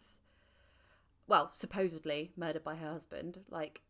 well, 1.27 1.49
supposedly 1.51 2.31
murdered 2.36 2.63
by 2.63 2.75
her 2.75 2.89
husband, 2.91 3.39
like 3.49 3.81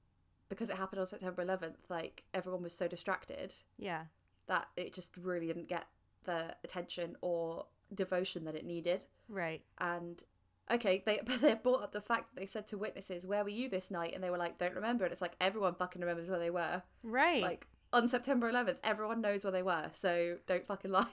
because 0.50 0.70
it 0.70 0.76
happened 0.78 1.00
on 1.00 1.08
September 1.08 1.44
11th, 1.46 1.90
like 1.90 2.24
everyone 2.34 2.62
was 2.62 2.76
so 2.76 2.88
distracted 2.88 3.54
yeah. 3.78 4.04
that 4.48 4.68
it 4.76 4.94
just 4.94 5.16
really 5.18 5.48
didn't 5.48 5.68
get 5.70 5.86
the 6.26 6.54
attention 6.64 7.16
or 7.22 7.66
devotion 7.94 8.44
that 8.46 8.56
it 8.56 8.66
needed 8.66 9.06
Right. 9.30 9.62
and 9.80 10.24
okay 10.70 11.02
they 11.06 11.20
but 11.26 11.42
they 11.42 11.54
brought 11.56 11.82
up 11.84 11.92
the 11.94 12.00
fact 12.02 12.30
that 12.34 12.40
they 12.40 12.46
said 12.46 12.68
to 12.68 12.78
witnesses 12.78 13.26
where 13.26 13.44
were 13.44 13.50
you 13.50 13.68
this 13.70 13.90
night 13.92 14.14
and 14.14 14.24
they 14.24 14.30
were 14.30 14.38
like 14.38 14.58
don't 14.58 14.76
remember 14.76 15.04
and 15.04 15.12
it's 15.12 15.22
like 15.22 15.36
everyone 15.42 15.74
fucking 15.74 16.00
remembers 16.02 16.30
where 16.30 16.40
they 16.40 16.50
were 16.52 16.82
Right. 17.04 17.42
like 17.42 17.66
on 17.92 18.08
september 18.08 18.50
11th 18.52 18.78
everyone 18.84 19.20
knows 19.22 19.44
where 19.44 19.52
they 19.52 19.64
were 19.64 19.88
so 19.92 20.38
don't 20.48 20.66
fucking 20.68 20.92
lie 21.00 21.06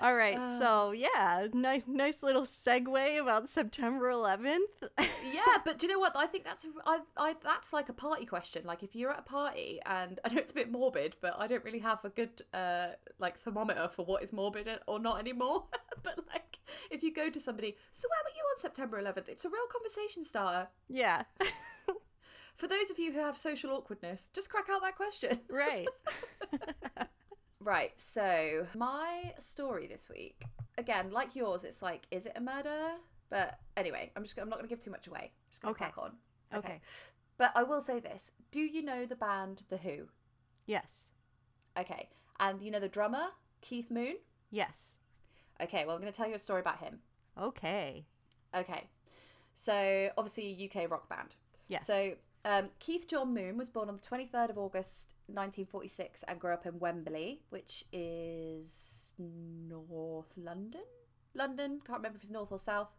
All 0.00 0.14
right. 0.14 0.36
Uh, 0.36 0.58
so, 0.58 0.90
yeah, 0.92 1.46
nice 1.52 1.84
nice 1.86 2.22
little 2.22 2.42
segue 2.42 3.20
about 3.20 3.48
September 3.48 4.10
11th. 4.10 4.58
yeah 5.32 5.58
but 5.64 5.78
do 5.78 5.86
you 5.86 5.92
know 5.92 5.98
what 5.98 6.12
i 6.16 6.26
think 6.26 6.44
that's 6.44 6.66
I, 6.86 7.00
I 7.16 7.34
that's 7.42 7.72
like 7.72 7.88
a 7.88 7.92
party 7.92 8.24
question 8.24 8.62
like 8.64 8.82
if 8.82 8.94
you're 8.94 9.10
at 9.10 9.20
a 9.20 9.22
party 9.22 9.80
and 9.84 10.18
i 10.24 10.32
know 10.32 10.38
it's 10.38 10.52
a 10.52 10.54
bit 10.54 10.70
morbid 10.70 11.16
but 11.20 11.34
i 11.38 11.46
don't 11.46 11.64
really 11.64 11.78
have 11.80 12.04
a 12.04 12.08
good 12.08 12.42
uh 12.54 12.88
like 13.18 13.38
thermometer 13.38 13.88
for 13.92 14.04
what 14.04 14.22
is 14.22 14.32
morbid 14.32 14.68
or 14.86 14.98
not 14.98 15.18
anymore 15.18 15.64
but 16.02 16.18
like 16.32 16.58
if 16.90 17.02
you 17.02 17.12
go 17.12 17.30
to 17.30 17.40
somebody 17.40 17.76
so 17.92 18.08
where 18.08 18.22
were 18.24 18.36
you 18.36 18.42
on 18.54 18.58
september 18.58 19.00
11th 19.00 19.28
it's 19.28 19.44
a 19.44 19.48
real 19.48 19.66
conversation 19.70 20.24
starter 20.24 20.68
yeah. 20.88 21.22
For 22.56 22.66
those 22.66 22.90
of 22.90 22.98
you 22.98 23.10
who 23.12 23.20
have 23.20 23.38
social 23.38 23.70
awkwardness, 23.70 24.28
just 24.34 24.50
crack 24.50 24.66
out 24.70 24.82
that 24.82 24.94
question. 24.94 25.38
Right. 25.48 25.88
Right, 27.62 27.92
so 28.00 28.66
my 28.74 29.34
story 29.38 29.86
this 29.86 30.08
week, 30.08 30.44
again, 30.78 31.10
like 31.10 31.36
yours, 31.36 31.62
it's 31.64 31.82
like, 31.82 32.06
is 32.10 32.24
it 32.24 32.32
a 32.36 32.40
murder? 32.40 32.92
But 33.28 33.58
anyway, 33.76 34.10
I'm 34.16 34.22
just 34.22 34.38
I'm 34.38 34.48
not 34.48 34.56
going 34.58 34.68
to 34.68 34.74
give 34.74 34.82
too 34.82 34.90
much 34.90 35.06
away. 35.08 35.30
Just 35.50 35.60
going 35.62 35.74
to 35.74 35.80
Okay. 35.84 35.92
crack 35.92 36.04
on. 36.04 36.12
Okay. 36.58 36.80
But 37.38 37.52
I 37.54 37.62
will 37.62 37.80
say 37.82 38.00
this: 38.00 38.30
Do 38.50 38.60
you 38.60 38.82
know 38.82 39.04
the 39.06 39.14
band 39.14 39.62
The 39.68 39.76
Who? 39.76 40.08
Yes. 40.66 41.10
Okay, 41.78 42.08
and 42.40 42.60
you 42.62 42.70
know 42.70 42.80
the 42.80 42.88
drummer 42.88 43.26
Keith 43.60 43.90
Moon? 43.90 44.16
Yes. 44.50 44.96
Okay, 45.62 45.84
well, 45.86 45.94
I'm 45.94 46.00
going 46.00 46.12
to 46.12 46.16
tell 46.16 46.28
you 46.28 46.34
a 46.34 46.38
story 46.38 46.60
about 46.60 46.78
him. 46.78 46.98
Okay. 47.40 48.06
Okay, 48.56 48.84
so 49.54 50.08
obviously 50.18 50.68
UK 50.74 50.90
rock 50.90 51.08
band. 51.08 51.36
Yes. 51.68 51.86
So 51.86 52.14
um, 52.44 52.70
Keith 52.80 53.06
John 53.06 53.32
Moon 53.32 53.56
was 53.56 53.70
born 53.70 53.88
on 53.88 53.96
the 53.96 54.02
23rd 54.02 54.50
of 54.50 54.58
August 54.58 55.14
1946 55.34 56.22
and 56.24 56.38
grew 56.40 56.52
up 56.52 56.66
in 56.66 56.78
Wembley, 56.78 57.40
which 57.50 57.84
is 57.92 59.14
North 59.18 60.36
London. 60.36 60.82
London, 61.34 61.80
can't 61.86 61.98
remember 61.98 62.16
if 62.16 62.22
it's 62.22 62.30
north 62.30 62.52
or 62.52 62.58
south. 62.58 62.90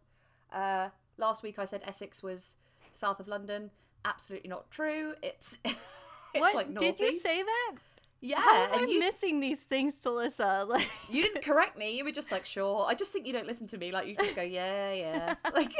Uh, 0.52 0.88
last 1.16 1.42
week 1.42 1.58
I 1.58 1.64
said 1.64 1.82
Essex 1.84 2.22
was 2.22 2.56
south 2.92 3.20
of 3.20 3.28
London. 3.28 3.70
Absolutely 4.04 4.48
not 4.48 4.70
true. 4.70 5.14
It's, 5.22 5.58
it's 5.64 5.76
what 6.34 6.54
like 6.54 6.76
did 6.76 6.98
you 6.98 7.12
say 7.12 7.42
that? 7.42 7.76
Yeah, 8.24 8.40
How 8.40 8.68
am 8.74 8.84
I 8.84 8.86
you 8.86 9.00
missing 9.00 9.40
these 9.40 9.64
things, 9.64 10.00
Talissa? 10.00 10.66
Like, 10.72 10.88
you 11.10 11.22
didn't 11.22 11.42
correct 11.44 11.76
me. 11.76 11.96
You 11.96 12.04
were 12.04 12.12
just 12.12 12.30
like, 12.30 12.46
sure. 12.46 12.86
I 12.88 12.94
just 12.94 13.12
think 13.12 13.26
you 13.26 13.32
don't 13.32 13.48
listen 13.48 13.66
to 13.68 13.78
me. 13.78 13.90
Like 13.90 14.06
you 14.06 14.14
just 14.16 14.36
go, 14.36 14.42
yeah, 14.42 14.92
yeah. 14.92 15.34
Like, 15.52 15.74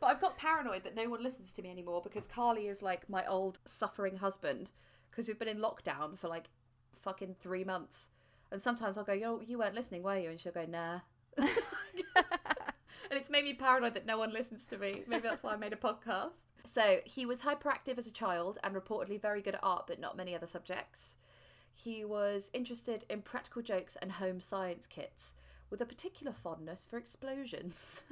but 0.00 0.06
I've 0.06 0.20
got 0.20 0.38
paranoid 0.38 0.84
that 0.84 0.96
no 0.96 1.08
one 1.10 1.22
listens 1.22 1.52
to 1.52 1.62
me 1.62 1.70
anymore 1.70 2.00
because 2.02 2.26
Carly 2.26 2.68
is 2.68 2.82
like 2.82 3.08
my 3.08 3.26
old 3.26 3.58
suffering 3.66 4.16
husband 4.16 4.70
because 5.12 5.28
we've 5.28 5.38
been 5.38 5.46
in 5.46 5.58
lockdown 5.58 6.18
for 6.18 6.26
like 6.26 6.48
fucking 6.92 7.36
three 7.40 7.64
months. 7.64 8.08
And 8.50 8.60
sometimes 8.60 8.98
I'll 8.98 9.04
go, 9.04 9.12
yo, 9.12 9.40
you 9.46 9.58
weren't 9.58 9.74
listening, 9.74 10.02
were 10.02 10.18
you? 10.18 10.30
And 10.30 10.40
she'll 10.40 10.52
go, 10.52 10.66
nah. 10.66 11.00
and 11.38 11.48
it's 13.10 13.30
made 13.30 13.44
me 13.44 13.54
paranoid 13.54 13.94
that 13.94 14.06
no 14.06 14.18
one 14.18 14.32
listens 14.32 14.64
to 14.66 14.78
me. 14.78 15.02
Maybe 15.06 15.22
that's 15.22 15.42
why 15.42 15.52
I 15.52 15.56
made 15.56 15.72
a 15.72 15.76
podcast. 15.76 16.44
So 16.64 16.98
he 17.04 17.26
was 17.26 17.42
hyperactive 17.42 17.98
as 17.98 18.06
a 18.06 18.12
child 18.12 18.58
and 18.64 18.74
reportedly 18.74 19.20
very 19.20 19.42
good 19.42 19.54
at 19.54 19.60
art, 19.62 19.86
but 19.86 20.00
not 20.00 20.16
many 20.16 20.34
other 20.34 20.46
subjects. 20.46 21.16
He 21.74 22.04
was 22.04 22.50
interested 22.52 23.04
in 23.08 23.22
practical 23.22 23.62
jokes 23.62 23.96
and 24.00 24.12
home 24.12 24.40
science 24.40 24.86
kits, 24.86 25.34
with 25.70 25.80
a 25.80 25.86
particular 25.86 26.32
fondness 26.32 26.86
for 26.88 26.98
explosions. 26.98 28.02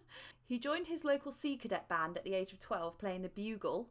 he 0.46 0.58
joined 0.58 0.86
his 0.86 1.04
local 1.04 1.30
Sea 1.30 1.56
Cadet 1.56 1.88
band 1.88 2.16
at 2.16 2.24
the 2.24 2.34
age 2.34 2.52
of 2.52 2.58
12, 2.58 2.98
playing 2.98 3.22
the 3.22 3.28
bugle, 3.28 3.88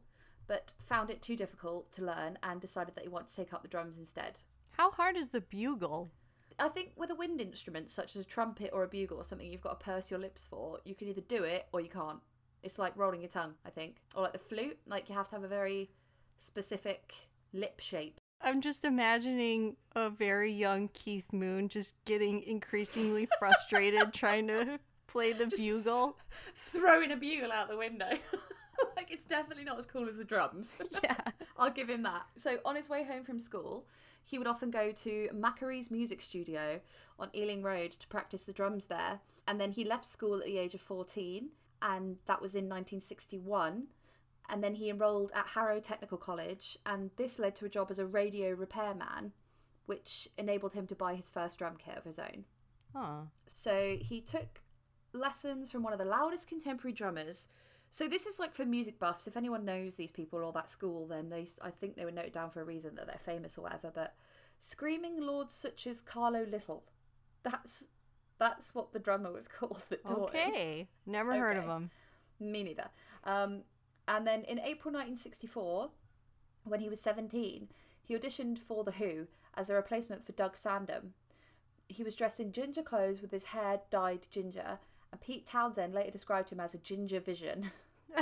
but 0.49 0.73
found 0.79 1.09
it 1.11 1.21
too 1.21 1.37
difficult 1.37 1.91
to 1.93 2.03
learn 2.03 2.37
and 2.43 2.59
decided 2.59 2.95
that 2.95 3.03
he 3.03 3.09
wanted 3.09 3.29
to 3.29 3.35
take 3.35 3.53
up 3.53 3.61
the 3.61 3.67
drums 3.69 3.97
instead. 3.97 4.39
how 4.71 4.89
hard 4.91 5.15
is 5.15 5.29
the 5.29 5.41
bugle? 5.41 6.09
I 6.57 6.67
think 6.67 6.91
with 6.97 7.11
a 7.11 7.15
wind 7.15 7.39
instrument, 7.39 7.89
such 7.91 8.15
as 8.15 8.21
a 8.23 8.25
trumpet 8.25 8.71
or 8.73 8.83
a 8.83 8.87
bugle 8.87 9.17
or 9.17 9.23
something 9.23 9.49
you've 9.49 9.61
got 9.61 9.79
to 9.79 9.85
purse 9.85 10.09
your 10.11 10.19
lips 10.19 10.45
for, 10.49 10.79
you 10.83 10.95
can 10.95 11.07
either 11.07 11.21
do 11.21 11.43
it 11.43 11.67
or 11.71 11.79
you 11.79 11.87
can't. 11.87 12.19
It's 12.63 12.77
like 12.79 12.97
rolling 12.97 13.21
your 13.21 13.29
tongue, 13.29 13.53
I 13.65 13.69
think. 13.69 13.97
Or 14.15 14.23
like 14.23 14.33
the 14.33 14.39
flute, 14.39 14.77
like 14.87 15.07
you 15.07 15.15
have 15.15 15.29
to 15.29 15.35
have 15.35 15.43
a 15.43 15.47
very 15.47 15.91
specific 16.37 17.13
lip 17.53 17.79
shape. 17.79 18.19
I'm 18.41 18.59
just 18.61 18.83
imagining 18.83 19.75
a 19.95 20.09
very 20.09 20.51
young 20.51 20.89
Keith 20.89 21.31
Moon 21.31 21.69
just 21.69 21.95
getting 22.05 22.41
increasingly 22.43 23.27
frustrated 23.37 24.13
trying 24.13 24.47
to 24.47 24.79
play 25.07 25.33
the 25.33 25.47
bugle. 25.47 26.17
Throwing 26.55 27.11
a 27.11 27.17
bugle 27.17 27.51
out 27.51 27.69
the 27.69 27.77
window. 27.77 28.09
like 28.99 29.11
it's 29.11 29.23
definitely 29.23 29.63
not 29.63 29.77
as 29.77 29.85
cool 29.85 30.09
as 30.09 30.17
the 30.17 30.23
drums. 30.25 30.75
Yeah. 31.03 31.15
I'll 31.57 31.71
give 31.71 31.89
him 31.89 32.03
that. 32.03 32.23
So 32.35 32.57
on 32.65 32.75
his 32.75 32.89
way 32.89 33.03
home 33.03 33.23
from 33.23 33.39
school, 33.39 33.85
he 34.25 34.37
would 34.37 34.47
often 34.47 34.69
go 34.69 34.91
to 34.91 35.29
Macari's 35.33 35.89
music 35.89 36.21
studio 36.21 36.81
on 37.17 37.29
Ealing 37.33 37.63
Road 37.63 37.91
to 37.91 38.07
practice 38.07 38.43
the 38.43 38.53
drums 38.53 38.85
there. 38.85 39.19
And 39.47 39.59
then 39.59 39.71
he 39.71 39.85
left 39.85 40.05
school 40.05 40.39
at 40.39 40.45
the 40.45 40.57
age 40.57 40.73
of 40.73 40.81
14, 40.81 41.49
and 41.81 42.17
that 42.25 42.41
was 42.41 42.55
in 42.55 42.65
1961. 42.65 43.87
And 44.49 44.63
then 44.63 44.75
he 44.75 44.89
enrolled 44.89 45.31
at 45.33 45.47
Harrow 45.47 45.79
Technical 45.79 46.17
College, 46.17 46.77
and 46.85 47.11
this 47.15 47.39
led 47.39 47.55
to 47.55 47.65
a 47.65 47.69
job 47.69 47.91
as 47.91 47.99
a 47.99 48.05
radio 48.05 48.51
repairman, 48.51 49.31
which 49.85 50.27
enabled 50.37 50.73
him 50.73 50.87
to 50.87 50.95
buy 50.95 51.15
his 51.15 51.29
first 51.29 51.57
drum 51.57 51.75
kit 51.77 51.97
of 51.97 52.03
his 52.03 52.19
own. 52.19 52.45
Huh. 52.93 53.21
So 53.47 53.97
he 53.99 54.21
took 54.21 54.61
lessons 55.13 55.71
from 55.71 55.83
one 55.83 55.93
of 55.93 55.99
the 55.99 56.05
loudest 56.05 56.47
contemporary 56.47 56.93
drummers. 56.93 57.47
So 57.91 58.07
this 58.07 58.25
is 58.25 58.39
like 58.39 58.53
for 58.53 58.65
music 58.65 58.99
buffs. 58.99 59.27
If 59.27 59.35
anyone 59.37 59.65
knows 59.65 59.95
these 59.95 60.11
people 60.11 60.39
or 60.43 60.53
that 60.53 60.69
school, 60.69 61.07
then 61.07 61.29
they 61.29 61.47
I 61.61 61.71
think 61.71 61.95
they 61.95 62.05
were 62.05 62.11
noted 62.11 62.33
down 62.33 62.51
for 62.51 62.61
a 62.61 62.65
reason 62.65 62.95
that 62.95 63.07
they're 63.07 63.17
famous 63.17 63.57
or 63.57 63.61
whatever. 63.61 63.91
But 63.93 64.15
screaming 64.59 65.21
lords 65.21 65.55
such 65.55 65.87
as 65.87 66.01
Carlo 66.01 66.45
Little, 66.45 66.83
that's 67.43 67.83
that's 68.37 68.73
what 68.75 68.93
the 68.93 68.99
drummer 68.99 69.31
was 69.31 69.47
called 69.59 69.83
that. 69.89 70.01
Okay. 70.11 70.87
Never 71.05 71.35
heard 71.35 71.57
of 71.57 71.63
Okay. 71.63 71.67
him. 71.67 71.89
Me 72.39 72.63
neither. 72.63 72.89
Um, 73.23 73.63
and 74.07 74.25
then 74.25 74.41
in 74.43 74.59
April 74.59 74.93
1964, 74.93 75.89
when 76.63 76.79
he 76.79 76.89
was 76.89 77.01
17, 77.01 77.67
he 78.03 78.17
auditioned 78.17 78.57
for 78.59 78.83
The 78.83 78.91
Who 78.93 79.27
as 79.55 79.69
a 79.69 79.75
replacement 79.75 80.25
for 80.25 80.31
Doug 80.31 80.55
Sandom. 80.55 81.13
He 81.87 82.03
was 82.03 82.15
dressed 82.15 82.39
in 82.39 82.51
ginger 82.51 82.83
clothes 82.83 83.21
with 83.21 83.31
his 83.31 83.45
hair 83.45 83.81
dyed 83.91 84.27
ginger, 84.29 84.79
and 85.11 85.21
Pete 85.21 85.45
Townshend 85.45 85.93
later 85.93 86.11
described 86.11 86.49
him 86.51 86.59
as 86.59 86.73
a 86.73 86.77
ginger 86.79 87.19
vision. 87.19 87.71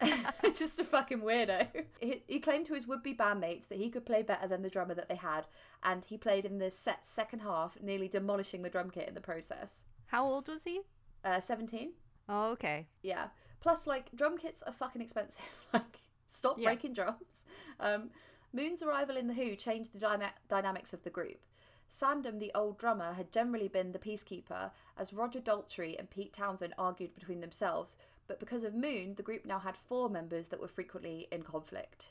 Just 0.54 0.80
a 0.80 0.84
fucking 0.84 1.20
weirdo. 1.20 1.68
He, 2.00 2.22
he 2.26 2.40
claimed 2.40 2.66
to 2.66 2.74
his 2.74 2.86
would 2.86 3.02
be 3.02 3.14
bandmates 3.14 3.68
that 3.68 3.78
he 3.78 3.88
could 3.88 4.04
play 4.04 4.22
better 4.22 4.46
than 4.48 4.62
the 4.62 4.70
drummer 4.70 4.94
that 4.94 5.08
they 5.08 5.14
had, 5.16 5.46
and 5.82 6.04
he 6.04 6.18
played 6.18 6.44
in 6.44 6.58
the 6.58 6.70
set's 6.70 7.08
second 7.08 7.40
half, 7.40 7.78
nearly 7.80 8.08
demolishing 8.08 8.62
the 8.62 8.68
drum 8.68 8.90
kit 8.90 9.08
in 9.08 9.14
the 9.14 9.20
process. 9.20 9.84
How 10.06 10.26
old 10.26 10.48
was 10.48 10.64
he? 10.64 10.80
Uh, 11.24 11.40
17? 11.40 11.92
Oh, 12.28 12.50
okay. 12.52 12.86
Yeah. 13.02 13.26
Plus, 13.60 13.86
like, 13.86 14.10
drum 14.14 14.36
kits 14.38 14.62
are 14.62 14.72
fucking 14.72 15.00
expensive. 15.02 15.44
like, 15.72 15.98
stop 16.26 16.58
Yeah. 16.58 16.66
breaking 16.70 16.94
drums. 16.94 17.44
Um, 17.80 18.10
Moon's 18.52 18.82
arrival 18.82 19.16
in 19.16 19.28
The 19.28 19.34
Who 19.34 19.54
changed 19.56 19.92
the 19.92 19.98
dyma- 19.98 20.32
dynamics 20.48 20.92
of 20.92 21.02
the 21.04 21.10
group. 21.10 21.38
Sandom, 21.88 22.38
the 22.38 22.52
old 22.54 22.78
drummer, 22.78 23.14
had 23.14 23.32
generally 23.32 23.68
been 23.68 23.92
the 23.92 23.98
peacekeeper, 23.98 24.70
as 24.98 25.12
Roger 25.12 25.40
Daltrey 25.40 25.98
and 25.98 26.10
Pete 26.10 26.32
Townshend 26.32 26.74
argued 26.78 27.14
between 27.14 27.40
themselves, 27.40 27.96
but 28.26 28.40
because 28.40 28.64
of 28.64 28.74
Moon, 28.74 29.14
the 29.14 29.22
group 29.22 29.44
now 29.44 29.58
had 29.60 29.76
four 29.76 30.08
members 30.08 30.48
that 30.48 30.60
were 30.60 30.68
frequently 30.68 31.28
in 31.30 31.42
conflict. 31.42 32.10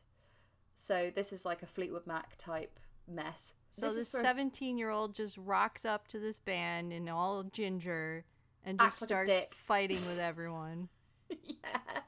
So 0.76 1.12
this 1.14 1.34
is 1.34 1.46
like 1.46 1.62
a 1.62 1.68
Fleetwood 1.68 2.08
Mac 2.08 2.38
type 2.38 2.80
mess. 3.08 3.54
So 3.70 3.88
this 3.88 3.96
this 3.96 4.10
17 4.10 4.78
year 4.78 4.90
old 4.90 5.14
just 5.14 5.38
rocks 5.38 5.84
up 5.84 6.08
to 6.10 6.20
this 6.20 6.40
band 6.40 6.94
in 6.94 7.10
all 7.10 7.44
ginger 7.44 8.24
and 8.64 8.80
just 8.80 9.02
like 9.02 9.08
starts 9.10 9.56
fighting 9.56 10.00
with 10.08 10.20
everyone. 10.22 10.90
yeah. 11.30 12.00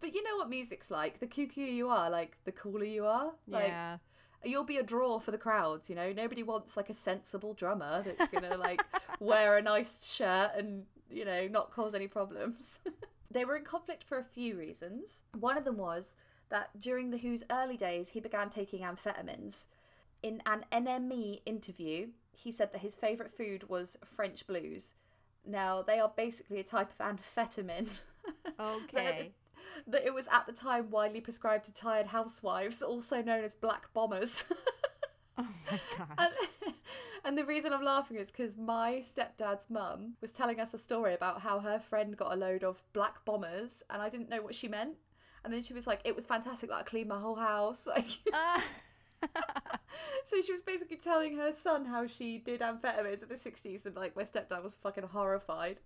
But 0.00 0.14
you 0.14 0.22
know 0.22 0.36
what 0.36 0.48
music's 0.48 0.90
like? 0.90 1.18
The 1.20 1.26
kookier 1.26 1.72
you 1.72 1.88
are, 1.88 2.10
like, 2.10 2.36
the 2.44 2.52
cooler 2.52 2.84
you 2.84 3.06
are. 3.06 3.32
Like, 3.46 3.68
yeah. 3.68 3.98
You'll 4.44 4.64
be 4.64 4.76
a 4.76 4.82
draw 4.82 5.18
for 5.18 5.30
the 5.30 5.38
crowds 5.38 5.88
you 5.88 5.96
know? 5.96 6.12
Nobody 6.12 6.42
wants 6.42 6.76
like 6.76 6.90
a 6.90 6.94
sensible 6.94 7.54
drummer 7.54 8.04
that's 8.04 8.28
gonna 8.28 8.56
like 8.56 8.82
wear 9.20 9.56
a 9.56 9.62
nice 9.62 10.12
shirt 10.14 10.50
and 10.56 10.84
you 11.10 11.24
know 11.24 11.48
not 11.48 11.70
cause 11.72 11.94
any 11.94 12.08
problems. 12.08 12.80
They 13.30 13.44
were 13.44 13.56
in 13.56 13.64
conflict 13.64 14.04
for 14.04 14.18
a 14.18 14.24
few 14.24 14.56
reasons. 14.56 15.22
One 15.38 15.58
of 15.58 15.64
them 15.66 15.76
was 15.76 16.16
that 16.48 16.70
during 16.80 17.10
the 17.10 17.18
who's 17.18 17.44
early 17.50 17.76
days 17.76 18.08
he 18.08 18.20
began 18.20 18.48
taking 18.48 18.80
amphetamines. 18.80 19.66
In 20.22 20.42
an 20.46 20.64
nme 20.72 21.40
interview 21.44 22.08
he 22.32 22.50
said 22.50 22.72
that 22.72 22.80
his 22.80 22.94
favorite 22.94 23.30
food 23.30 23.68
was 23.68 23.98
french 24.04 24.46
blues. 24.46 24.94
Now 25.44 25.82
they 25.82 25.98
are 26.00 26.10
basically 26.16 26.60
a 26.60 26.64
type 26.64 26.90
of 26.90 27.06
amphetamine. 27.06 28.00
Okay. 28.60 29.32
That 29.86 30.04
it 30.04 30.14
was 30.14 30.28
at 30.32 30.46
the 30.46 30.52
time 30.52 30.90
widely 30.90 31.20
prescribed 31.20 31.64
to 31.66 31.72
tired 31.72 32.06
housewives, 32.08 32.82
also 32.82 33.22
known 33.22 33.44
as 33.44 33.54
black 33.54 33.92
bombers. 33.94 34.44
oh 35.38 35.46
my 35.70 35.80
gosh. 35.96 36.08
and, 36.18 36.74
and 37.24 37.38
the 37.38 37.44
reason 37.44 37.72
I'm 37.72 37.84
laughing 37.84 38.16
is 38.16 38.30
because 38.30 38.56
my 38.56 39.02
stepdad's 39.02 39.70
mum 39.70 40.14
was 40.20 40.32
telling 40.32 40.60
us 40.60 40.74
a 40.74 40.78
story 40.78 41.14
about 41.14 41.40
how 41.42 41.60
her 41.60 41.78
friend 41.78 42.16
got 42.16 42.32
a 42.32 42.36
load 42.36 42.64
of 42.64 42.82
black 42.92 43.24
bombers, 43.24 43.82
and 43.90 44.00
I 44.02 44.08
didn't 44.08 44.28
know 44.28 44.42
what 44.42 44.54
she 44.54 44.68
meant. 44.68 44.96
And 45.44 45.52
then 45.52 45.62
she 45.62 45.72
was 45.72 45.86
like, 45.86 46.00
"It 46.04 46.16
was 46.16 46.26
fantastic. 46.26 46.70
Like, 46.70 46.80
I 46.80 46.82
cleaned 46.84 47.08
my 47.08 47.20
whole 47.20 47.36
house." 47.36 47.86
Like, 47.86 48.08
Ah. 48.32 48.64
so 50.24 50.40
she 50.44 50.52
was 50.52 50.60
basically 50.60 50.96
telling 50.96 51.36
her 51.36 51.52
son 51.52 51.84
how 51.86 52.06
she 52.06 52.38
did 52.38 52.60
amphetamines 52.60 53.22
in 53.22 53.28
the 53.28 53.34
'60s, 53.34 53.86
and 53.86 53.96
like 53.96 54.14
my 54.16 54.22
stepdad 54.22 54.62
was 54.62 54.74
fucking 54.76 55.04
horrified. 55.04 55.78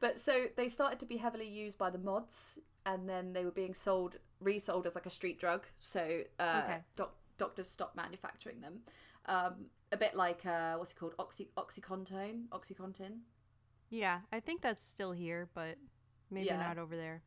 But 0.00 0.18
so 0.18 0.46
they 0.56 0.68
started 0.68 0.98
to 1.00 1.06
be 1.06 1.16
heavily 1.18 1.48
used 1.48 1.78
by 1.78 1.90
the 1.90 1.98
mods 1.98 2.58
and 2.86 3.08
then 3.08 3.32
they 3.32 3.44
were 3.44 3.50
being 3.50 3.74
sold 3.74 4.16
resold 4.40 4.86
as 4.86 4.94
like 4.94 5.06
a 5.06 5.10
street 5.10 5.38
drug 5.38 5.66
so 5.80 6.22
uh, 6.38 6.62
Okay. 6.64 6.78
doc- 6.96 7.16
doctors 7.38 7.68
stopped 7.68 7.96
manufacturing 7.96 8.60
them 8.60 8.80
um, 9.26 9.66
a 9.92 9.96
bit 9.96 10.14
like 10.14 10.44
uh, 10.46 10.74
what's 10.76 10.92
it 10.92 10.96
called 10.96 11.14
Oxy- 11.18 11.50
oxycontin 11.56 12.48
oxycontin 12.48 13.18
yeah, 13.92 14.20
I 14.32 14.38
think 14.38 14.62
that's 14.62 14.86
still 14.86 15.10
here, 15.10 15.48
but 15.52 15.76
maybe 16.30 16.46
Yeah. 16.46 16.58
not 16.62 16.78
over 16.78 16.94
there. 16.96 17.22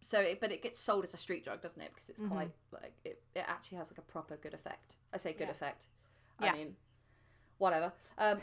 So, 0.00 0.18
it, 0.18 0.40
but 0.40 0.50
it 0.50 0.62
gets 0.62 0.80
sold 0.80 1.04
as 1.04 1.12
a 1.12 1.18
street 1.18 1.44
drug, 1.44 1.60
doesn't 1.60 1.82
it? 1.82 1.90
Because 1.94 2.08
it's 2.08 2.22
quite 2.22 2.52
like 2.72 2.94
it, 3.04 3.20
it 3.34 3.44
actually 3.46 3.76
has 3.76 3.90
like 3.90 3.98
a 3.98 4.02
proper 4.14 4.38
good 4.38 4.54
effect. 4.54 4.96
I 5.12 5.18
say 5.18 5.32
good 5.34 5.48
Yeah. 5.48 5.50
effect. 5.50 5.84
Yeah. 6.40 6.52
I 6.52 6.56
mean, 6.56 6.76
whatever. 7.58 7.92
Um, 8.18 8.40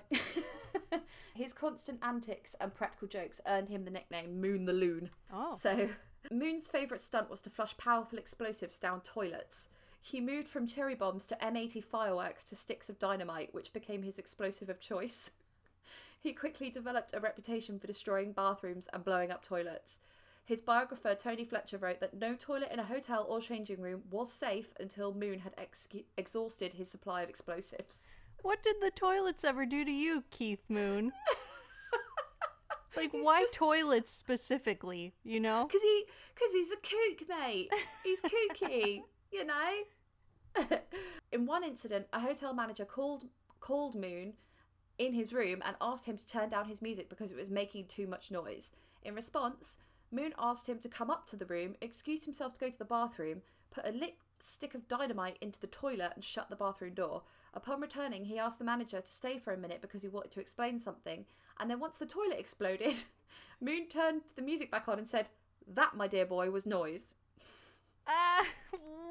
his 1.35 1.53
constant 1.53 1.99
antics 2.01 2.55
and 2.59 2.73
practical 2.73 3.07
jokes 3.07 3.41
earned 3.47 3.69
him 3.69 3.85
the 3.85 3.91
nickname 3.91 4.39
Moon 4.39 4.65
the 4.65 4.73
Loon. 4.73 5.09
Oh. 5.31 5.55
So, 5.59 5.89
Moon's 6.31 6.67
favourite 6.67 7.01
stunt 7.01 7.29
was 7.29 7.41
to 7.41 7.49
flush 7.49 7.75
powerful 7.77 8.19
explosives 8.19 8.79
down 8.79 9.01
toilets. 9.01 9.69
He 10.01 10.19
moved 10.19 10.47
from 10.47 10.67
cherry 10.67 10.95
bombs 10.95 11.25
to 11.27 11.37
M80 11.41 11.83
fireworks 11.83 12.43
to 12.45 12.55
sticks 12.55 12.89
of 12.89 12.99
dynamite, 12.99 13.53
which 13.53 13.71
became 13.71 14.03
his 14.03 14.19
explosive 14.19 14.69
of 14.69 14.79
choice. 14.79 15.31
He 16.19 16.31
quickly 16.31 16.69
developed 16.69 17.13
a 17.13 17.19
reputation 17.19 17.77
for 17.77 17.87
destroying 17.87 18.31
bathrooms 18.31 18.87
and 18.93 19.03
blowing 19.03 19.29
up 19.29 19.43
toilets. 19.43 19.99
His 20.45 20.61
biographer, 20.61 21.15
Tony 21.15 21.43
Fletcher, 21.43 21.77
wrote 21.77 21.99
that 21.99 22.13
no 22.13 22.35
toilet 22.35 22.71
in 22.71 22.79
a 22.79 22.85
hotel 22.85 23.25
or 23.27 23.41
changing 23.41 23.81
room 23.81 24.03
was 24.09 24.31
safe 24.31 24.73
until 24.79 25.13
Moon 25.13 25.39
had 25.39 25.53
ex- 25.57 25.87
exhausted 26.17 26.75
his 26.75 26.89
supply 26.89 27.23
of 27.23 27.29
explosives. 27.29 28.07
What 28.43 28.61
did 28.61 28.75
the 28.81 28.91
toilets 28.91 29.43
ever 29.43 29.65
do 29.65 29.83
to 29.83 29.91
you, 29.91 30.23
Keith 30.29 30.63
Moon? 30.69 31.13
like, 32.97 33.11
He's 33.11 33.25
why 33.25 33.39
just- 33.39 33.55
toilets 33.55 34.11
specifically? 34.11 35.13
You 35.23 35.39
know? 35.39 35.65
Because 35.65 35.81
he, 35.81 36.05
cause 36.35 36.51
he's 36.53 36.71
a 36.71 36.75
kook, 36.75 37.27
mate. 37.29 37.71
He's 38.03 38.21
kooky, 38.21 39.01
you 39.31 39.45
know? 39.45 39.71
in 41.31 41.45
one 41.45 41.63
incident, 41.63 42.05
a 42.13 42.19
hotel 42.19 42.53
manager 42.53 42.85
called 42.85 43.25
called 43.59 43.95
Moon 43.95 44.33
in 44.97 45.13
his 45.13 45.33
room 45.33 45.61
and 45.65 45.75
asked 45.79 46.05
him 46.05 46.17
to 46.17 46.27
turn 46.27 46.49
down 46.49 46.65
his 46.65 46.81
music 46.81 47.09
because 47.09 47.31
it 47.31 47.37
was 47.37 47.49
making 47.49 47.85
too 47.85 48.05
much 48.05 48.29
noise. 48.29 48.71
In 49.03 49.15
response, 49.15 49.77
Moon 50.11 50.33
asked 50.37 50.67
him 50.67 50.79
to 50.79 50.89
come 50.89 51.09
up 51.09 51.25
to 51.27 51.37
the 51.37 51.45
room, 51.45 51.75
excused 51.81 52.25
himself 52.25 52.53
to 52.53 52.59
go 52.59 52.69
to 52.69 52.77
the 52.77 52.85
bathroom, 52.85 53.41
put 53.71 53.87
a 53.87 53.91
lit 53.91 54.15
stick 54.43 54.75
of 54.75 54.87
dynamite 54.87 55.37
into 55.41 55.59
the 55.59 55.67
toilet 55.67 56.11
and 56.15 56.23
shut 56.23 56.49
the 56.49 56.55
bathroom 56.55 56.93
door. 56.93 57.23
Upon 57.53 57.81
returning, 57.81 58.25
he 58.25 58.39
asked 58.39 58.59
the 58.59 58.65
manager 58.65 59.01
to 59.01 59.11
stay 59.11 59.37
for 59.37 59.53
a 59.53 59.57
minute 59.57 59.81
because 59.81 60.01
he 60.01 60.09
wanted 60.09 60.31
to 60.31 60.39
explain 60.41 60.79
something. 60.79 61.25
And 61.59 61.69
then 61.69 61.79
once 61.79 61.97
the 61.97 62.05
toilet 62.05 62.39
exploded, 62.39 63.03
Moon 63.61 63.87
turned 63.87 64.21
the 64.35 64.41
music 64.41 64.71
back 64.71 64.87
on 64.87 64.97
and 64.97 65.07
said, 65.07 65.29
"That, 65.67 65.95
my 65.95 66.07
dear 66.07 66.25
boy, 66.25 66.49
was 66.49 66.65
noise." 66.65 67.15
Ah, 68.07 68.45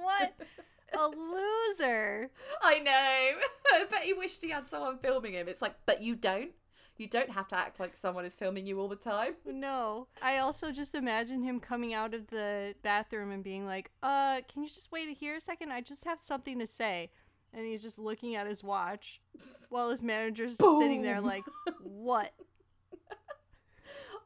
what 0.03 0.35
a 0.99 1.07
loser. 1.07 2.30
I 2.62 2.78
know. 2.78 3.41
I 3.74 3.85
bet 3.91 4.03
he 4.03 4.12
wished 4.12 4.43
he 4.43 4.51
had 4.51 4.66
someone 4.66 4.99
filming 4.99 5.33
him. 5.33 5.49
It's 5.49 5.62
like, 5.62 5.74
but 5.87 6.03
you 6.03 6.14
don't. 6.14 6.53
You 6.99 7.07
don't 7.09 7.30
have 7.30 7.49
to 7.49 7.59
act 7.59 7.80
like 7.80 7.97
someone 7.97 8.24
is 8.24 8.34
filming 8.34 8.66
you 8.66 8.78
all 8.78 8.88
the 8.88 8.97
time. 8.97 9.34
No. 9.47 10.09
I 10.22 10.38
also 10.38 10.70
just 10.70 10.95
imagine 10.95 11.43
him 11.43 11.59
coming 11.59 11.95
out 11.95 12.14
of 12.14 12.28
the 12.28 12.74
bathroom 12.82 13.30
and 13.32 13.43
being 13.43 13.64
like, 13.66 13.90
uh, 14.03 14.43
can 14.49 14.62
you 14.62 14.68
just 14.68 14.93
wait 14.93 15.09
here 15.16 15.36
a 15.36 15.40
second? 15.40 15.72
I 15.72 15.80
just 15.80 16.05
have 16.05 16.20
something 16.20 16.59
to 16.59 16.66
say. 16.66 17.11
And 17.55 17.66
he's 17.66 17.82
just 17.82 17.99
looking 17.99 18.34
at 18.36 18.47
his 18.47 18.62
watch 18.62 19.20
while 19.68 19.90
his 19.90 20.03
manager's 20.03 20.57
sitting 20.57 21.03
there 21.03 21.20
like, 21.20 21.45
what? 21.82 22.32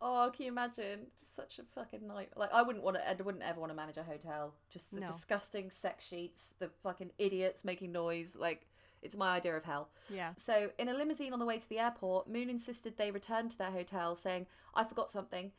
Oh, 0.01 0.31
can 0.35 0.45
you 0.45 0.53
imagine? 0.53 1.07
Just 1.19 1.35
such 1.35 1.59
a 1.59 1.62
fucking 1.75 2.07
night. 2.07 2.29
Like, 2.37 2.53
I 2.53 2.62
wouldn't 2.62 2.85
want 2.85 2.99
to. 2.99 3.09
I 3.09 3.14
wouldn't 3.14 3.43
ever 3.43 3.59
want 3.59 3.73
to 3.73 3.77
manage 3.77 3.97
a 3.97 4.03
hotel. 4.03 4.53
Just 4.71 4.93
the 4.93 5.01
No. 5.01 5.07
disgusting 5.07 5.71
sex 5.71 6.07
sheets, 6.07 6.53
the 6.59 6.69
fucking 6.83 7.12
idiots 7.19 7.64
making 7.64 7.93
noise. 7.93 8.37
Like, 8.39 8.67
it's 9.07 9.17
my 9.17 9.37
idea 9.37 9.57
of 9.57 9.65
hell. 9.65 9.89
Yeah. 10.13 10.33
So, 10.37 10.71
in 10.79 10.89
a 10.89 10.95
limousine 10.95 11.33
on 11.33 11.39
the 11.39 11.47
way 11.47 11.59
to 11.59 11.69
the 11.69 11.79
airport, 11.79 12.29
Moon 12.29 12.51
insisted 12.51 12.97
they 12.97 13.11
return 13.11 13.49
to 13.49 13.57
their 13.59 13.71
hotel, 13.71 14.15
saying, 14.15 14.47
I 14.75 14.85
forgot 14.85 15.11
something. 15.11 15.53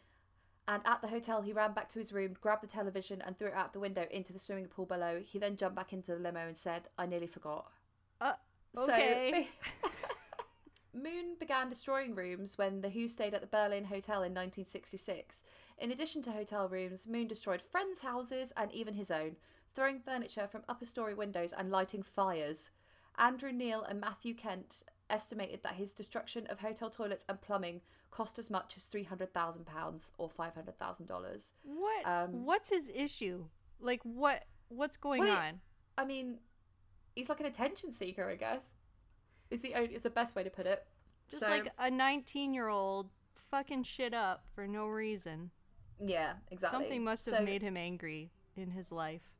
And 0.67 0.81
at 0.85 1.01
the 1.01 1.07
hotel, 1.07 1.41
he 1.41 1.53
ran 1.53 1.71
back 1.73 1.87
to 1.89 1.99
his 1.99 2.11
room, 2.13 2.35
grabbed 2.41 2.61
the 2.61 2.67
television, 2.67 3.21
and 3.25 3.37
threw 3.37 3.47
it 3.47 3.53
out 3.53 3.73
the 3.73 3.79
window 3.79 4.05
into 4.11 4.33
the 4.33 4.39
swimming 4.39 4.67
pool 4.67 4.85
below. 4.85 5.21
He 5.25 5.39
then 5.39 5.55
jumped 5.55 5.77
back 5.77 5.93
into 5.93 6.11
the 6.13 6.19
limo 6.19 6.45
and 6.45 6.57
said, 6.57 6.89
I 6.97 7.05
nearly 7.05 7.27
forgot. 7.27 7.71
Uh, 8.19 8.33
So- 8.75 8.83
okay. 8.83 9.47
Moon 10.93 11.35
began 11.39 11.69
destroying 11.69 12.15
rooms 12.15 12.57
when 12.57 12.81
The 12.81 12.89
Who 12.89 13.07
stayed 13.07 13.33
at 13.33 13.41
the 13.41 13.47
Berlin 13.47 13.85
Hotel 13.85 14.23
in 14.23 14.33
1966. 14.33 15.43
In 15.77 15.91
addition 15.91 16.21
to 16.23 16.31
hotel 16.31 16.67
rooms, 16.67 17.05
Moon 17.07 17.27
destroyed 17.27 17.61
friends' 17.61 18.01
houses 18.01 18.51
and 18.57 18.71
even 18.71 18.95
his 18.95 19.11
own, 19.11 19.35
throwing 19.75 19.99
furniture 19.99 20.47
from 20.47 20.63
upper 20.67 20.85
story 20.85 21.13
windows 21.13 21.53
and 21.55 21.69
lighting 21.69 22.01
fires. 22.01 22.71
Andrew 23.17 23.51
Neill 23.51 23.83
and 23.83 23.99
Matthew 23.99 24.33
Kent 24.33 24.83
estimated 25.09 25.63
that 25.63 25.73
his 25.73 25.93
destruction 25.93 26.45
of 26.47 26.59
hotel 26.59 26.89
toilets 26.89 27.25
and 27.29 27.39
plumbing 27.41 27.81
cost 28.11 28.37
as 28.39 28.49
much 28.49 28.75
as 28.77 28.83
£300,000 28.83 30.11
or 30.17 30.29
$500,000. 30.29 31.51
what? 31.63 32.05
Um, 32.07 32.45
what's 32.45 32.69
his 32.69 32.89
issue? 32.93 33.45
Like, 33.79 34.01
what? 34.03 34.45
What's 34.69 34.97
going 34.97 35.21
Well, 35.21 35.37
on? 35.37 35.61
I 35.97 36.03
mean, 36.05 36.39
he's 37.15 37.29
like 37.29 37.39
an 37.39 37.45
attention 37.45 37.91
seeker, 37.91 38.29
I 38.29 38.35
guess. 38.35 38.65
Is 39.49 39.61
the 39.61 39.75
only, 39.75 39.95
is 39.95 40.03
the 40.03 40.09
best 40.09 40.35
way 40.35 40.43
to 40.43 40.49
put 40.49 40.65
it. 40.67 40.85
Just 41.29 41.41
so, 41.41 41.47
like 41.49 41.71
a 41.79 41.89
19 41.89 42.53
year 42.53 42.67
old 42.67 43.09
fucking 43.49 43.83
shit 43.83 44.13
up 44.13 44.43
for 44.53 44.67
no 44.67 44.87
reason. 44.87 45.51
yeah, 45.99 46.33
exactly. 46.51 46.79
Something 46.83 47.03
must 47.05 47.25
have 47.27 47.37
So- 47.37 47.43
made 47.45 47.61
him 47.61 47.77
angry 47.77 48.31
in 48.57 48.71
his 48.71 48.91
life. 48.91 49.31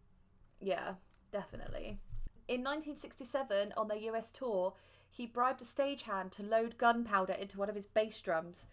Yeah, 0.61 0.95
definitely. 1.31 1.99
In 2.47 2.61
1967, 2.61 3.73
on 3.75 3.87
their 3.87 3.97
US 3.97 4.31
tour, 4.31 4.73
he 5.09 5.25
bribed 5.25 5.61
a 5.61 5.65
stagehand 5.65 6.31
to 6.31 6.43
load 6.43 6.77
gunpowder 6.77 7.33
into 7.33 7.57
one 7.57 7.69
of 7.69 7.75
his 7.75 7.87
bass 7.87 8.19
drums. 8.21 8.67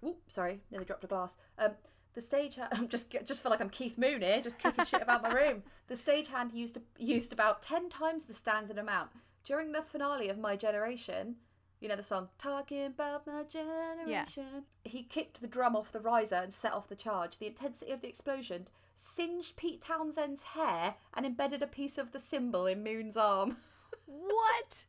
Whoop, 0.00 0.18
sorry, 0.28 0.60
nearly 0.70 0.84
dropped 0.84 1.04
a 1.04 1.08
glass. 1.08 1.36
Um, 1.58 1.72
the 2.14 2.20
stagehand, 2.20 2.68
I'm 2.72 2.88
just 2.88 3.14
just 3.24 3.42
feel 3.42 3.50
like 3.50 3.60
I'm 3.60 3.70
Keith 3.70 3.98
Moon 3.98 4.22
here, 4.22 4.40
just 4.40 4.58
kicking 4.58 4.84
shit 4.84 5.02
about 5.02 5.22
my 5.22 5.32
room. 5.32 5.62
The 5.88 5.94
stagehand 5.94 6.54
used 6.54 6.78
used 6.98 7.32
about 7.32 7.62
ten 7.62 7.88
times 7.88 8.24
the 8.24 8.34
standard 8.34 8.78
amount 8.78 9.10
during 9.44 9.72
the 9.72 9.82
finale 9.82 10.28
of 10.28 10.38
My 10.38 10.56
Generation. 10.56 11.36
You 11.80 11.88
know 11.88 11.96
the 11.96 12.02
song 12.02 12.28
"Talking 12.38 12.86
About 12.86 13.26
My 13.26 13.42
Generation." 13.42 14.64
He 14.84 15.02
kicked 15.02 15.40
the 15.40 15.48
drum 15.48 15.74
off 15.74 15.90
the 15.90 16.00
riser 16.00 16.36
and 16.36 16.52
set 16.54 16.72
off 16.72 16.88
the 16.88 16.94
charge. 16.94 17.38
The 17.38 17.46
intensity 17.48 17.90
of 17.90 18.00
the 18.00 18.08
explosion 18.08 18.68
singed 18.94 19.56
Pete 19.56 19.80
Townshend's 19.82 20.42
hair 20.44 20.94
and 21.14 21.24
embedded 21.26 21.62
a 21.62 21.66
piece 21.66 21.98
of 21.98 22.12
the 22.12 22.18
cymbal 22.18 22.66
in 22.66 22.82
Moon's 22.82 23.16
arm. 23.16 23.56
What? 24.06 24.84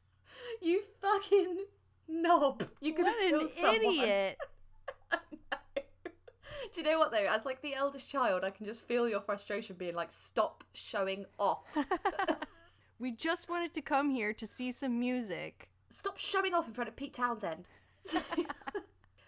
you 0.62 0.82
fucking 1.02 1.66
knob! 2.08 2.68
You 2.82 2.94
could 2.94 3.06
what 3.06 3.24
have 3.24 3.42
an 3.42 3.52
someone. 3.52 3.76
idiot. 3.76 4.38
Do 6.74 6.82
you 6.82 6.84
know 6.84 6.98
what 6.98 7.12
though? 7.12 7.26
As 7.30 7.46
like 7.46 7.62
the 7.62 7.76
eldest 7.76 8.10
child, 8.10 8.44
I 8.44 8.50
can 8.50 8.66
just 8.66 8.82
feel 8.88 9.08
your 9.08 9.22
frustration 9.22 9.76
being 9.78 9.96
like, 9.96 10.12
"Stop 10.12 10.64
showing 10.74 11.26
off! 11.40 11.64
We 13.00 13.12
just 13.12 13.50
wanted 13.50 13.74
to 13.74 13.82
come 13.82 14.10
here 14.12 14.34
to 14.34 14.48
see 14.48 14.72
some 14.72 15.00
music. 15.00 15.70
Stop 15.90 16.18
showing 16.18 16.54
off 16.54 16.68
in 16.68 16.74
front 16.74 16.88
of 16.90 16.96
Pete 16.96 17.14
Townshend." 17.14 17.68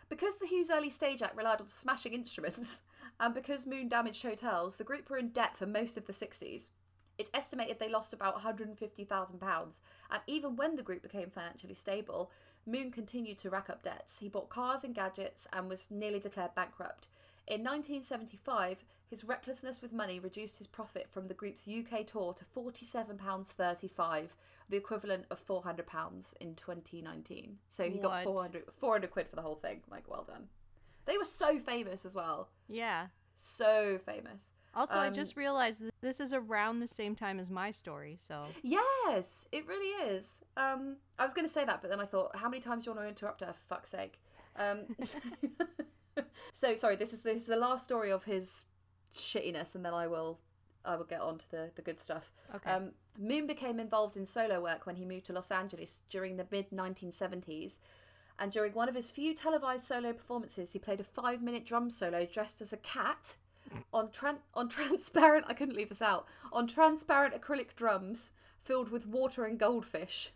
Because 0.10 0.36
the 0.38 0.48
Who's 0.48 0.70
early 0.70 0.90
stage 0.90 1.22
act 1.22 1.36
relied 1.36 1.62
on 1.62 1.68
smashing 1.68 2.14
instruments, 2.14 2.84
and 3.20 3.34
because 3.34 3.66
Moon 3.66 3.88
damaged 3.88 4.24
hotels, 4.24 4.76
the 4.76 4.84
group 4.84 5.10
were 5.10 5.18
in 5.18 5.30
debt 5.30 5.58
for 5.58 5.66
most 5.66 5.98
of 5.98 6.06
the 6.06 6.14
60s. 6.14 6.72
It's 7.18 7.32
estimated 7.34 7.80
they 7.80 7.90
lost 7.90 8.14
about 8.14 8.42
£150,000, 8.44 9.82
and 10.12 10.22
even 10.28 10.56
when 10.56 10.76
the 10.76 10.84
group 10.84 11.02
became 11.02 11.30
financially 11.30 11.74
stable, 11.74 12.32
Moon 12.66 12.92
continued 12.92 13.38
to 13.40 13.50
rack 13.50 13.70
up 13.70 13.84
debts. 13.84 14.20
He 14.20 14.28
bought 14.28 14.50
cars 14.50 14.84
and 14.84 14.94
gadgets 14.94 15.48
and 15.54 15.70
was 15.70 15.88
nearly 15.90 16.20
declared 16.20 16.56
bankrupt. 16.56 17.08
In 17.48 17.62
1975, 17.62 18.84
his 19.08 19.24
recklessness 19.24 19.82
with 19.82 19.94
money 19.94 20.20
reduced 20.20 20.58
his 20.58 20.66
profit 20.66 21.08
from 21.12 21.28
the 21.28 21.36
group's 21.36 21.68
UK 21.68 22.08
tour 22.08 22.34
to 22.34 22.44
£47.35, 22.44 24.30
the 24.68 24.78
equivalent 24.78 25.26
of 25.30 25.46
£400 25.46 26.38
in 26.42 26.56
2019. 26.56 27.58
So 27.70 27.84
he 27.84 28.00
got 28.00 28.24
400, 28.24 28.64
400 28.80 29.12
quid 29.12 29.28
for 29.28 29.36
the 29.36 29.44
whole 29.44 29.56
thing. 29.56 29.82
Like, 29.92 30.10
well 30.10 30.24
done. 30.28 30.48
They 31.06 31.18
were 31.18 31.26
so 31.26 31.60
famous 31.60 32.06
as 32.06 32.16
well. 32.16 32.50
Yeah. 32.68 33.08
So 33.36 34.00
famous. 34.06 34.52
Also, 34.74 34.96
I 34.98 35.08
Um, 35.08 35.14
just 35.14 35.38
realized 35.38 35.82
that 35.84 35.94
this 36.02 36.20
is 36.20 36.34
around 36.34 36.80
the 36.80 36.88
same 36.88 37.16
time 37.16 37.40
as 37.40 37.50
my 37.50 37.72
story, 37.72 38.18
so. 38.20 38.46
Yes, 38.62 39.48
it 39.54 39.66
really 39.68 40.10
is. 40.10 40.42
Um, 40.58 40.98
I 41.18 41.24
was 41.24 41.34
going 41.34 41.48
to 41.48 41.54
say 41.54 41.64
that, 41.64 41.82
but 41.82 41.90
then 41.90 42.02
I 42.02 42.06
thought, 42.06 42.36
how 42.36 42.50
many 42.50 42.62
times 42.62 42.84
do 42.84 42.90
you 42.90 42.96
want 42.96 43.06
to 43.06 43.10
interrupt 43.10 43.40
her? 43.42 43.54
For 43.54 43.76
fuck's 43.76 43.90
sake. 43.90 44.20
Um, 44.58 44.96
so 46.54 46.76
sorry. 46.76 46.96
This 46.96 47.14
is 47.14 47.20
this 47.20 47.38
is 47.38 47.46
the 47.46 47.56
last 47.58 47.84
story 47.84 48.12
of 48.12 48.24
his 48.26 48.66
shittiness, 49.14 49.76
and 49.76 49.86
then 49.86 49.94
I 49.94 50.08
will 50.08 50.40
I 50.84 50.96
will 50.96 51.06
get 51.06 51.22
on 51.22 51.38
to 51.38 51.52
the 51.52 51.72
the 51.76 51.82
good 51.82 52.00
stuff. 52.02 52.34
Okay. 52.56 52.70
Um, 52.72 52.92
Moon 53.18 53.48
became 53.48 53.80
involved 53.80 54.18
in 54.18 54.26
solo 54.26 54.62
work 54.62 54.86
when 54.86 54.96
he 54.98 55.06
moved 55.06 55.26
to 55.28 55.34
Los 55.34 55.52
Angeles 55.52 56.02
during 56.10 56.38
the 56.38 56.46
mid 56.52 56.70
1970s. 56.72 57.80
And 58.38 58.52
during 58.52 58.74
one 58.74 58.90
of 58.90 58.96
his 58.96 59.12
few 59.12 59.34
televised 59.34 59.86
solo 59.86 60.14
performances, 60.14 60.74
he 60.74 60.80
played 60.80 61.00
a 61.00 61.04
five 61.04 61.42
minute 61.42 61.66
drum 61.66 61.90
solo 61.90 62.26
dressed 62.26 62.62
as 62.62 62.74
a 62.74 62.78
cat 62.78 63.36
on 63.94 64.10
tran- 64.10 64.40
on 64.54 64.70
transparent 64.70 65.46
I 65.48 65.54
couldn't 65.54 65.76
leave 65.76 65.90
this 65.90 66.02
out 66.02 66.28
on 66.52 66.68
transparent 66.68 67.40
acrylic 67.40 67.76
drums 67.76 68.32
filled 68.64 68.90
with 68.90 69.08
water 69.08 69.46
and 69.46 69.60
goldfish. 69.60 70.32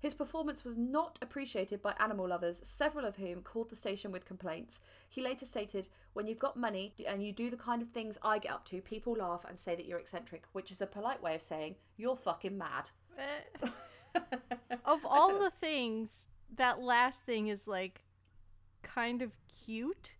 His 0.00 0.14
performance 0.14 0.64
was 0.64 0.76
not 0.76 1.18
appreciated 1.20 1.82
by 1.82 1.94
animal 1.98 2.28
lovers, 2.28 2.60
several 2.62 3.04
of 3.04 3.16
whom 3.16 3.42
called 3.42 3.68
the 3.68 3.76
station 3.76 4.12
with 4.12 4.24
complaints. 4.24 4.80
He 5.08 5.20
later 5.20 5.44
stated, 5.44 5.88
When 6.12 6.28
you've 6.28 6.38
got 6.38 6.56
money 6.56 6.94
and 7.06 7.24
you 7.24 7.32
do 7.32 7.50
the 7.50 7.56
kind 7.56 7.82
of 7.82 7.88
things 7.88 8.16
I 8.22 8.38
get 8.38 8.52
up 8.52 8.64
to, 8.66 8.80
people 8.80 9.14
laugh 9.14 9.44
and 9.48 9.58
say 9.58 9.74
that 9.74 9.86
you're 9.86 9.98
eccentric, 9.98 10.44
which 10.52 10.70
is 10.70 10.80
a 10.80 10.86
polite 10.86 11.20
way 11.20 11.34
of 11.34 11.42
saying, 11.42 11.74
You're 11.96 12.16
fucking 12.16 12.56
mad. 12.56 12.90
Eh. 13.18 13.68
of 14.84 15.04
all 15.04 15.36
the 15.40 15.50
things, 15.50 16.28
that 16.56 16.80
last 16.80 17.24
thing 17.24 17.48
is 17.48 17.68
like 17.68 18.02
kind 18.82 19.22
of 19.22 19.32
cute 19.64 20.16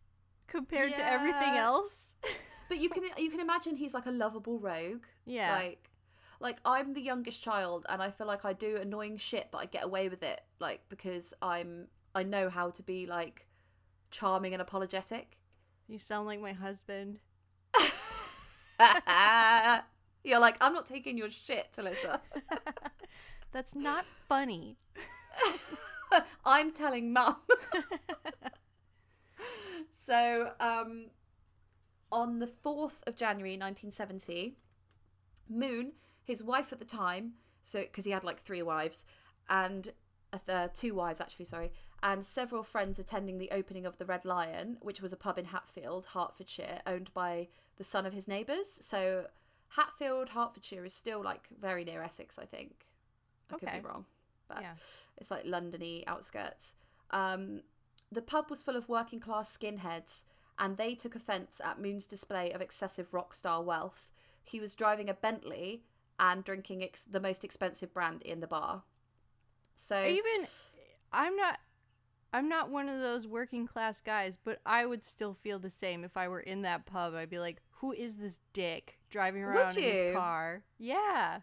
compared 0.46 0.94
to 0.96 1.04
everything 1.04 1.54
else. 1.54 2.14
But 2.68 2.80
you 2.80 2.90
can 2.90 3.02
you 3.16 3.30
can 3.30 3.40
imagine 3.40 3.76
he's 3.76 3.94
like 3.94 4.04
a 4.04 4.10
lovable 4.10 4.58
rogue. 4.58 5.04
Yeah. 5.24 5.54
Like 5.54 5.88
like 6.38 6.58
I'm 6.66 6.92
the 6.92 7.00
youngest 7.00 7.42
child 7.42 7.86
and 7.88 8.02
I 8.02 8.10
feel 8.10 8.26
like 8.26 8.44
I 8.44 8.52
do 8.52 8.76
annoying 8.76 9.16
shit 9.16 9.48
but 9.50 9.58
I 9.58 9.64
get 9.64 9.84
away 9.84 10.10
with 10.10 10.22
it 10.22 10.42
like 10.60 10.82
because 10.90 11.32
I'm 11.40 11.88
I 12.14 12.24
know 12.24 12.50
how 12.50 12.68
to 12.68 12.82
be 12.82 13.06
like 13.06 13.46
charming 14.10 14.52
and 14.52 14.60
apologetic. 14.60 15.38
you 15.88 15.98
sound 15.98 16.26
like 16.26 16.42
my 16.42 16.52
husband. 16.52 17.20
You're 20.24 20.40
like 20.40 20.56
I'm 20.60 20.74
not 20.74 20.84
taking 20.84 21.16
your 21.16 21.30
shit, 21.30 21.68
Alyssa. 21.76 22.20
That's 23.52 23.74
not 23.74 24.04
funny. 24.28 24.76
I'm 26.44 26.72
telling 26.72 27.12
mum. 27.12 27.36
so, 29.92 30.52
um, 30.60 31.06
on 32.10 32.38
the 32.38 32.46
4th 32.46 33.06
of 33.06 33.16
January 33.16 33.52
1970, 33.52 34.56
Moon, 35.48 35.92
his 36.24 36.42
wife 36.42 36.72
at 36.72 36.78
the 36.78 36.84
time, 36.84 37.32
so 37.62 37.80
because 37.80 38.04
he 38.04 38.10
had 38.10 38.24
like 38.24 38.38
three 38.38 38.62
wives, 38.62 39.04
and 39.48 39.90
uh, 40.32 40.38
th- 40.46 40.72
two 40.74 40.94
wives 40.94 41.20
actually, 41.20 41.46
sorry, 41.46 41.72
and 42.02 42.24
several 42.24 42.62
friends 42.62 42.98
attending 42.98 43.38
the 43.38 43.50
opening 43.50 43.86
of 43.86 43.98
the 43.98 44.04
Red 44.04 44.24
Lion, 44.24 44.76
which 44.80 45.00
was 45.00 45.12
a 45.12 45.16
pub 45.16 45.38
in 45.38 45.46
Hatfield, 45.46 46.06
Hertfordshire, 46.14 46.80
owned 46.86 47.12
by 47.14 47.48
the 47.76 47.84
son 47.84 48.06
of 48.06 48.12
his 48.12 48.28
neighbours. 48.28 48.68
So, 48.68 49.26
Hatfield, 49.70 50.30
Hertfordshire 50.30 50.84
is 50.84 50.94
still 50.94 51.22
like 51.22 51.48
very 51.60 51.84
near 51.84 52.02
Essex, 52.02 52.38
I 52.38 52.44
think. 52.44 52.86
I 53.50 53.56
could 53.56 53.72
be 53.72 53.80
wrong, 53.80 54.04
but 54.48 54.62
Yeah. 54.62 54.74
it's 55.16 55.30
like 55.30 55.44
Londony 55.44 56.04
outskirts. 56.06 56.74
Um, 57.10 57.62
the 58.10 58.22
pub 58.22 58.50
was 58.50 58.62
full 58.62 58.76
of 58.76 58.88
working 58.88 59.20
class 59.20 59.56
skinheads, 59.56 60.24
and 60.58 60.76
they 60.76 60.94
took 60.94 61.14
offence 61.14 61.60
at 61.62 61.80
Moon's 61.80 62.06
display 62.06 62.50
of 62.52 62.60
excessive 62.60 63.12
rock 63.14 63.34
star 63.34 63.62
wealth. 63.62 64.08
He 64.42 64.60
was 64.60 64.74
driving 64.74 65.08
a 65.10 65.14
Bentley 65.14 65.84
and 66.18 66.42
drinking 66.42 66.82
ex- 66.82 67.00
the 67.02 67.20
most 67.20 67.44
expensive 67.44 67.92
brand 67.92 68.22
in 68.22 68.40
the 68.40 68.46
bar. 68.46 68.82
So 69.76 70.02
Even 70.04 70.46
I'm 71.12 71.36
not 71.36 71.60
I'm 72.32 72.48
not 72.48 72.68
one 72.70 72.88
of 72.90 73.00
those 73.00 73.26
working 73.26 73.66
class 73.66 74.00
guys, 74.02 74.36
but 74.42 74.60
I 74.66 74.84
would 74.84 75.04
still 75.04 75.32
feel 75.32 75.58
the 75.58 75.70
same 75.70 76.04
if 76.04 76.16
I 76.16 76.28
were 76.28 76.40
in 76.40 76.60
that 76.62 76.84
pub. 76.84 77.14
I'd 77.14 77.30
be 77.30 77.38
like, 77.38 77.62
"Who 77.76 77.92
is 77.92 78.18
this 78.18 78.40
dick 78.52 78.98
driving 79.08 79.42
around 79.42 79.76
in 79.78 79.82
his 79.84 80.14
car?" 80.14 80.64
Yeah. 80.76 81.40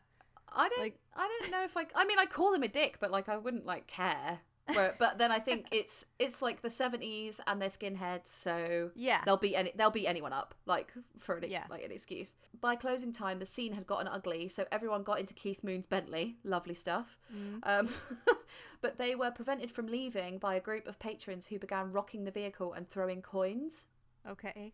I 0.54 0.70
don't, 0.70 0.80
like- 0.80 1.00
I 1.16 1.28
don't 1.42 1.52
know 1.52 1.64
if 1.64 1.76
I, 1.78 1.86
I 1.96 2.06
mean, 2.06 2.20
I 2.20 2.26
call 2.26 2.54
him 2.54 2.64
a 2.64 2.68
dick, 2.68 2.98
but 3.00 3.12
like 3.12 3.30
I 3.30 3.38
wouldn't 3.38 3.66
like 3.66 3.88
care. 3.88 4.40
But, 4.68 4.98
but 4.98 5.20
then 5.20 5.32
I 5.32 5.38
think 5.38 5.68
it's 5.72 6.06
it's 6.18 6.42
like 6.42 6.62
the 6.64 6.72
seventies 6.72 7.40
and 7.46 7.62
they're 7.62 7.70
skinheads, 7.70 8.26
so 8.26 8.90
Yeah. 8.96 9.22
they'll 9.24 9.38
beat 9.38 9.56
any 9.56 9.72
they'll 9.76 9.92
beat 9.92 10.08
anyone 10.08 10.34
up 10.34 10.56
like 10.66 10.92
for 11.20 11.36
an, 11.38 11.44
Yeah. 11.52 11.66
like 11.70 11.84
an 11.84 11.92
excuse. 11.92 12.34
By 12.62 12.76
closing 12.76 13.12
time, 13.14 13.38
the 13.38 13.46
scene 13.46 13.74
had 13.74 13.86
gotten 13.86 14.08
ugly, 14.08 14.48
so 14.48 14.66
everyone 14.72 15.04
got 15.04 15.20
into 15.20 15.36
Keith 15.36 15.64
Moon's 15.64 15.86
Bentley. 15.86 16.38
Lovely 16.44 16.74
stuff. 16.74 17.20
Um, 17.62 17.90
but 18.82 18.98
they 18.98 19.14
were 19.14 19.30
prevented 19.30 19.70
from 19.72 19.86
leaving 19.88 20.40
by 20.40 20.56
a 20.56 20.60
group 20.60 20.88
of 20.88 20.98
patrons 20.98 21.46
who 21.48 21.60
began 21.60 21.92
rocking 21.92 22.24
the 22.24 22.32
vehicle 22.32 22.74
and 22.74 22.90
throwing 22.90 23.22
coins. 23.22 23.86
Okay. 24.28 24.74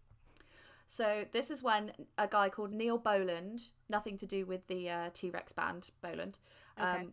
So 0.92 1.24
this 1.32 1.50
is 1.50 1.64
when 1.64 1.94
a 2.18 2.28
guy 2.28 2.50
called 2.50 2.74
Neil 2.74 2.98
Boland, 2.98 3.70
nothing 3.88 4.18
to 4.18 4.26
do 4.28 4.46
with 4.46 4.68
the 4.68 4.90
uh, 4.90 5.10
T 5.14 5.30
Rex 5.30 5.54
band 5.54 5.90
Boland, 6.02 6.38
um, 6.78 6.86
Okay. 6.96 7.08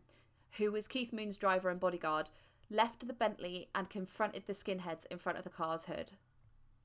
who 0.56 0.72
was 0.72 0.88
Keith 0.88 1.12
Moon's 1.12 1.36
driver 1.36 1.70
and 1.70 1.78
bodyguard, 1.78 2.28
left 2.70 3.06
the 3.06 3.12
Bentley 3.12 3.68
and 3.76 3.88
confronted 3.88 4.46
the 4.46 4.52
skinheads 4.52 5.06
in 5.12 5.18
front 5.18 5.38
of 5.38 5.44
the 5.44 5.50
car's 5.50 5.84
hood, 5.84 6.10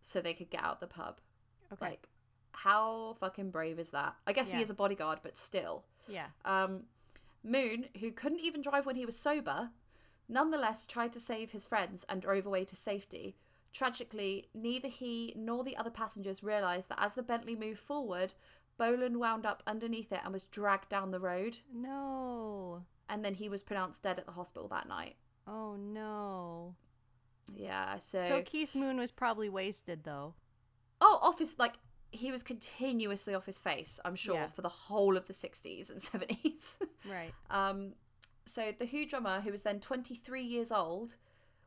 so 0.01 0.21
they 0.21 0.35
could 0.35 0.51
get 0.51 0.63
out 0.63 0.81
the 0.81 0.85
pub. 0.85 1.19
Okay. 1.73 1.83
Like, 1.83 2.09
how 2.51 3.15
fucking 3.19 3.49
brave 3.49 3.79
is 3.79 3.89
that? 3.89 4.13
I 4.27 4.31
guess 4.33 4.49
Yeah. 4.49 4.57
he 4.57 4.61
is 4.61 4.69
a 4.69 4.75
bodyguard, 4.75 5.17
but 5.23 5.35
still. 5.35 5.85
yeah. 6.07 6.27
Um, 6.45 6.83
Moon, 7.43 7.89
who 8.01 8.11
couldn't 8.11 8.39
even 8.41 8.61
drive 8.61 8.85
when 8.85 8.97
he 8.97 9.05
was 9.07 9.17
sober, 9.17 9.71
nonetheless 10.29 10.85
tried 10.85 11.11
to 11.13 11.19
save 11.19 11.53
his 11.53 11.65
friends 11.65 12.05
and 12.07 12.21
drove 12.21 12.45
away 12.45 12.65
to 12.65 12.75
safety. 12.75 13.35
Tragically, 13.73 14.49
neither 14.53 14.87
he 14.87 15.33
nor 15.35 15.63
the 15.63 15.75
other 15.77 15.89
passengers 15.89 16.43
realised 16.43 16.89
that 16.89 17.01
as 17.01 17.15
the 17.15 17.23
Bentley 17.23 17.55
moved 17.55 17.79
forward, 17.79 18.33
Boland 18.77 19.19
wound 19.19 19.45
up 19.45 19.63
underneath 19.65 20.11
it 20.11 20.19
and 20.23 20.31
was 20.31 20.45
dragged 20.45 20.89
down 20.89 21.11
the 21.11 21.19
road, 21.19 21.57
No. 21.73 22.83
and 23.09 23.25
then 23.25 23.33
he 23.35 23.49
was 23.49 23.63
pronounced 23.63 24.03
dead 24.03 24.19
at 24.19 24.25
the 24.25 24.31
hospital 24.31 24.67
that 24.69 24.87
night. 24.87 25.15
Oh 25.47 25.75
no. 25.75 26.75
Yeah, 27.53 27.97
so, 27.99 28.19
So 28.27 28.41
Keith 28.43 28.73
Moon 28.75 28.97
was 28.97 29.11
probably 29.11 29.49
wasted 29.49 30.03
though. 30.03 30.35
oh, 31.01 31.19
off 31.21 31.39
his 31.39 31.57
like 31.59 31.73
he 32.11 32.31
was 32.31 32.43
continuously 32.43 33.33
off 33.33 33.45
his 33.47 33.59
face. 33.59 33.99
I'm 34.05 34.15
sure 34.15 34.35
Yeah. 34.35 34.47
for 34.47 34.61
the 34.61 34.69
whole 34.69 35.17
of 35.17 35.25
the 35.27 35.33
60s 35.33 35.89
and 35.89 35.99
70s. 36.29 36.77
Right. 37.11 37.33
Um, 37.49 37.93
so 38.45 38.71
the 38.77 38.85
Who 38.85 39.05
drummer, 39.07 39.41
who 39.41 39.49
was 39.51 39.63
then 39.63 39.79
23 39.79 40.43
years 40.43 40.71
old, 40.71 41.15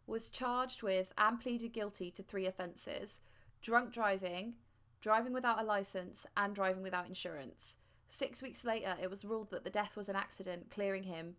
was 0.07 0.31
charged 0.31 0.83
with 0.83 1.13
and 1.19 1.41
pleaded 1.41 1.73
guilty 1.73 2.11
to 2.13 2.23
three 2.23 2.47
offences: 2.47 3.21
drunk 3.63 3.93
driving, 3.93 4.55
driving 5.01 5.33
without 5.33 5.61
a 5.61 5.65
license, 5.65 6.27
and 6.37 6.55
driving 6.55 6.83
without 6.83 7.07
insurance. 7.09 7.77
Six 8.09 8.43
weeks 8.43 8.65
later, 8.65 8.97
it 9.03 9.11
was 9.11 9.25
ruled 9.25 9.51
that 9.51 9.65
the 9.65 9.71
death 9.71 9.97
was 9.97 10.09
an 10.09 10.17
accident, 10.17 10.71
clearing 10.71 11.03
him. 11.05 11.37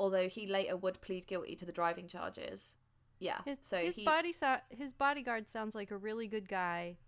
Although 0.00 0.28
he 0.28 0.46
later 0.46 0.76
would 0.76 1.00
plead 1.00 1.26
guilty 1.26 1.56
to 1.56 1.64
the 1.64 1.72
driving 1.72 2.06
charges. 2.08 2.76
Yeah. 3.20 3.38
His, 3.44 3.58
so 3.62 3.78
his 3.78 3.96
he, 3.96 4.04
body 4.04 4.32
so- 4.32 4.58
his 4.70 4.92
bodyguard 4.92 5.48
sounds 5.48 5.74
like 5.74 5.90
a 5.90 5.96
really 5.96 6.28
good 6.28 6.48
guy. 6.48 6.98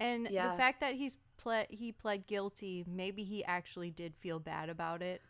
And 0.00 0.28
Yeah. 0.30 0.50
the 0.50 0.56
fact 0.56 0.80
that 0.80 0.94
he's 0.94 1.18
ple- 1.36 1.66
he 1.70 1.92
pled 1.92 2.26
guilty, 2.26 2.84
maybe 2.88 3.22
he 3.22 3.44
actually 3.44 3.90
did 3.90 4.16
feel 4.16 4.40
bad 4.40 4.68
about 4.68 5.02
it. 5.02 5.22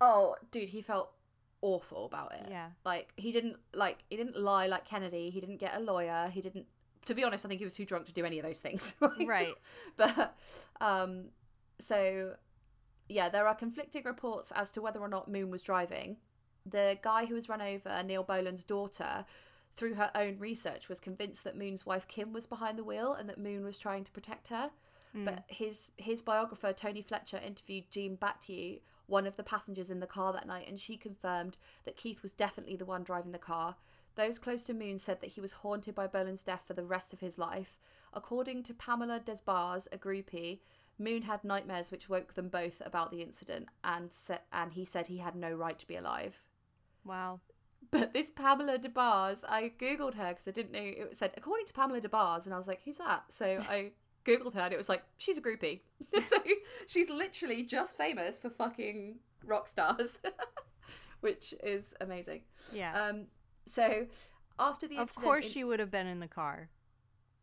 oh, 0.00 0.34
dude, 0.50 0.68
he 0.70 0.80
felt 0.82 1.12
awful 1.62 2.06
about 2.06 2.32
it. 2.34 2.46
Yeah. 2.50 2.68
Like 2.84 3.12
he 3.16 3.32
didn't 3.32 3.56
like 3.74 3.98
he 4.08 4.16
didn't 4.16 4.38
lie 4.38 4.66
like 4.66 4.84
Kennedy. 4.84 5.30
He 5.30 5.40
didn't 5.40 5.58
get 5.58 5.76
a 5.76 5.80
lawyer. 5.80 6.30
He 6.32 6.40
didn't. 6.40 6.66
To 7.06 7.14
be 7.14 7.24
honest, 7.24 7.44
I 7.44 7.48
think 7.48 7.60
he 7.60 7.64
was 7.64 7.74
too 7.74 7.86
drunk 7.86 8.06
to 8.06 8.12
do 8.12 8.24
any 8.24 8.38
of 8.38 8.44
those 8.44 8.60
things. 8.60 8.94
Right. 9.26 9.54
but 9.96 10.36
um 10.80 11.30
so 11.78 12.34
yeah 13.08 13.28
there 13.28 13.46
are 13.48 13.54
conflicting 13.54 14.04
reports 14.04 14.52
as 14.54 14.70
to 14.70 14.80
whether 14.80 15.00
or 15.00 15.08
not 15.08 15.28
moon 15.28 15.50
was 15.50 15.62
driving 15.62 16.16
the 16.64 16.98
guy 17.02 17.24
who 17.24 17.34
was 17.34 17.48
run 17.48 17.60
over 17.60 18.02
neil 18.04 18.22
boland's 18.22 18.62
daughter 18.62 19.24
through 19.74 19.94
her 19.94 20.10
own 20.14 20.38
research 20.38 20.88
was 20.88 21.00
convinced 21.00 21.42
that 21.42 21.56
moon's 21.56 21.84
wife 21.86 22.06
kim 22.06 22.32
was 22.32 22.46
behind 22.46 22.78
the 22.78 22.84
wheel 22.84 23.12
and 23.14 23.28
that 23.28 23.38
moon 23.38 23.64
was 23.64 23.78
trying 23.78 24.04
to 24.04 24.10
protect 24.12 24.48
her 24.48 24.70
but 25.24 25.42
his 25.48 25.90
his 25.96 26.22
biographer 26.22 26.72
tony 26.72 27.02
fletcher 27.02 27.40
interviewed 27.44 27.84
jean 27.90 28.16
battye 28.16 28.80
one 29.10 29.26
of 29.26 29.36
the 29.36 29.42
passengers 29.42 29.90
in 29.90 30.00
the 30.00 30.06
car 30.06 30.32
that 30.32 30.46
night 30.46 30.66
and 30.68 30.78
she 30.78 30.96
confirmed 30.96 31.56
that 31.84 31.96
keith 31.96 32.22
was 32.22 32.32
definitely 32.32 32.76
the 32.76 32.84
one 32.84 33.02
driving 33.02 33.32
the 33.32 33.38
car 33.38 33.76
those 34.16 34.38
close 34.38 34.64
to 34.64 34.74
Moon 34.74 34.98
said 34.98 35.20
that 35.20 35.30
he 35.30 35.40
was 35.40 35.52
haunted 35.52 35.94
by 35.94 36.06
Boland's 36.06 36.44
death 36.44 36.64
for 36.66 36.74
the 36.74 36.84
rest 36.84 37.12
of 37.12 37.20
his 37.20 37.38
life. 37.38 37.78
According 38.12 38.64
to 38.64 38.74
Pamela 38.74 39.20
Des 39.20 39.38
Barres, 39.46 39.88
a 39.92 39.98
groupie, 39.98 40.58
Moon 40.98 41.22
had 41.22 41.44
nightmares 41.44 41.90
which 41.90 42.08
woke 42.08 42.34
them 42.34 42.48
both 42.48 42.82
about 42.84 43.10
the 43.10 43.22
incident, 43.22 43.68
and 43.84 44.10
sa- 44.12 44.38
and 44.52 44.72
he 44.72 44.84
said 44.84 45.06
he 45.06 45.18
had 45.18 45.34
no 45.34 45.50
right 45.50 45.78
to 45.78 45.86
be 45.86 45.96
alive. 45.96 46.46
Wow. 47.04 47.40
But 47.90 48.12
this 48.12 48.30
Pamela 48.30 48.78
Des 48.78 48.90
Barres, 48.90 49.44
I 49.48 49.72
googled 49.80 50.14
her 50.14 50.28
because 50.28 50.46
I 50.46 50.50
didn't 50.50 50.72
know 50.72 50.80
it 50.80 51.16
said 51.16 51.32
according 51.36 51.66
to 51.66 51.72
Pamela 51.72 52.00
Des 52.00 52.08
Barres, 52.08 52.46
and 52.46 52.54
I 52.54 52.58
was 52.58 52.68
like, 52.68 52.82
who's 52.84 52.98
that? 52.98 53.24
So 53.30 53.64
I 53.70 53.92
googled 54.38 54.54
her, 54.54 54.60
and 54.60 54.72
it 54.72 54.76
was 54.76 54.88
like 54.88 55.02
she's 55.16 55.38
a 55.38 55.42
groupie. 55.42 55.80
so 56.14 56.36
she's 56.86 57.10
literally 57.10 57.62
just 57.62 57.96
famous 57.96 58.38
for 58.38 58.50
fucking 58.50 59.18
rock 59.44 59.68
stars, 59.68 60.20
which 61.20 61.54
is 61.62 61.94
amazing. 62.00 62.42
Yeah. 62.72 62.92
Um, 63.00 63.26
so 63.66 64.06
after 64.58 64.86
the 64.86 64.98
of 64.98 65.14
course 65.14 65.46
in- 65.46 65.52
she 65.52 65.64
would 65.64 65.80
have 65.80 65.90
been 65.90 66.06
in 66.06 66.20
the 66.20 66.28
car. 66.28 66.68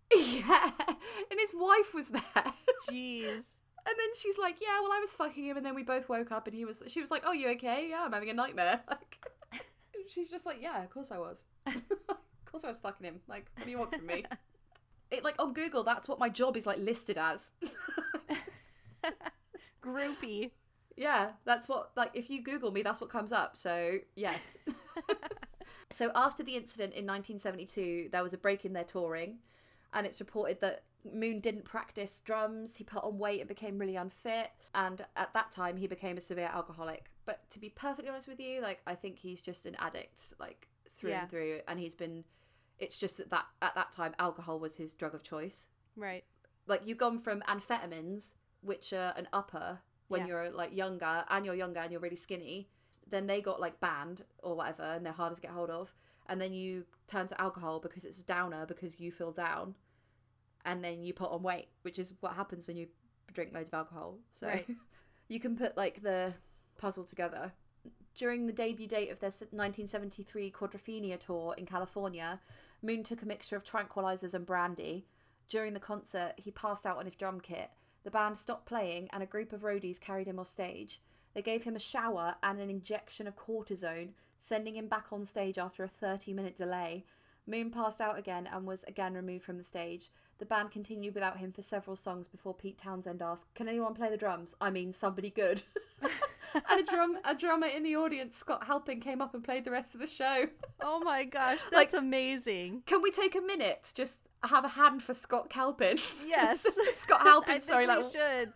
yeah, 0.15 0.71
and 1.29 1.39
his 1.39 1.51
wife 1.53 1.93
was 1.93 2.09
there. 2.09 2.53
Jeez. 2.89 3.57
And 3.89 3.95
then 3.97 4.07
she's 4.15 4.37
like, 4.37 4.55
"Yeah, 4.61 4.81
well, 4.81 4.91
I 4.91 4.99
was 4.99 5.13
fucking 5.13 5.43
him, 5.45 5.57
and 5.57 5.65
then 5.65 5.75
we 5.75 5.83
both 5.83 6.09
woke 6.09 6.31
up, 6.31 6.47
and 6.47 6.55
he 6.55 6.65
was." 6.65 6.83
She 6.87 7.01
was 7.01 7.11
like, 7.11 7.23
"Oh, 7.25 7.31
you 7.33 7.49
okay? 7.51 7.87
Yeah, 7.89 8.03
I'm 8.05 8.11
having 8.13 8.29
a 8.29 8.33
nightmare." 8.33 8.81
Like, 8.89 9.17
she's 10.09 10.29
just 10.29 10.45
like, 10.45 10.61
"Yeah, 10.61 10.83
of 10.83 10.89
course 10.89 11.11
I 11.11 11.17
was. 11.19 11.45
of 11.65 11.81
course 12.45 12.63
I 12.63 12.67
was 12.67 12.79
fucking 12.79 13.05
him. 13.05 13.19
Like, 13.27 13.49
what 13.55 13.65
do 13.65 13.71
you 13.71 13.77
want 13.79 13.93
from 13.95 14.05
me?" 14.05 14.23
It 15.11 15.23
like 15.23 15.35
on 15.39 15.53
Google, 15.53 15.83
that's 15.83 16.07
what 16.07 16.19
my 16.19 16.29
job 16.29 16.57
is 16.57 16.65
like 16.65 16.79
listed 16.79 17.17
as. 17.17 17.51
Groupie. 19.83 20.51
yeah, 20.95 21.31
that's 21.45 21.69
what 21.69 21.91
like 21.95 22.11
if 22.13 22.29
you 22.29 22.41
Google 22.43 22.71
me, 22.71 22.81
that's 22.81 22.99
what 22.99 23.09
comes 23.09 23.31
up. 23.31 23.55
So 23.55 23.97
yes, 24.15 24.57
so 25.91 26.11
after 26.15 26.43
the 26.43 26.55
incident 26.55 26.93
in 26.93 27.05
1972, 27.05 28.09
there 28.11 28.23
was 28.23 28.33
a 28.33 28.37
break 28.37 28.65
in 28.65 28.73
their 28.73 28.83
touring, 28.83 29.37
and 29.93 30.05
it's 30.05 30.19
reported 30.19 30.59
that 30.61 30.83
Moon 31.13 31.39
didn't 31.39 31.63
practice 31.63 32.19
drums. 32.25 32.75
He 32.75 32.83
put 32.83 33.03
on 33.03 33.17
weight 33.17 33.39
and 33.39 33.47
became 33.47 33.77
really 33.77 33.95
unfit, 33.95 34.49
and 34.75 35.05
at 35.15 35.33
that 35.33 35.51
time 35.51 35.77
he 35.77 35.87
became 35.87 36.17
a 36.17 36.21
severe 36.21 36.49
alcoholic. 36.53 37.05
But 37.25 37.49
to 37.51 37.59
be 37.59 37.69
perfectly 37.69 38.09
honest 38.09 38.27
with 38.27 38.39
you, 38.39 38.61
like 38.61 38.81
I 38.85 38.95
think 38.95 39.19
he's 39.19 39.41
just 39.41 39.65
an 39.65 39.75
addict, 39.79 40.33
like 40.39 40.67
through 40.93 41.11
Yeah. 41.11 41.21
and 41.21 41.29
through, 41.29 41.59
and 41.67 41.79
he's 41.79 41.95
been. 41.95 42.23
It's 42.79 42.97
just 42.97 43.17
that, 43.17 43.29
that 43.31 43.45
at 43.61 43.75
that 43.75 43.91
time 43.91 44.13
alcohol 44.19 44.59
was 44.59 44.75
his 44.77 44.93
drug 44.95 45.13
of 45.15 45.23
choice. 45.23 45.69
Right. 45.95 46.23
Like 46.67 46.81
you've 46.85 46.97
gone 46.97 47.17
from 47.19 47.41
amphetamines, 47.47 48.33
which 48.61 48.93
are 48.93 49.13
an 49.17 49.27
upper 49.33 49.79
when 50.09 50.21
Yeah. 50.21 50.27
you're 50.27 50.49
like 50.51 50.75
younger, 50.75 51.25
and 51.29 51.45
you're 51.45 51.55
younger 51.55 51.79
and 51.79 51.91
you're 51.91 52.01
really 52.01 52.15
skinny. 52.15 52.69
Then 53.09 53.25
they 53.27 53.41
got 53.41 53.59
like 53.61 53.79
banned 53.79 54.23
or 54.43 54.55
whatever, 54.55 54.83
and 54.83 55.05
they're 55.05 55.13
harder 55.13 55.35
to 55.35 55.41
get 55.41 55.51
hold 55.51 55.69
of. 55.69 55.93
And 56.27 56.39
then 56.41 56.53
you 56.53 56.85
turn 57.07 57.27
to 57.27 57.41
alcohol 57.41 57.79
because 57.79 58.03
it's 58.05 58.19
a 58.19 58.25
downer 58.25 58.65
because 58.65 58.99
you 58.99 59.11
feel 59.11 59.31
down, 59.31 59.75
and 60.65 60.83
then 60.83 61.03
you 61.03 61.13
put 61.13 61.31
on 61.31 61.41
weight, 61.41 61.69
which 61.83 61.97
is 61.99 62.13
what 62.19 62.33
happens 62.33 62.67
when 62.67 62.75
you 62.77 62.87
drink 63.33 63.53
loads 63.53 63.69
of 63.69 63.73
alcohol. 63.73 64.19
So 64.33 64.47
Right. 64.47 64.67
you 65.29 65.39
can 65.39 65.55
put 65.55 65.77
like 65.77 66.01
the 66.03 66.33
puzzle 66.77 67.05
together. 67.05 67.53
During 68.15 68.47
the 68.47 68.53
debut 68.53 68.87
date 68.87 69.09
of 69.11 69.19
their 69.19 69.29
1973 69.29 70.51
Quadrophenia 70.51 71.19
tour 71.19 71.53
in 71.57 71.65
California, 71.65 72.41
Moon 72.81 73.03
took 73.03 73.21
a 73.21 73.25
mixture 73.25 73.55
of 73.55 73.63
tranquilizers 73.63 74.33
and 74.33 74.45
brandy. 74.45 75.05
During 75.47 75.73
the 75.73 75.79
concert, 75.79 76.33
he 76.37 76.51
passed 76.51 76.85
out 76.85 76.97
on 76.97 77.05
his 77.05 77.15
drum 77.15 77.39
kit. 77.39 77.71
The 78.03 78.11
band 78.11 78.37
stopped 78.37 78.65
playing, 78.65 79.09
and 79.11 79.23
a 79.23 79.27
group 79.27 79.51
of 79.51 79.61
roadies 79.61 79.99
carried 79.99 80.27
him 80.27 80.39
off 80.39 80.47
stage. 80.47 81.01
They 81.33 81.41
gave 81.41 81.63
him 81.63 81.75
a 81.75 81.79
shower 81.79 82.35
and 82.41 82.59
an 82.59 82.69
injection 82.69 83.27
of 83.27 83.35
cortisone, 83.35 84.13
sending 84.37 84.75
him 84.75 84.87
back 84.87 85.11
on 85.11 85.25
stage 85.25 85.57
after 85.57 85.83
a 85.83 85.87
30 85.87 86.33
minute 86.33 86.55
delay. 86.55 87.05
Moon 87.45 87.71
passed 87.71 88.01
out 88.01 88.17
again 88.17 88.47
and 88.51 88.67
was 88.67 88.83
again 88.85 89.13
removed 89.13 89.43
from 89.45 89.57
the 89.57 89.63
stage. 89.63 90.11
The 90.37 90.45
band 90.45 90.71
continued 90.71 91.15
without 91.15 91.37
him 91.37 91.51
for 91.51 91.61
several 91.61 91.95
songs 91.95 92.27
before 92.27 92.53
Pete 92.53 92.77
Townshend 92.77 93.21
asked, 93.21 93.53
"Can 93.55 93.67
anyone 93.67 93.93
play 93.93 94.09
the 94.09 94.17
drums? 94.17 94.55
I 94.61 94.69
mean, 94.69 94.91
somebody 94.91 95.29
good." 95.29 95.63
and 96.69 96.79
a 96.79 96.83
drum 96.91 97.17
a 97.25 97.35
drummer 97.35 97.67
in 97.67 97.83
the 97.83 97.95
audience, 97.95 98.37
Scott 98.37 98.65
Halpin, 98.67 98.99
came 98.99 99.21
up 99.21 99.33
and 99.33 99.43
played 99.43 99.65
the 99.65 99.71
rest 99.71 99.93
of 99.95 100.01
the 100.01 100.07
show. 100.07 100.45
Oh 100.81 100.99
my 100.99 101.23
gosh, 101.37 101.59
Like- 101.71 101.91
that's 101.91 101.93
amazing. 101.93 102.83
Can 102.85 103.01
we 103.01 103.11
take 103.11 103.35
a 103.35 103.41
minute 103.41 103.83
to 103.85 103.93
just 103.95 104.19
have 104.43 104.63
a 104.65 104.69
hand 104.69 105.01
for 105.03 105.13
Scott 105.13 105.51
Halpin? 105.51 105.97
Yes. 106.25 106.65
Scott 106.93 107.21
Halpin. 107.21 107.61
Sorry, 107.61 107.87
we 107.87 107.93
like 107.95 108.11
should. 108.11 108.53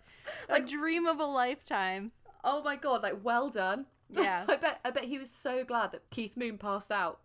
like- 0.49 0.63
a 0.63 0.65
dream 0.65 1.05
of 1.05 1.19
a 1.19 1.25
lifetime. 1.25 2.11
oh 2.43 2.61
my 2.63 2.75
god, 2.75 3.03
like 3.03 3.17
well 3.23 3.49
done. 3.49 3.85
Yeah. 4.09 4.45
I 4.49 4.55
bet 4.57 4.79
I 4.83 4.91
bet 4.91 5.05
he 5.05 5.17
was 5.19 5.29
so 5.31 5.63
glad 5.63 5.91
that 5.93 6.09
Keith 6.09 6.35
Moon 6.35 6.57
passed 6.57 6.91
out. 6.91 7.19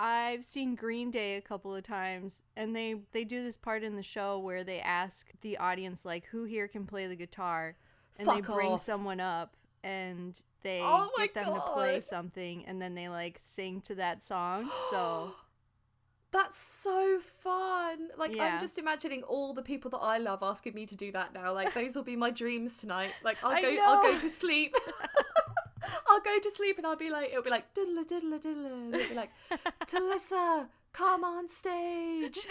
I've 0.00 0.44
seen 0.44 0.74
Green 0.74 1.10
Day 1.12 1.36
a 1.36 1.40
couple 1.40 1.74
of 1.74 1.84
times, 1.84 2.42
and 2.56 2.74
they 2.74 2.96
they 3.12 3.22
do 3.24 3.44
this 3.44 3.56
part 3.56 3.84
in 3.84 3.94
the 3.94 4.02
show 4.02 4.38
where 4.40 4.64
they 4.64 4.80
ask 4.80 5.30
the 5.42 5.56
audience 5.58 6.04
like, 6.04 6.26
"Who 6.26 6.44
here 6.44 6.66
can 6.66 6.84
play 6.84 7.06
the 7.06 7.14
guitar?" 7.14 7.76
And 8.18 8.26
they 8.28 8.40
bring 8.40 8.72
off. 8.72 8.82
someone 8.82 9.20
up, 9.20 9.56
and 9.84 10.38
they 10.62 10.80
Oh 10.82 11.10
get 11.18 11.34
them 11.34 11.54
to 11.54 11.60
play 11.60 12.00
something, 12.00 12.64
and 12.66 12.82
then 12.82 12.94
they 12.94 13.08
like 13.08 13.38
sing 13.38 13.80
to 13.82 13.94
that 13.96 14.22
song. 14.22 14.68
So 14.90 15.34
That's 16.34 16.56
so 16.56 17.20
fun. 17.20 18.08
Like 18.18 18.34
Yeah. 18.34 18.54
I'm 18.54 18.60
just 18.60 18.76
imagining 18.76 19.22
all 19.22 19.54
the 19.54 19.62
people 19.62 19.88
that 19.92 19.98
I 19.98 20.18
love 20.18 20.42
asking 20.42 20.74
me 20.74 20.84
to 20.86 20.96
do 20.96 21.12
that 21.12 21.32
now. 21.32 21.52
Like 21.52 21.72
those 21.74 21.94
will 21.94 22.02
be 22.02 22.16
my 22.16 22.30
dreams 22.30 22.78
tonight. 22.78 23.14
Like 23.22 23.36
I'll 23.44 23.52
I 23.52 23.62
go 23.62 23.78
I'll 23.80 24.02
go 24.02 24.18
to 24.18 24.28
sleep. 24.28 24.74
I'll 26.08 26.20
go 26.20 26.40
to 26.40 26.50
sleep 26.50 26.78
and 26.78 26.86
I'll 26.88 26.96
be 26.96 27.10
like 27.10 27.30
it'll 27.30 27.44
be 27.44 27.50
like 27.50 27.72
diddle 27.72 28.02
diddle 28.02 28.38
diddle 28.38 28.94
it'll 28.94 29.08
be 29.08 29.14
like 29.14 29.30
Talissa, 29.86 30.68
come 30.92 31.22
on 31.22 31.48
stage. 31.48 32.38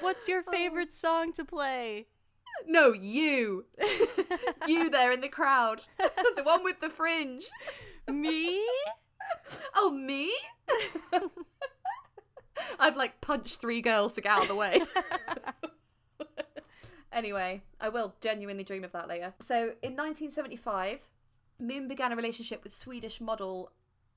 what's 0.00 0.26
your 0.26 0.42
oh. 0.46 0.50
favorite 0.50 0.94
song 0.94 1.34
to 1.34 1.44
play? 1.44 2.06
No, 2.66 2.92
you. 2.92 3.66
you 4.66 4.90
there 4.90 5.12
in 5.12 5.20
the 5.20 5.28
crowd. 5.28 5.82
the 5.98 6.42
one 6.42 6.64
with 6.64 6.80
the 6.80 6.90
fringe. 6.90 7.44
Me? 8.08 8.64
Oh, 9.76 9.90
me? 9.90 10.30
I've 12.78 12.96
like 12.96 13.20
punched 13.22 13.60
three 13.60 13.80
girls 13.80 14.12
to 14.14 14.20
get 14.20 14.32
out 14.32 14.42
of 14.42 14.48
the 14.48 14.54
way. 14.54 14.82
anyway, 17.12 17.62
I 17.80 17.88
will 17.88 18.16
genuinely 18.20 18.64
dream 18.64 18.84
of 18.84 18.92
that 18.92 19.08
later. 19.08 19.32
So 19.40 19.56
in 19.80 19.96
1975, 19.96 21.08
Moon 21.58 21.88
began 21.88 22.12
a 22.12 22.16
relationship 22.16 22.62
with 22.62 22.74
Swedish 22.74 23.20
model 23.20 23.70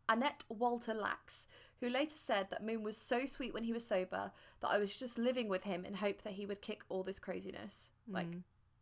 Annette 0.09 0.43
Walter 0.49 0.93
Lax, 0.93 1.47
who 1.81 1.89
later 1.89 2.15
said 2.15 2.47
that 2.49 2.65
Moon 2.65 2.83
was 2.83 2.97
so 2.97 3.25
sweet 3.25 3.53
when 3.53 3.63
he 3.63 3.73
was 3.73 3.85
sober 3.85 4.31
that 4.61 4.67
I 4.69 4.77
was 4.77 4.95
just 4.95 5.17
living 5.17 5.49
with 5.49 5.63
him 5.63 5.85
in 5.85 5.95
hope 5.95 6.21
that 6.23 6.33
he 6.33 6.45
would 6.45 6.61
kick 6.61 6.81
all 6.89 7.03
this 7.03 7.19
craziness. 7.19 7.91
Mm. 8.09 8.13
Like, 8.13 8.27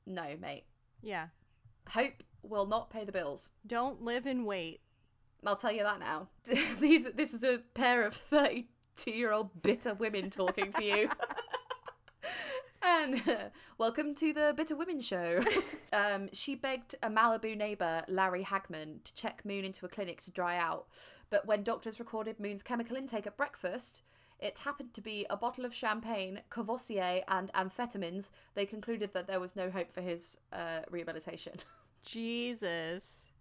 no, 0.05 0.37
mate. 0.39 0.65
Yeah. 1.01 1.27
Hope 1.89 2.23
will 2.43 2.65
not 2.65 2.89
pay 2.89 3.03
the 3.03 3.11
bills. 3.11 3.49
Don't 3.65 4.01
live 4.01 4.25
and 4.25 4.45
wait. 4.45 4.81
I'll 5.45 5.55
tell 5.55 5.71
you 5.71 5.83
that 5.83 5.99
now. 5.99 6.29
These, 6.79 7.11
this 7.13 7.33
is 7.33 7.43
a 7.43 7.59
pair 7.73 8.05
of 8.05 8.13
32 8.13 9.11
year 9.11 9.33
old 9.33 9.61
bitter 9.61 9.93
women 9.93 10.29
talking 10.29 10.71
to 10.71 10.83
you. 10.83 11.09
and 12.84 13.15
uh, 13.27 13.49
welcome 13.77 14.13
to 14.15 14.34
the 14.34 14.53
Bitter 14.55 14.75
Women 14.75 14.99
Show. 14.99 15.39
um, 15.93 16.29
she 16.34 16.55
begged 16.55 16.95
a 17.01 17.09
Malibu 17.09 17.55
neighbour, 17.55 18.03
Larry 18.07 18.43
Hagman, 18.43 19.03
to 19.03 19.13
check 19.15 19.43
Moon 19.45 19.63
into 19.63 19.86
a 19.86 19.89
clinic 19.89 20.21
to 20.23 20.31
dry 20.31 20.57
out. 20.57 20.88
But 21.29 21.45
when 21.45 21.63
doctors 21.63 21.99
recorded 21.99 22.39
Moon's 22.39 22.63
chemical 22.63 22.97
intake 22.97 23.25
at 23.25 23.38
breakfast, 23.38 24.01
it 24.39 24.59
happened 24.59 24.93
to 24.93 25.01
be 25.01 25.25
a 25.29 25.38
bottle 25.38 25.65
of 25.65 25.73
champagne, 25.73 26.41
Courvoisier, 26.49 27.21
and 27.27 27.51
amphetamines. 27.53 28.31
They 28.55 28.65
concluded 28.65 29.13
that 29.13 29.27
there 29.27 29.39
was 29.39 29.55
no 29.55 29.69
hope 29.69 29.91
for 29.91 30.01
his 30.01 30.38
uh, 30.51 30.81
rehabilitation. 30.89 31.53
Jesus. 32.05 33.31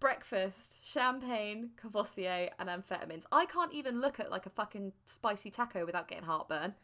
breakfast, 0.00 0.78
champagne, 0.84 1.70
Courvoisier, 1.76 2.50
and 2.58 2.68
amphetamines. 2.68 3.24
I 3.30 3.46
can't 3.46 3.72
even 3.72 4.00
look 4.00 4.18
at 4.18 4.30
like 4.30 4.46
a 4.46 4.50
fucking 4.50 4.92
spicy 5.04 5.50
taco 5.50 5.86
without 5.86 6.08
getting 6.08 6.24
heartburn. 6.24 6.74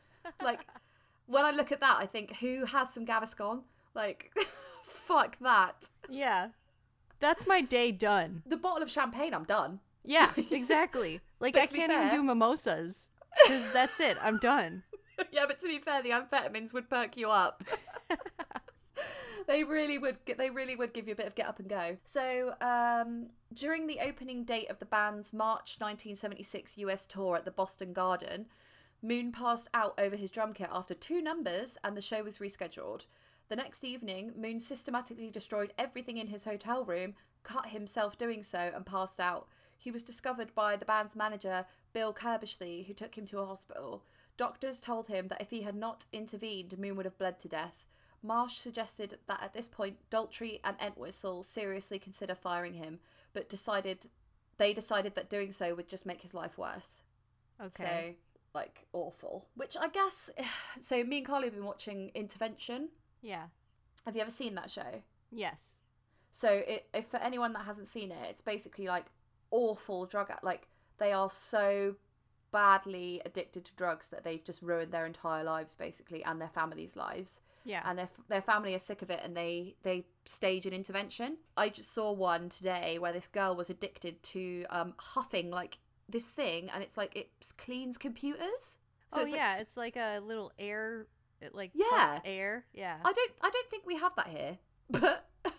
Like 0.43 0.61
when 1.31 1.45
I 1.45 1.53
look 1.53 1.71
at 1.71 1.81
that, 1.81 1.99
I 2.01 2.07
think 2.07 2.37
who 2.37 2.65
has 2.67 2.93
some 2.93 3.07
Gaviscon? 3.07 3.61
Like 3.95 4.33
fuck 4.85 5.39
that. 5.41 5.89
Yeah. 6.09 6.49
That's 7.21 7.47
my 7.47 7.61
day 7.61 7.93
done. 7.93 8.43
The 8.47 8.57
bottle 8.57 8.83
of 8.83 8.91
champagne, 8.91 9.33
I'm 9.35 9.45
done. 9.45 9.81
Yeah, 10.05 10.31
exactly. 10.51 11.21
Like 11.39 11.57
I 11.57 11.67
can't 11.67 11.93
even 11.93 12.11
do 12.11 12.23
mimosas 12.23 13.11
because 13.43 13.73
that's 13.73 14.01
it. 14.01 14.17
I'm 14.21 14.39
done. 14.39 14.83
yeah, 15.33 15.45
but 15.47 15.61
to 15.61 15.69
be 15.69 15.79
fair, 15.79 16.03
the 16.03 16.11
amphetamines 16.11 16.73
would 16.73 16.89
perk 16.89 17.17
you 17.17 17.31
up. 17.31 17.63
they 19.47 19.63
really 19.63 19.99
would. 19.99 20.19
They 20.37 20.51
really 20.51 20.75
would 20.75 20.95
give 20.95 21.07
you 21.07 21.13
a 21.13 21.17
bit 21.17 21.27
of 21.27 21.35
get 21.35 21.47
up 21.47 21.59
and 21.59 21.69
go. 21.69 21.99
So, 22.05 22.55
um, 22.61 23.27
during 23.53 23.87
the 23.87 24.01
opening 24.01 24.45
date 24.45 24.71
of 24.71 24.79
the 24.79 24.87
band's 24.87 25.33
March 25.33 25.77
1976 25.79 26.79
US 26.79 27.05
tour 27.05 27.37
at 27.37 27.45
the 27.45 27.51
Boston 27.51 27.93
Garden, 27.93 28.47
Moon 29.03 29.33
passed 29.33 29.69
out 29.73 29.99
over 29.99 30.17
his 30.17 30.31
drum 30.31 30.53
kit 30.53 30.69
after 30.71 30.95
two 30.95 31.23
numbers, 31.23 31.79
and 31.83 31.97
the 31.97 32.03
show 32.03 32.23
was 32.23 32.39
rescheduled. 32.39 33.07
The 33.49 33.57
next 33.57 33.83
evening, 33.83 34.33
Moon 34.37 34.61
systematically 34.61 35.31
destroyed 35.31 35.73
everything 35.79 36.19
in 36.19 36.29
his 36.29 36.45
hotel 36.45 36.85
room, 36.85 37.15
cut 37.43 37.67
himself 37.67 38.19
doing 38.19 38.43
so, 38.43 38.71
and 38.75 38.85
passed 38.87 39.19
out. 39.19 39.49
He 39.77 39.91
was 39.91 40.03
discovered 40.03 40.55
by 40.55 40.77
the 40.77 40.85
band's 40.85 41.17
manager, 41.17 41.65
Bill 41.93 42.13
Curbishley, 42.13 42.87
who 42.87 42.95
took 42.95 43.17
him 43.17 43.27
to 43.27 43.41
a 43.41 43.47
hospital. 43.47 44.05
Doctors 44.37 44.79
told 44.79 45.09
him 45.09 45.29
that 45.29 45.41
if 45.41 45.51
he 45.51 45.63
had 45.63 45.75
not 45.75 46.07
intervened, 46.13 46.79
Moon 46.79 46.97
would 46.97 47.07
have 47.07 47.19
bled 47.19 47.41
to 47.41 47.49
death. 47.49 47.87
Marsh 48.23 48.59
suggested 48.59 49.19
that 49.27 49.43
at 49.43 49.55
this 49.55 49.69
point, 49.69 49.97
Daltrey 50.11 50.61
and 50.63 50.77
Entwistle 50.81 51.43
seriously 51.43 51.99
consider 51.99 52.35
firing 52.35 52.75
him, 52.75 53.01
but 53.33 53.49
decided 53.49 54.09
they 54.59 54.75
decided 54.75 55.15
that 55.15 55.31
doing 55.31 55.53
so 55.53 55.75
would 55.75 55.89
just 55.89 56.05
make 56.05 56.21
his 56.21 56.35
life 56.35 56.59
worse. 56.59 57.03
Okay. 57.61 58.17
So, 58.19 58.30
like, 58.55 58.87
awful. 58.93 59.49
Which 59.55 59.77
I 59.81 59.89
guess. 59.89 60.31
So, 60.81 61.05
me 61.05 61.19
and 61.19 61.27
Carly 61.27 61.47
have 61.47 61.55
been 61.55 61.65
watching 61.65 62.11
Intervention. 62.15 62.89
yeah. 63.23 63.45
Have 64.07 64.17
you 64.17 64.23
ever 64.23 64.31
seen 64.31 64.55
that 64.55 64.71
show? 64.71 65.03
Yes. 65.31 65.81
So, 66.33 66.49
it, 66.49 66.87
if 66.95 67.07
for 67.07 67.19
anyone 67.19 67.53
that 67.53 67.65
hasn't 67.67 67.87
seen 67.89 68.11
it, 68.11 68.19
it's 68.31 68.41
basically 68.41 68.87
like 68.87 69.07
awful 69.51 70.07
drug. 70.07 70.31
Like, 70.43 70.69
they 70.99 71.13
are 71.13 71.29
so 71.29 71.97
badly 72.53 73.21
addicted 73.25 73.65
to 73.67 73.75
drugs 73.75 74.09
that 74.09 74.25
they've 74.25 74.45
just 74.45 74.63
ruined 74.63 74.93
their 74.93 75.07
entire 75.07 75.45
lives, 75.45 75.77
basically, 75.77 76.25
and 76.25 76.41
their 76.41 76.49
families' 76.49 76.97
lives. 76.97 77.41
Yeah. 77.63 77.83
and 77.85 77.99
their 77.99 78.09
their 78.29 78.41
family 78.41 78.75
are 78.75 78.79
sick 78.79 79.03
of 79.03 79.11
it 79.11 79.21
and 79.23 79.37
they 79.37 79.77
they 79.83 80.07
stage 80.25 80.65
an 80.65 80.73
intervention. 80.73 81.37
I 81.59 81.69
just 81.69 81.93
saw 81.93 82.11
one 82.11 82.49
today 82.49 82.99
where 82.99 83.13
this 83.13 83.29
girl 83.29 83.55
was 83.55 83.69
addicted 83.69 84.23
to 84.23 84.65
um 84.71 84.95
huffing 84.97 85.51
like 85.51 85.77
this 86.11 86.27
thing 86.27 86.71
and 86.73 86.83
it's 86.83 86.97
like 86.97 87.17
it 87.17 87.31
cleans 87.57 87.99
computers. 87.99 88.79
oh 89.13 89.21
it's 89.23 89.33
yeah, 89.33 89.53
s- 89.57 89.61
it's 89.63 89.77
like 89.77 89.97
a 89.97 90.21
little 90.21 90.53
air, 90.59 91.07
it 91.41 91.55
like 91.55 91.71
Yeah. 91.75 92.19
air. 92.25 92.65
Yeah. 92.75 92.97
I 93.05 93.13
don't 93.13 93.31
I 93.43 93.51
don't 93.51 93.71
think 93.71 93.87
we 93.87 93.97
have 93.97 94.15
that 94.17 94.29
here. 94.29 94.59
But 94.91 95.29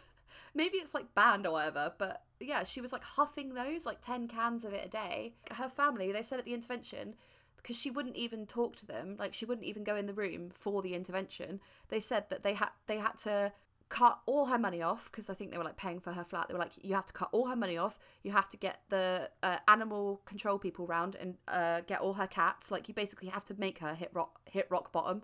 maybe 0.53 0.77
it's 0.77 0.93
like 0.93 1.13
banned 1.15 1.47
or 1.47 1.53
whatever, 1.53 1.93
but 1.97 2.23
yeah, 2.39 2.63
she 2.63 2.81
was 2.81 2.91
like 2.91 3.03
huffing 3.03 3.53
those, 3.53 3.85
like 3.85 4.01
10 4.01 4.27
cans 4.27 4.65
of 4.65 4.73
it 4.73 4.85
a 4.85 4.89
day. 4.89 5.33
Her 5.51 5.69
family, 5.69 6.11
they 6.11 6.21
said 6.21 6.39
at 6.39 6.45
the 6.45 6.53
intervention, 6.53 7.15
because 7.57 7.77
she 7.79 7.91
wouldn't 7.91 8.17
even 8.17 8.45
talk 8.47 8.75
to 8.77 8.85
them, 8.85 9.15
like 9.19 9.33
she 9.33 9.45
wouldn't 9.45 9.67
even 9.67 9.83
go 9.83 9.95
in 9.95 10.07
the 10.07 10.13
room 10.13 10.49
for 10.49 10.81
the 10.81 10.95
intervention. 10.95 11.61
They 11.89 11.99
said 11.99 12.25
that 12.29 12.43
they 12.43 12.55
had 12.55 12.69
they 12.87 12.97
had 12.97 13.17
to 13.19 13.53
cut 13.99 14.19
all 14.25 14.45
her 14.45 14.57
money 14.57 14.81
off 14.81 15.11
because 15.11 15.29
I 15.29 15.33
think 15.33 15.51
they 15.51 15.57
were 15.57 15.65
like 15.65 15.75
paying 15.75 15.99
for 15.99 16.13
her 16.13 16.23
flat. 16.23 16.47
They 16.47 16.53
were 16.53 16.59
like, 16.59 16.71
you 16.81 16.95
have 16.95 17.05
to 17.07 17.13
cut 17.13 17.27
all 17.33 17.47
her 17.47 17.55
money 17.57 17.77
off. 17.77 17.99
You 18.23 18.31
have 18.31 18.47
to 18.49 18.57
get 18.57 18.77
the 18.89 19.29
uh, 19.43 19.57
animal 19.67 20.21
control 20.25 20.57
people 20.57 20.87
round 20.87 21.15
and 21.15 21.35
uh, 21.49 21.81
get 21.81 21.99
all 21.99 22.13
her 22.13 22.27
cats. 22.27 22.71
Like 22.71 22.87
you 22.87 22.93
basically 22.93 23.27
have 23.27 23.43
to 23.45 23.53
make 23.59 23.79
her 23.79 23.93
hit 23.93 24.09
rock 24.13 24.39
hit 24.45 24.67
rock 24.71 24.91
bottom. 24.93 25.23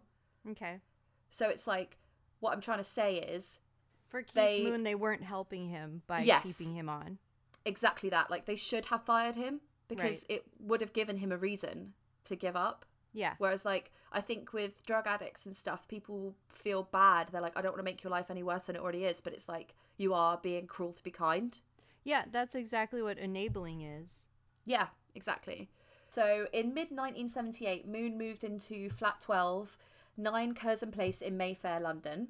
Okay. 0.52 0.82
So 1.30 1.48
it's 1.50 1.66
like 1.66 1.98
what 2.42 2.52
I'm 2.54 2.62
trying 2.62 2.80
to 2.80 2.84
say 2.84 3.16
is 3.16 3.62
For 4.10 4.22
Keith 4.22 4.34
They- 4.36 4.64
Moon, 4.64 4.84
they 4.84 4.96
weren't 4.96 5.24
helping 5.24 5.70
him 5.70 6.02
by 6.06 6.20
Yes. 6.20 6.44
keeping 6.58 6.76
him 6.76 6.90
on. 6.90 7.18
exactly 7.66 8.10
that. 8.10 8.30
Like 8.30 8.46
they 8.46 8.56
should 8.56 8.88
have 8.88 9.04
fired 9.04 9.36
him 9.36 9.62
because 9.88 10.26
it 10.30 10.44
would 10.60 10.82
have 10.82 10.92
given 10.94 11.18
him 11.18 11.32
a 11.32 11.38
reason 11.38 11.94
to 12.26 12.36
give 12.36 12.56
up. 12.58 12.86
Yeah. 13.18 13.34
Whereas, 13.40 13.66
like, 13.66 13.92
I 14.12 14.22
think 14.22 14.54
with 14.54 14.86
drug 14.86 15.08
addicts 15.08 15.48
and 15.48 15.56
stuff, 15.56 15.88
people 15.88 16.36
feel 16.50 16.84
bad. 16.84 17.30
They're 17.30 17.42
like, 17.42 17.58
I 17.58 17.64
don't 17.64 17.72
want 17.72 17.80
to 17.80 17.84
make 17.84 18.04
your 18.04 18.12
life 18.12 18.30
any 18.30 18.44
worse 18.44 18.64
than 18.64 18.76
it 18.76 18.82
already 18.82 19.06
is. 19.06 19.22
But 19.22 19.34
it's 19.34 19.50
like, 19.50 19.74
you 19.98 20.14
are 20.14 20.38
being 20.38 20.68
cruel 20.68 20.94
to 20.94 21.04
be 21.04 21.10
kind. 21.10 21.58
Yeah, 22.04 22.26
that's 22.32 22.54
exactly 22.54 23.02
what 23.02 23.18
enabling 23.18 23.82
is. 23.82 24.28
Yeah, 24.66 24.88
exactly. 25.16 25.68
So 26.10 26.46
in 26.54 26.76
mid 26.76 26.92
1978, 26.92 27.88
Moon 27.88 28.20
moved 28.20 28.44
into 28.44 28.88
flat 28.92 29.20
12, 29.20 29.80
9 30.16 30.54
Curzon 30.54 30.92
Place 30.92 31.24
in 31.24 31.38
Mayfair, 31.38 31.80
London. 31.80 32.28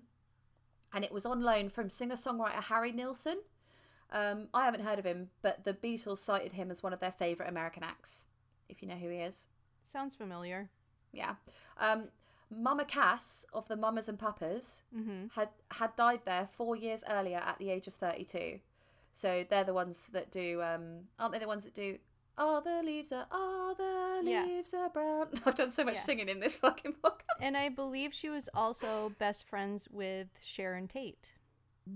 And 0.94 1.04
it 1.04 1.12
was 1.12 1.26
on 1.26 1.42
loan 1.42 1.68
from 1.68 1.90
singer 1.90 2.16
songwriter 2.16 2.64
Harry 2.64 2.94
Nilsson. 2.94 3.40
Um, 4.14 4.48
I 4.54 4.64
haven't 4.64 4.86
heard 4.86 5.00
of 5.00 5.06
him, 5.06 5.32
but 5.42 5.66
the 5.66 5.74
Beatles 5.74 6.20
cited 6.20 6.54
him 6.54 6.72
as 6.72 6.82
one 6.82 6.94
of 6.94 7.02
their 7.02 7.12
favourite 7.12 7.50
American 7.50 7.84
acts, 7.84 8.26
if 8.70 8.82
you 8.82 8.88
know 8.88 8.96
who 8.96 9.10
he 9.10 9.18
is. 9.18 9.48
Sounds 9.84 10.16
familiar. 10.16 10.70
Yeah. 11.14 11.36
Um, 11.80 12.10
Mama 12.50 12.86
Cass 12.86 13.46
of 13.54 13.68
the 13.68 13.76
Mamas 13.76 14.08
and 14.08 14.18
Papas 14.18 14.84
Mm-hmm. 14.96 15.28
had 15.36 15.50
had 15.72 15.96
died 15.96 16.22
there 16.26 16.48
four 16.52 16.76
years 16.76 17.04
earlier 17.10 17.38
at 17.38 17.58
the 17.60 17.70
age 17.70 17.88
of 17.88 17.94
32. 17.96 18.60
So 19.14 19.46
they're 19.50 19.64
the 19.64 19.74
ones 19.74 20.00
that 20.14 20.32
do, 20.32 20.62
um, 20.62 21.08
aren't 21.20 21.34
they 21.34 21.40
the 21.40 21.48
ones 21.48 21.66
that 21.66 21.74
do, 21.74 21.98
all 22.38 22.62
the 22.62 22.84
leaves 22.84 23.12
are, 23.12 23.26
all 23.32 23.74
the 23.74 24.22
Yeah. 24.24 24.46
leaves 24.46 24.74
are 24.74 24.90
brown. 24.90 25.28
I've 25.46 25.56
done 25.56 25.72
so 25.72 25.84
much 25.84 25.96
Yeah. 25.96 26.02
singing 26.02 26.30
in 26.30 26.40
this 26.40 26.56
fucking 26.56 26.96
book. 27.02 27.24
And 27.42 27.58
I 27.58 27.70
believe 27.70 28.14
she 28.14 28.30
was 28.30 28.48
also 28.54 29.12
best 29.18 29.48
friends 29.48 29.88
with 29.92 30.28
Sharon 30.40 30.88
Tate. 30.88 31.34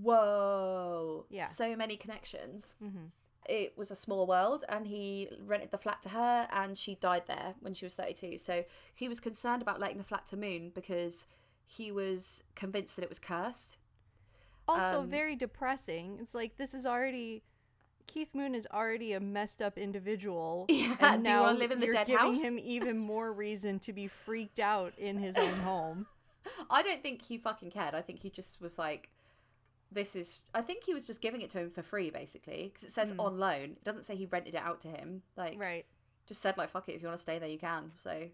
Whoa. 0.00 1.26
Yeah. 1.30 1.44
So 1.46 1.76
many 1.76 1.96
connections. 1.96 2.76
Mm-hmm. 2.82 3.06
It 3.48 3.76
was 3.76 3.90
a 3.90 3.96
small 3.96 4.26
world, 4.26 4.64
and 4.68 4.86
he 4.86 5.28
rented 5.44 5.70
the 5.70 5.78
flat 5.78 6.02
to 6.02 6.10
her, 6.10 6.46
and 6.52 6.76
she 6.78 6.94
died 6.94 7.24
there 7.26 7.54
when 7.60 7.74
she 7.74 7.84
was 7.84 7.94
32. 7.94 8.38
So 8.38 8.64
he 8.94 9.08
was 9.08 9.20
concerned 9.20 9.62
about 9.62 9.80
letting 9.80 9.98
the 9.98 10.04
flat 10.04 10.26
to 10.28 10.36
Moon 10.36 10.70
because 10.74 11.26
he 11.66 11.90
was 11.90 12.42
convinced 12.54 12.96
that 12.96 13.02
it 13.02 13.08
was 13.08 13.18
cursed. 13.18 13.78
Also, 14.68 15.00
Um, 15.00 15.08
very 15.10 15.34
depressing. 15.34 16.18
It's 16.20 16.34
like 16.34 16.56
this 16.56 16.72
is 16.74 16.86
already 16.86 17.42
Keith 18.06 18.34
Moon 18.34 18.54
is 18.54 18.66
already 18.72 19.12
a 19.12 19.20
messed 19.20 19.60
up 19.62 19.78
individual. 19.78 20.66
Yeah, 20.70 20.96
and 21.00 21.24
do 21.24 21.30
you 21.30 21.36
now 21.36 21.42
wanna 21.42 21.58
live 21.58 21.70
in 21.70 21.80
the 21.80 21.86
you're 21.86 21.94
dead 21.94 22.06
giving 22.06 22.26
house? 22.26 22.42
him 22.42 22.58
even 22.58 22.98
more 22.98 23.32
reason 23.32 23.78
to 23.80 23.92
be 23.92 24.06
freaked 24.06 24.60
out 24.60 24.92
in 24.98 25.18
his 25.18 25.36
own 25.36 25.54
home. 25.64 26.06
I 26.70 26.82
don't 26.82 27.02
think 27.02 27.22
he 27.22 27.38
fucking 27.38 27.70
cared. 27.70 27.94
I 27.94 28.02
think 28.02 28.20
he 28.20 28.28
just 28.30 28.60
was 28.60 28.78
like, 28.78 29.10
this 29.92 30.16
is. 30.16 30.44
I 30.54 30.62
think 30.62 30.84
he 30.84 30.94
was 30.94 31.06
just 31.06 31.20
giving 31.20 31.40
it 31.40 31.50
to 31.50 31.58
him 31.58 31.70
for 31.70 31.82
free, 31.82 32.10
basically, 32.10 32.70
because 32.72 32.84
it 32.84 32.92
says 32.92 33.10
hmm. 33.10 33.20
on 33.20 33.38
loan. 33.38 33.76
It 33.76 33.84
doesn't 33.84 34.04
say 34.04 34.16
he 34.16 34.26
rented 34.26 34.54
it 34.54 34.62
out 34.62 34.80
to 34.82 34.88
him. 34.88 35.22
Like, 35.36 35.58
Right. 35.58 35.84
just 36.26 36.40
said 36.40 36.56
like, 36.56 36.70
fuck 36.70 36.88
it, 36.88 36.94
if 36.94 37.02
you 37.02 37.08
want 37.08 37.18
to 37.18 37.22
stay 37.22 37.38
there, 37.38 37.48
you 37.48 37.58
can. 37.58 37.92
So, 37.96 38.28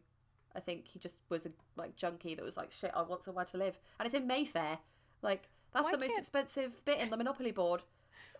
I 0.54 0.60
think 0.60 0.88
he 0.88 0.98
just 0.98 1.18
was 1.28 1.46
a 1.46 1.50
like 1.76 1.96
junkie 1.96 2.34
that 2.34 2.44
was 2.44 2.56
like, 2.56 2.72
shit, 2.72 2.90
I 2.94 3.02
want 3.02 3.24
somewhere 3.24 3.44
to 3.46 3.56
live, 3.56 3.78
and 3.98 4.06
it's 4.06 4.14
in 4.14 4.26
Mayfair. 4.26 4.78
Like, 5.22 5.48
that's 5.72 5.84
Why 5.84 5.92
the 5.92 5.98
most 5.98 6.18
expensive 6.18 6.84
bit 6.84 7.00
in 7.00 7.10
the 7.10 7.16
Monopoly 7.16 7.52
board. 7.52 7.82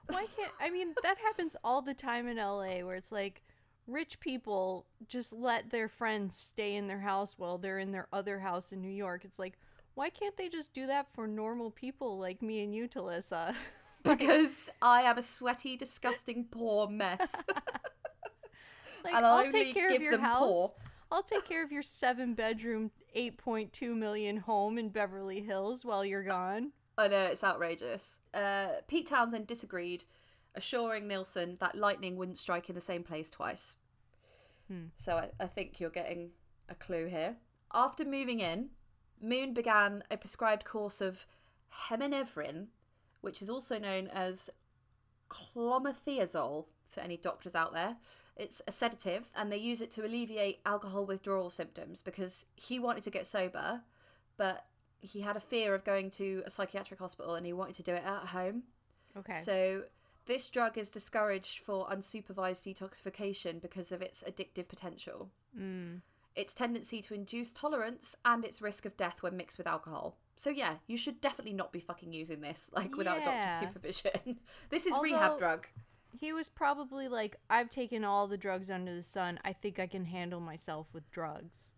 Why 0.07 0.27
can't 0.37 0.53
I 0.61 0.71
mean 0.71 0.95
that 1.03 1.19
happens 1.19 1.57
all 1.63 1.83
the 1.83 1.95
time 1.95 2.27
in 2.29 2.37
LA 2.39 2.81
where 2.81 2.97
it's 2.97 3.13
like 3.13 3.43
rich 3.87 4.21
people 4.21 4.87
just 5.09 5.33
let 5.33 5.71
their 5.71 5.89
friends 5.89 6.37
stay 6.37 6.77
in 6.77 6.87
their 6.87 7.01
house 7.01 7.35
while 7.39 7.59
they're 7.59 7.79
in 7.79 7.93
their 7.93 8.07
other 8.13 8.39
house 8.41 8.73
in 8.73 8.81
New 8.81 8.91
York. 8.91 9.25
It's 9.25 9.39
like 9.39 9.59
why 9.99 10.11
can't 10.11 10.37
they 10.37 10.49
just 10.49 10.73
do 10.73 10.87
that 10.87 11.13
for 11.13 11.27
normal 11.27 11.73
people 11.73 12.21
like 12.21 12.41
me 12.41 12.63
and 12.63 12.73
you, 12.75 12.89
Talissa? 12.89 13.55
Because 14.05 14.71
I 14.81 15.03
am 15.03 15.19
a 15.19 15.23
sweaty, 15.23 15.77
disgusting, 15.77 16.47
poor 16.51 16.89
mess. 16.89 17.43
Like 19.05 19.15
And 19.15 19.27
I'll 19.27 19.39
I'll 19.45 19.51
take 19.53 19.75
care 19.75 19.93
of 19.95 20.01
your 20.01 20.21
house. 20.21 20.39
poor. 20.39 20.71
I'll 21.11 21.23
take 21.25 21.49
care 21.49 21.65
of 21.65 21.73
your 21.73 21.83
seven 21.83 22.35
bedroom, 22.35 22.93
8.2 23.17 23.97
million 23.97 24.37
home 24.37 24.79
in 24.79 24.91
Beverly 24.91 25.41
Hills 25.41 25.85
while 25.85 26.05
you're 26.05 26.23
gone. 26.23 26.71
I 26.97 27.09
know 27.09 27.25
it's 27.25 27.43
outrageous. 27.43 28.15
Uh, 28.33 28.69
Pete 28.87 29.09
Townshend 29.09 29.49
disagreed, 29.49 30.05
assuring 30.55 31.09
Nilsson 31.09 31.57
that 31.61 31.75
lightning 31.77 32.17
wouldn't 32.17 32.39
strike 32.39 32.69
in 32.69 32.77
the 32.77 32.81
same 32.81 33.03
place 33.03 33.31
twice. 33.31 33.77
So 34.97 35.17
I, 35.17 35.31
I 35.41 35.47
think 35.47 35.81
you're 35.81 35.91
getting 35.91 36.31
a 36.69 36.75
clue 36.77 37.07
here. 37.07 37.37
After 37.75 38.05
moving 38.05 38.41
in, 38.41 38.71
Moon 39.21 39.55
began 39.55 40.03
a 40.11 40.17
prescribed 40.17 40.65
course 40.65 41.01
of 41.01 41.27
heminevrin, 41.89 42.67
which 43.21 43.43
is 43.43 43.51
also 43.51 43.79
known 43.79 44.09
as 44.09 44.51
clomethiazole 45.29 46.67
for 46.87 47.01
any 47.01 47.17
doctors 47.17 47.55
out 47.55 47.73
there. 47.73 47.97
It's 48.37 48.63
a 48.67 48.73
sedative, 48.73 49.31
and 49.35 49.51
they 49.51 49.57
use 49.57 49.81
it 49.81 49.91
to 49.93 50.07
alleviate 50.07 50.61
alcohol 50.65 51.05
withdrawal 51.05 51.51
symptoms 51.51 52.03
because 52.03 52.47
he 52.55 52.79
wanted 52.79 53.03
to 53.03 53.11
get 53.11 53.27
sober, 53.27 53.83
but 54.37 54.67
he 55.01 55.21
had 55.21 55.37
a 55.37 55.41
fear 55.41 55.75
of 55.75 55.85
going 55.85 56.11
to 56.13 56.43
a 56.47 56.51
psychiatric 56.51 57.01
hospital 57.01 57.35
and 57.35 57.47
he 57.47 57.53
wanted 57.53 57.75
to 57.77 57.83
do 57.83 57.93
it 57.93 58.05
at 58.05 58.29
home. 58.29 58.65
Okay. 59.17 59.41
So 59.43 59.85
this 60.27 60.49
drug 60.49 60.77
is 60.77 60.91
discouraged 60.91 61.61
for 61.61 61.87
unsupervised 61.89 62.63
detoxification 62.63 63.61
because 63.61 63.93
of 63.93 64.03
its 64.03 64.23
addictive 64.23 64.69
potential, 64.69 65.31
mm. 65.59 66.01
Its 66.39 66.55
tendency 66.55 67.03
to 67.03 67.15
induce 67.15 67.53
tolerance, 67.53 68.15
and 68.25 68.45
its 68.45 68.63
risk 68.63 68.87
of 68.87 68.97
death 68.97 69.23
when 69.23 69.37
mixed 69.37 69.59
with 69.59 69.67
alcohol. 69.67 70.17
So 70.37 70.51
yeah, 70.51 70.75
you 70.87 70.97
should 70.97 71.21
definitely 71.21 71.53
not 71.53 71.73
be 71.73 71.81
fucking 71.81 72.13
using 72.13 72.41
this 72.41 72.71
like 72.77 72.97
without 72.97 73.19
Yeah. 73.19 73.59
doctor 73.59 73.67
supervision. 73.67 74.39
this 74.71 74.87
is 74.87 74.97
rehab 75.03 75.39
drug. 75.39 75.67
He 76.19 76.33
was 76.33 76.49
probably 76.49 77.09
like, 77.09 77.37
I've 77.51 77.69
taken 77.71 78.05
all 78.05 78.27
the 78.29 78.39
drugs 78.39 78.71
under 78.71 78.95
the 78.95 79.03
sun. 79.03 79.39
I 79.45 79.53
think 79.53 79.79
I 79.79 79.87
can 79.87 80.05
handle 80.05 80.41
myself 80.41 80.87
with 80.93 81.11
drugs. 81.11 81.73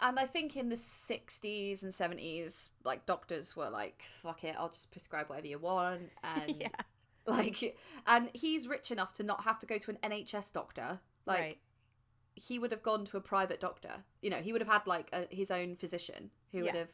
And 0.00 0.18
I 0.18 0.26
think 0.26 0.56
in 0.56 0.68
the 0.68 0.76
60s 0.76 1.82
and 1.82 1.92
70s, 1.92 2.70
like 2.84 3.06
doctors 3.06 3.54
were 3.56 3.70
like, 3.70 4.02
fuck 4.02 4.44
it, 4.44 4.56
I'll 4.58 4.68
just 4.70 4.90
prescribe 4.90 5.28
whatever 5.28 5.46
you 5.46 5.58
want. 5.58 6.10
And 6.24 6.56
yeah. 6.60 6.68
like, 7.26 7.76
and 8.06 8.30
he's 8.34 8.66
rich 8.68 8.90
enough 8.90 9.12
to 9.14 9.22
not 9.22 9.44
have 9.44 9.58
to 9.60 9.66
go 9.66 9.78
to 9.78 9.90
an 9.90 9.98
NHS 10.02 10.52
doctor. 10.52 11.00
Like, 11.26 11.40
right. 11.40 11.58
He 12.36 12.58
would 12.60 12.70
have 12.70 12.82
gone 12.82 13.04
to 13.06 13.16
a 13.16 13.20
private 13.20 13.60
doctor. 13.60 14.04
You 14.22 14.30
know, 14.30 14.36
he 14.36 14.52
would 14.52 14.60
have 14.60 14.70
had 14.70 14.86
like 14.86 15.08
a, 15.12 15.26
his 15.34 15.50
own 15.50 15.74
physician 15.74 16.30
who 16.52 16.62
would 16.62 16.74
have. 16.74 16.90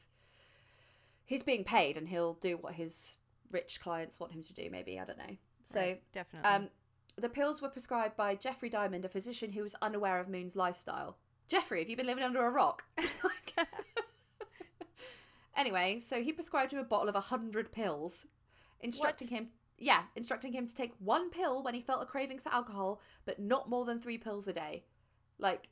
He's 1.27 1.43
being 1.43 1.65
paid 1.65 1.97
and 1.97 2.09
he'll 2.09 2.35
do 2.35 2.57
what 2.57 2.75
his 2.75 3.19
rich 3.51 3.81
clients 3.81 4.19
want 4.19 4.33
him 4.33 4.43
to 4.43 4.55
do, 4.55 4.69
maybe. 4.71 4.99
I 4.99 5.05
don't 5.05 5.19
know. 5.19 5.37
So, 5.63 5.81
Right, 5.81 6.03
definitely. 6.13 6.51
um, 6.51 6.69
the 7.17 7.29
pills 7.29 7.61
were 7.61 7.69
prescribed 7.69 8.17
by 8.17 8.35
Jeffrey 8.35 8.69
Diamond, 8.69 9.05
a 9.05 9.09
physician 9.09 9.53
who 9.53 9.63
was 9.63 9.75
unaware 9.83 10.21
of 10.21 10.29
Moon's 10.29 10.57
lifestyle. 10.57 11.17
Jeffrey, 11.49 11.81
have 11.81 11.89
you 11.89 11.97
been 11.97 12.07
living 12.07 12.25
under 12.25 12.45
a 12.45 12.51
rock? 12.51 12.85
anyway, 15.57 15.99
so 15.99 16.23
he 16.23 16.33
prescribed 16.33 16.73
him 16.73 16.79
a 16.79 16.85
bottle 16.85 17.09
of 17.09 17.15
100 17.15 17.73
pills, 17.73 18.27
instructing 18.81 19.29
him. 19.29 19.49
Yeah, 19.79 20.03
instructing 20.15 20.53
him 20.53 20.67
to 20.67 20.75
take 20.75 20.93
one 20.99 21.31
pill 21.31 21.63
when 21.63 21.75
he 21.75 21.81
felt 21.81 22.03
a 22.03 22.07
craving 22.07 22.39
for 22.39 22.53
alcohol, 22.53 23.01
but 23.25 23.41
not 23.41 23.69
more 23.69 23.85
than 23.85 23.99
three 23.99 24.19
pills 24.19 24.47
a 24.47 24.53
day. 24.53 24.85
Like, 25.43 25.69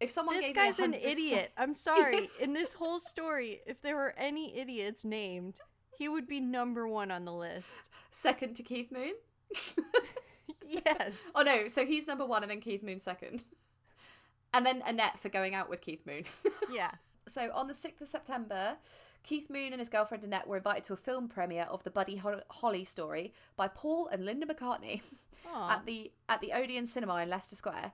if 0.00 0.10
someone 0.10 0.36
this 0.36 0.46
gave 0.46 0.54
guy's 0.56 0.78
me 0.78 0.84
an 0.84 0.94
idiot. 0.94 1.52
I'm 1.58 1.74
sorry. 1.88 2.14
Yes. 2.14 2.40
In 2.40 2.54
this 2.54 2.72
whole 2.72 3.00
story, 3.00 3.60
if 3.66 3.82
there 3.82 3.96
were 3.96 4.14
any 4.16 4.56
idiots 4.56 5.04
named, 5.04 5.58
he 5.98 6.08
would 6.08 6.26
be 6.26 6.40
number 6.40 6.88
one 6.88 7.10
on 7.10 7.24
the 7.26 7.32
list. 7.32 7.90
second 8.10 8.54
to 8.56 8.62
Keith 8.62 8.90
Moon. 8.90 9.12
Yes. 10.66 11.12
Oh 11.34 11.42
no, 11.42 11.68
so 11.68 11.84
he's 11.84 12.06
number 12.06 12.24
one 12.24 12.42
and 12.42 12.50
then 12.50 12.60
Keith 12.60 12.82
Moon 12.82 12.98
second. 13.00 13.44
And 14.52 14.64
then 14.64 14.82
Annette 14.86 15.18
for 15.18 15.28
going 15.28 15.54
out 15.54 15.68
with 15.68 15.80
Keith 15.80 16.06
Moon. 16.06 16.24
Yeah. 16.72 16.90
so 17.28 17.50
on 17.54 17.66
the 17.66 17.74
6th 17.74 18.00
of 18.00 18.08
September, 18.08 18.76
Keith 19.22 19.50
Moon 19.50 19.72
and 19.72 19.78
his 19.80 19.88
girlfriend 19.88 20.24
Annette 20.24 20.46
were 20.46 20.56
invited 20.56 20.84
to 20.84 20.92
a 20.94 20.96
film 20.96 21.28
premiere 21.28 21.64
of 21.64 21.84
the 21.84 21.90
Buddy 21.90 22.16
Ho- 22.16 22.40
Holly 22.50 22.84
story 22.84 23.32
by 23.56 23.68
Paul 23.68 24.08
and 24.08 24.24
Linda 24.24 24.46
McCartney 24.46 25.02
Aw. 25.48 25.72
at 25.74 25.86
the 25.86 26.12
at 26.28 26.40
the 26.40 26.52
Odeon 26.52 26.86
Cinema 26.86 27.16
in 27.16 27.28
Leicester 27.28 27.56
Square. 27.56 27.92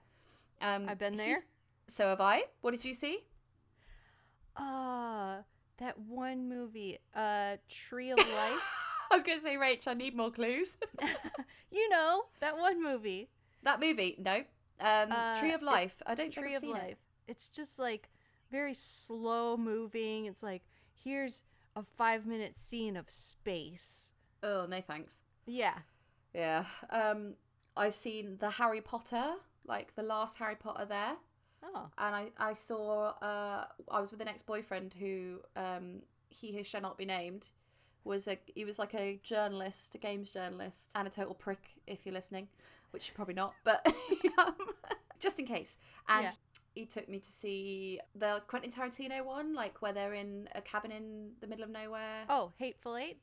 Um, 0.61 0.87
I've 0.89 0.99
been 0.99 1.17
there. 1.17 1.39
So 1.87 2.09
have 2.09 2.21
I. 2.21 2.45
What 2.61 2.73
did 2.73 2.85
you 2.85 2.95
see? 2.95 3.21
Ah, 4.57 5.39
that 5.79 5.99
one 5.99 6.49
movie, 6.49 6.99
uh, 7.15 7.57
Tree 7.69 8.11
of 8.11 8.19
Life. 8.19 8.27
I 9.13 9.17
was 9.17 9.23
going 9.23 9.39
to 9.39 9.43
say, 9.43 9.57
Rach, 9.57 9.89
I 9.89 9.95
need 9.95 10.15
more 10.17 10.31
clues. 10.31 10.77
you 11.73 11.89
know 11.89 12.25
that 12.41 12.57
one 12.59 12.83
movie, 12.83 13.29
that 13.63 13.81
movie, 13.81 14.17
no. 14.19 14.37
Um, 14.81 15.13
Uh, 15.13 15.39
Tree 15.41 15.53
of 15.53 15.63
Life. 15.63 16.01
I 16.07 16.15
don't 16.15 16.33
think 16.33 16.47
Tree 16.47 16.51
I've 16.51 16.57
of 16.57 16.61
seen 16.63 16.71
Life. 16.73 16.91
it. 16.93 16.99
It's 17.29 17.49
just 17.49 17.79
like 17.79 18.09
very 18.51 18.75
slow 18.75 19.57
moving. 19.57 20.27
It's 20.27 20.43
like 20.43 20.63
here's 20.93 21.43
a 21.77 21.83
five 21.83 22.27
minute 22.27 22.57
scene 22.57 22.97
of 22.97 23.11
space. 23.11 24.13
Oh, 24.43 24.67
no 24.69 24.81
thanks. 24.81 25.17
Yeah. 25.47 25.75
Yeah. 26.35 26.65
Um, 26.91 27.35
I've 27.77 27.95
seen 27.95 28.37
the 28.39 28.51
Harry 28.51 28.81
Potter, 28.81 29.35
like 29.67 29.95
the 29.95 30.03
last 30.03 30.37
Harry 30.39 30.57
Potter 30.57 30.85
there. 30.87 31.13
Oh. 31.63 31.89
and 31.99 32.15
I 32.17 32.29
I 32.39 32.55
saw 32.55 33.11
uh 33.21 33.67
I 33.91 34.01
was 34.01 34.13
with 34.13 34.21
an 34.23 34.29
ex 34.29 34.41
boyfriend 34.41 34.95
who 34.95 35.41
um 35.57 36.01
he 36.31 36.53
who 36.57 36.65
shall 36.65 36.81
not 36.81 36.97
be 36.97 37.05
named 37.05 37.51
was 38.03 38.27
a 38.29 38.39
he 38.55 38.65
was 38.65 38.79
like 38.79 38.95
a 38.95 39.21
journalist, 39.23 39.95
a 39.95 39.99
games 39.99 40.33
journalist, 40.33 40.91
and 40.95 41.07
a 41.07 41.11
total 41.11 41.35
prick 41.35 41.61
if 41.87 42.07
you're 42.07 42.15
listening, 42.15 42.49
which 42.93 43.09
you're 43.09 43.15
probably 43.15 43.35
not, 43.35 43.53
but 43.63 43.87
um, 44.39 44.55
just 45.19 45.39
in 45.39 45.47
case. 45.47 45.77
And 46.09 46.25
Yeah. 46.25 46.33
he 46.75 46.87
took 46.87 47.11
me 47.11 47.19
to 47.19 47.31
see 47.31 48.01
the 48.15 48.43
Quentin 48.47 48.71
Tarantino 48.71 49.23
one, 49.23 49.53
like 49.55 49.83
where 49.83 49.93
they're 49.93 50.15
in 50.15 50.49
a 50.55 50.63
cabin 50.63 50.93
in 50.93 51.33
the 51.43 51.47
middle 51.47 51.63
of 51.65 51.69
nowhere. 51.71 52.25
Oh, 52.31 52.53
Hateful 52.57 52.97
Eight. 52.97 53.19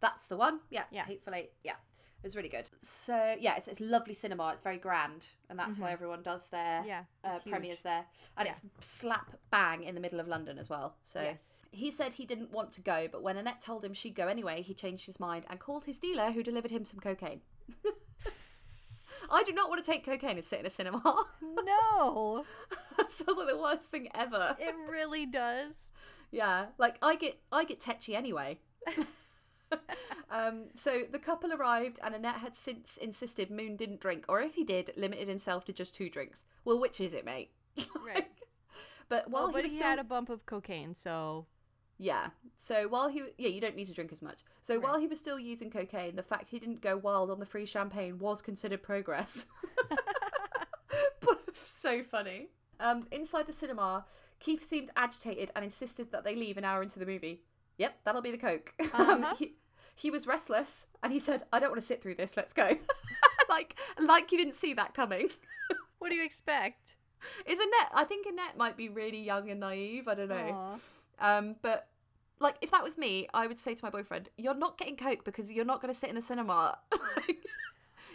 That's 0.00 0.26
the 0.26 0.36
one. 0.36 0.58
Yeah. 0.70 0.84
Yeah. 0.90 1.04
Hateful 1.04 1.34
Eight. 1.36 1.52
Yeah. 1.62 1.74
It 2.26 2.30
was 2.30 2.34
really 2.36 2.48
good. 2.48 2.68
So 2.80 3.36
yeah, 3.38 3.54
it's, 3.56 3.68
it's 3.68 3.78
lovely 3.78 4.12
cinema. 4.12 4.50
It's 4.50 4.60
very 4.60 4.78
grand, 4.78 5.28
and 5.48 5.56
that's 5.56 5.78
why 5.78 5.92
everyone 5.92 6.22
does 6.24 6.48
their 6.48 6.80
Mm-hmm. 6.80 6.88
Yeah, 6.88 7.02
uh, 7.22 7.38
premieres 7.46 7.78
there, 7.84 8.04
and 8.36 8.46
Yeah. 8.46 8.50
it's 8.52 8.62
slap 8.84 9.30
bang 9.52 9.84
in 9.84 9.94
the 9.94 10.00
middle 10.00 10.18
of 10.18 10.26
London 10.26 10.58
as 10.58 10.68
well. 10.68 10.96
So 11.04 11.20
Yes. 11.22 11.62
he 11.70 11.88
said 11.88 12.14
he 12.14 12.26
didn't 12.26 12.50
want 12.50 12.72
to 12.72 12.80
go, 12.80 13.06
but 13.12 13.22
when 13.22 13.36
Annette 13.36 13.60
told 13.60 13.84
him 13.84 13.94
she'd 13.94 14.16
go 14.16 14.26
anyway, 14.26 14.60
he 14.62 14.74
changed 14.74 15.06
his 15.06 15.20
mind 15.20 15.46
and 15.48 15.60
called 15.60 15.84
his 15.84 15.98
dealer, 15.98 16.32
who 16.32 16.42
delivered 16.42 16.72
him 16.72 16.84
some 16.84 16.98
cocaine. 16.98 17.42
I 19.30 19.44
do 19.44 19.52
not 19.52 19.70
want 19.70 19.84
to 19.84 19.88
take 19.88 20.04
cocaine 20.04 20.36
and 20.36 20.44
sit 20.44 20.58
in 20.58 20.66
a 20.66 20.70
cinema. 20.70 21.00
No, 21.64 22.44
Sounds 23.06 23.38
like 23.38 23.48
the 23.48 23.56
worst 23.60 23.88
thing 23.90 24.08
ever. 24.16 24.56
it 24.58 24.74
really 24.90 25.26
does. 25.26 25.92
Yeah, 26.32 26.66
like 26.76 26.96
I 27.02 27.14
get 27.14 27.38
I 27.52 27.62
get 27.64 27.78
tetchy 27.80 28.16
anyway. 28.16 28.58
Um, 30.30 30.64
so 30.74 31.02
the 31.10 31.18
couple 31.18 31.52
arrived, 31.52 31.98
and 32.02 32.14
Annette 32.14 32.36
had 32.36 32.56
since 32.56 32.96
insisted 32.96 33.50
Moon 33.50 33.76
didn't 33.76 34.00
drink, 34.00 34.24
or 34.28 34.40
if 34.40 34.54
he 34.54 34.64
did, 34.64 34.92
limited 34.96 35.28
himself 35.28 35.64
to 35.66 35.72
just 35.72 35.94
two 35.94 36.08
drinks. 36.08 36.44
Well, 36.64 36.80
which 36.80 37.00
is 37.00 37.14
it, 37.14 37.24
mate? 37.24 37.50
Right. 38.04 38.26
But 39.08 39.30
while 39.30 39.44
Well, 39.44 39.48
he 39.48 39.52
but 39.52 39.62
was 39.62 39.72
he 39.72 39.78
still, 39.78 39.90
had 39.90 39.98
a 40.00 40.04
bump 40.04 40.30
of 40.30 40.46
cocaine, 40.46 40.92
so 40.96 41.46
yeah. 41.96 42.30
So 42.58 42.88
while 42.88 43.08
he, 43.08 43.22
yeah, 43.38 43.48
you 43.48 43.60
don't 43.60 43.76
need 43.76 43.86
to 43.86 43.94
drink 43.94 44.10
as 44.10 44.20
much. 44.20 44.40
So 44.62 44.80
while 44.80 44.98
he 44.98 45.06
was 45.06 45.18
still 45.20 45.38
using 45.38 45.70
cocaine, 45.70 46.16
the 46.16 46.24
fact 46.24 46.48
he 46.48 46.58
didn't 46.58 46.80
go 46.80 46.96
wild 46.96 47.30
on 47.30 47.38
the 47.38 47.46
free 47.46 47.66
champagne 47.66 48.18
was 48.18 48.42
considered 48.42 48.82
progress. 48.82 49.46
so 51.54 52.02
funny. 52.02 52.48
Um, 52.80 53.06
inside 53.10 53.46
the 53.46 53.52
cinema, 53.52 54.04
Keith 54.40 54.62
seemed 54.62 54.90
agitated 54.96 55.50
and 55.54 55.64
insisted 55.64 56.12
that 56.12 56.24
they 56.24 56.34
leave 56.34 56.56
an 56.58 56.64
hour 56.64 56.82
into 56.82 56.98
the 56.98 57.06
movie. 57.06 57.42
Yep, 57.78 57.98
that'll 58.04 58.22
be 58.22 58.30
the 58.32 58.38
coke. 58.38 58.72
Um, 58.94 59.24
Uh-huh. 59.24 59.34
he, 59.38 59.54
he 59.94 60.10
was 60.10 60.26
restless 60.26 60.86
and 61.02 61.12
he 61.12 61.18
said, 61.18 61.44
"I 61.52 61.58
don't 61.60 61.70
want 61.70 61.80
to 61.80 61.86
sit 61.86 62.02
through 62.02 62.14
this. 62.16 62.36
Let's 62.36 62.52
go." 62.52 62.76
like, 63.48 63.78
like 63.98 64.32
you 64.32 64.38
didn't 64.38 64.54
see 64.56 64.74
that 64.74 64.94
coming. 64.94 65.30
what 65.98 66.10
do 66.10 66.14
you 66.16 66.24
expect? 66.24 66.94
Is 67.46 67.58
Annette? 67.58 67.90
I 67.94 68.04
think 68.04 68.26
Annette 68.26 68.56
might 68.56 68.76
be 68.76 68.88
really 68.88 69.20
young 69.22 69.50
and 69.50 69.60
naive. 69.60 70.06
I 70.08 70.14
don't 70.14 70.28
know. 70.28 70.78
Aw. 71.20 71.38
Um, 71.38 71.56
but 71.62 71.88
like, 72.38 72.56
if 72.60 72.70
that 72.70 72.82
was 72.82 72.98
me, 72.98 73.26
I 73.32 73.46
would 73.46 73.58
say 73.58 73.74
to 73.74 73.84
my 73.84 73.90
boyfriend, 73.90 74.28
"You're 74.36 74.54
not 74.54 74.76
getting 74.78 74.96
coke 74.96 75.24
because 75.24 75.50
you're 75.50 75.64
not 75.64 75.80
going 75.80 75.92
to 75.92 75.98
sit 75.98 76.08
in 76.10 76.14
the 76.14 76.22
cinema." 76.22 76.78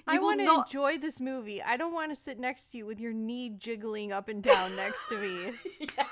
I 0.08 0.20
want 0.20 0.39
to 0.39 0.45
not- 0.45 0.68
enjoy 0.68 0.97
this 0.97 1.22
movie. 1.22 1.62
I 1.62 1.78
don't 1.78 1.93
want 1.93 2.12
to 2.12 2.16
sit 2.16 2.39
next 2.39 2.70
to 2.70 2.78
you 2.78 2.86
with 2.86 2.99
your 2.99 3.14
knee 3.14 3.49
jiggling 3.49 4.12
up 4.12 4.28
and 4.28 4.41
down 4.43 4.76
next 4.76 5.08
to 5.10 5.20
me. 5.20 5.52
yeah, 5.97 6.06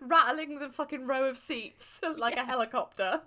rattling 0.00 0.58
the 0.58 0.70
fucking 0.70 1.06
row 1.06 1.28
of 1.28 1.36
seats 1.36 2.00
like 2.18 2.36
a 2.36 2.44
helicopter. 2.44 3.22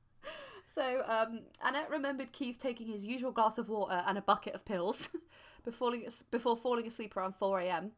so 0.66 1.02
um, 1.06 1.40
Annette 1.64 1.90
remembered 1.90 2.32
Keith 2.32 2.58
taking 2.58 2.86
his 2.86 3.04
usual 3.04 3.32
glass 3.32 3.58
of 3.58 3.68
water 3.68 4.02
and 4.06 4.18
a 4.18 4.22
bucket 4.22 4.54
of 4.54 4.64
pills 4.64 5.10
before 5.64 5.90
falling, 5.90 6.06
before 6.30 6.56
falling 6.56 6.86
asleep 6.86 7.16
around 7.16 7.36
4 7.36 7.60
a.m. 7.60 7.92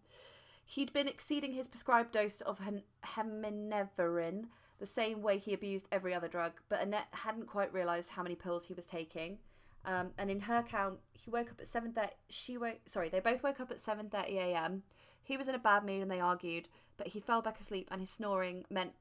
He'd 0.66 0.92
been 0.92 1.08
exceeding 1.08 1.52
his 1.52 1.68
prescribed 1.68 2.12
dose 2.12 2.40
of 2.40 2.58
hen- 2.58 2.84
Heminevrin 3.04 4.46
the 4.78 4.86
same 4.86 5.22
way 5.22 5.38
he 5.38 5.54
abused 5.54 5.88
every 5.92 6.14
other 6.14 6.28
drug, 6.28 6.52
but 6.68 6.80
Annette 6.80 7.08
hadn't 7.12 7.46
quite 7.46 7.72
realised 7.72 8.10
how 8.10 8.22
many 8.22 8.34
pills 8.34 8.66
he 8.66 8.74
was 8.74 8.86
taking. 8.86 9.38
Um, 9.86 10.10
and 10.18 10.30
in 10.30 10.40
her 10.40 10.62
count, 10.62 10.98
he 11.12 11.30
woke 11.30 11.50
up 11.50 11.60
at 11.60 11.66
seven 11.66 11.92
thirty. 11.92 12.12
She 12.28 12.56
woke. 12.56 12.80
Sorry, 12.86 13.08
they 13.08 13.20
both 13.20 13.42
woke 13.42 13.60
up 13.60 13.70
at 13.70 13.80
seven 13.80 14.08
thirty 14.08 14.38
a.m. 14.38 14.82
He 15.22 15.36
was 15.36 15.48
in 15.48 15.54
a 15.54 15.58
bad 15.58 15.84
mood 15.84 16.02
and 16.02 16.10
they 16.10 16.20
argued, 16.20 16.68
but 16.96 17.08
he 17.08 17.20
fell 17.20 17.42
back 17.42 17.58
asleep, 17.58 17.88
and 17.90 18.00
his 18.00 18.10
snoring 18.10 18.64
meant 18.70 18.92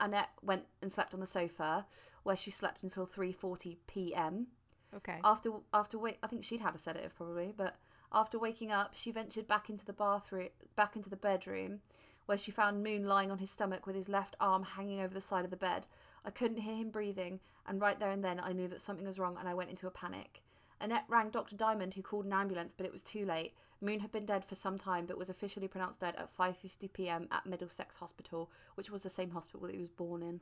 Annette 0.00 0.30
went 0.42 0.64
and 0.82 0.92
slept 0.92 1.14
on 1.14 1.20
the 1.20 1.26
sofa, 1.26 1.86
where 2.22 2.36
she 2.36 2.50
slept 2.50 2.82
until 2.82 3.06
three 3.06 3.32
forty 3.32 3.78
p.m. 3.86 4.48
Okay. 4.94 5.18
After 5.24 5.50
after 5.72 5.98
wait, 5.98 6.18
I 6.22 6.26
think 6.26 6.44
she'd 6.44 6.60
had 6.60 6.74
a 6.74 6.78
sedative 6.78 7.16
probably, 7.16 7.52
but 7.56 7.76
after 8.12 8.38
waking 8.38 8.72
up, 8.72 8.94
she 8.94 9.10
ventured 9.10 9.48
back 9.48 9.68
into 9.68 9.84
the 9.84 9.92
bathroom, 9.92 10.48
back 10.76 10.96
into 10.96 11.10
the 11.10 11.16
bedroom, 11.16 11.80
where 12.26 12.38
she 12.38 12.50
found 12.50 12.84
Moon 12.84 13.04
lying 13.04 13.30
on 13.30 13.38
his 13.38 13.50
stomach 13.50 13.86
with 13.86 13.96
his 13.96 14.08
left 14.08 14.36
arm 14.40 14.62
hanging 14.62 15.00
over 15.00 15.12
the 15.12 15.20
side 15.20 15.44
of 15.44 15.50
the 15.50 15.56
bed. 15.56 15.86
I 16.26 16.30
couldn't 16.30 16.58
hear 16.58 16.74
him 16.74 16.90
breathing, 16.90 17.40
and 17.66 17.80
right 17.80 17.98
there 17.98 18.10
and 18.10 18.22
then 18.22 18.40
I 18.40 18.52
knew 18.52 18.68
that 18.68 18.80
something 18.80 19.06
was 19.06 19.18
wrong, 19.18 19.36
and 19.38 19.48
I 19.48 19.54
went 19.54 19.70
into 19.70 19.86
a 19.86 19.92
panic. 19.92 20.42
Annette 20.80 21.04
rang 21.08 21.30
Dr. 21.30 21.56
Dymond, 21.56 21.94
who 21.94 22.02
called 22.02 22.26
an 22.26 22.32
ambulance, 22.32 22.74
but 22.76 22.84
it 22.84 22.92
was 22.92 23.00
too 23.00 23.24
late. 23.24 23.54
Moon 23.80 24.00
had 24.00 24.12
been 24.12 24.26
dead 24.26 24.44
for 24.44 24.54
some 24.54 24.76
time, 24.76 25.06
but 25.06 25.16
was 25.16 25.30
officially 25.30 25.68
pronounced 25.68 26.00
dead 26.00 26.16
at 26.16 26.36
5:50 26.36 26.92
p.m. 26.92 27.28
at 27.30 27.46
Middlesex 27.46 27.96
Hospital, 27.96 28.50
which 28.74 28.90
was 28.90 29.02
the 29.02 29.10
same 29.10 29.30
hospital 29.30 29.66
that 29.66 29.74
he 29.74 29.80
was 29.80 29.88
born 29.88 30.22
in. 30.22 30.40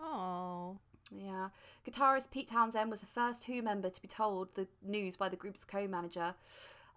Oh. 0.00 0.78
Yeah. 1.10 1.50
Guitarist 1.86 2.30
Pete 2.30 2.48
Townshend 2.48 2.90
was 2.90 3.00
the 3.00 3.06
first 3.06 3.44
Who 3.44 3.62
member 3.62 3.90
to 3.90 4.02
be 4.02 4.08
told 4.08 4.54
the 4.54 4.66
news 4.82 5.16
by 5.16 5.28
the 5.28 5.36
group's 5.36 5.64
co 5.64 5.86
manager. 5.86 6.34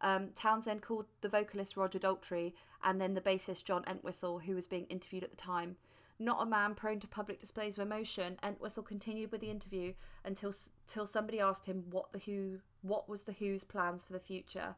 Um, 0.02 0.30
Townshend 0.36 0.82
called 0.82 1.06
the 1.22 1.30
vocalist 1.30 1.78
Roger 1.78 2.00
Daltrey 2.00 2.54
and 2.84 3.00
then 3.02 3.14
the 3.14 3.22
bassist 3.22 3.66
John 3.66 3.84
Entwistle, 3.86 4.40
who 4.40 4.56
was 4.56 4.68
being 4.68 4.86
interviewed 4.86 5.24
at 5.24 5.32
the 5.32 5.38
time. 5.38 5.76
Not 6.20 6.44
a 6.44 6.46
man 6.46 6.76
prone 6.76 7.00
to 7.00 7.08
public 7.08 7.40
displays 7.40 7.78
of 7.78 7.86
emotion, 7.86 8.38
Entwistle 8.44 8.84
continued 8.84 9.32
with 9.32 9.40
the 9.40 9.50
interview 9.50 9.94
until 10.26 10.54
till 10.86 11.06
somebody 11.06 11.40
asked 11.40 11.66
him 11.66 11.86
what 11.90 12.12
the 12.12 12.20
Who 12.20 12.60
what 12.82 13.08
was 13.08 13.22
the 13.22 13.32
Who's 13.32 13.64
plans 13.64 14.04
for 14.04 14.14
the 14.14 14.20
future. 14.20 14.76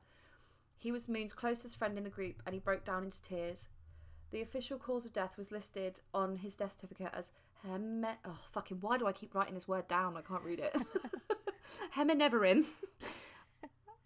He 0.77 0.91
was 0.91 1.09
Moon's 1.09 1.33
closest 1.33 1.77
friend 1.77 1.97
in 1.97 2.03
the 2.03 2.09
group 2.09 2.41
and 2.45 2.53
he 2.53 2.59
broke 2.59 2.85
down 2.85 3.03
into 3.03 3.21
tears. 3.21 3.69
The 4.31 4.41
official 4.41 4.77
cause 4.77 5.05
of 5.05 5.13
death 5.13 5.37
was 5.37 5.51
listed 5.51 5.99
on 6.13 6.37
his 6.37 6.55
death 6.55 6.71
certificate 6.71 7.11
as 7.13 7.31
hem. 7.63 8.05
Oh 8.23 8.39
fucking! 8.51 8.77
Why 8.81 8.97
do 8.97 9.07
I 9.07 9.11
keep 9.11 9.35
writing 9.35 9.55
this 9.55 9.67
word 9.67 9.87
down? 9.87 10.17
I 10.17 10.21
can't 10.21 10.43
read 10.43 10.59
it. 10.59 10.75
Heminevrin. 11.95 12.65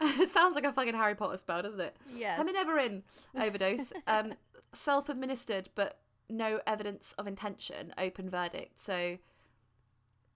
it 0.00 0.28
sounds 0.28 0.54
like 0.54 0.64
a 0.64 0.72
fucking 0.72 0.94
Harry 0.94 1.14
Potter 1.14 1.36
spell, 1.36 1.62
doesn't 1.62 1.80
it? 1.80 1.96
Yes. 2.14 2.40
Heminevrin 2.40 3.02
overdose. 3.38 3.92
Um, 4.06 4.34
self-administered, 4.72 5.70
but 5.74 5.98
no 6.28 6.60
evidence 6.66 7.14
of 7.18 7.26
intention. 7.26 7.94
Open 7.98 8.28
verdict. 8.28 8.78
So 8.78 9.18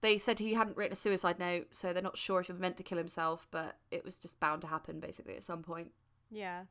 they 0.01 0.17
said 0.17 0.39
he 0.39 0.53
hadn't 0.53 0.77
written 0.77 0.93
a 0.93 0.95
suicide 0.95 1.39
note, 1.39 1.67
so 1.71 1.93
they're 1.93 2.01
not 2.01 2.17
sure 2.17 2.39
if 2.41 2.47
he 2.47 2.53
meant 2.53 2.77
to 2.77 2.83
kill 2.83 2.97
himself, 2.97 3.47
but 3.51 3.77
it 3.91 4.03
was 4.03 4.17
just 4.17 4.39
bound 4.39 4.61
to 4.61 4.67
happen 4.67 4.99
basically 4.99 5.35
at 5.35 5.43
some 5.43 5.61
point. 5.61 5.91
Yeah. 6.29 6.63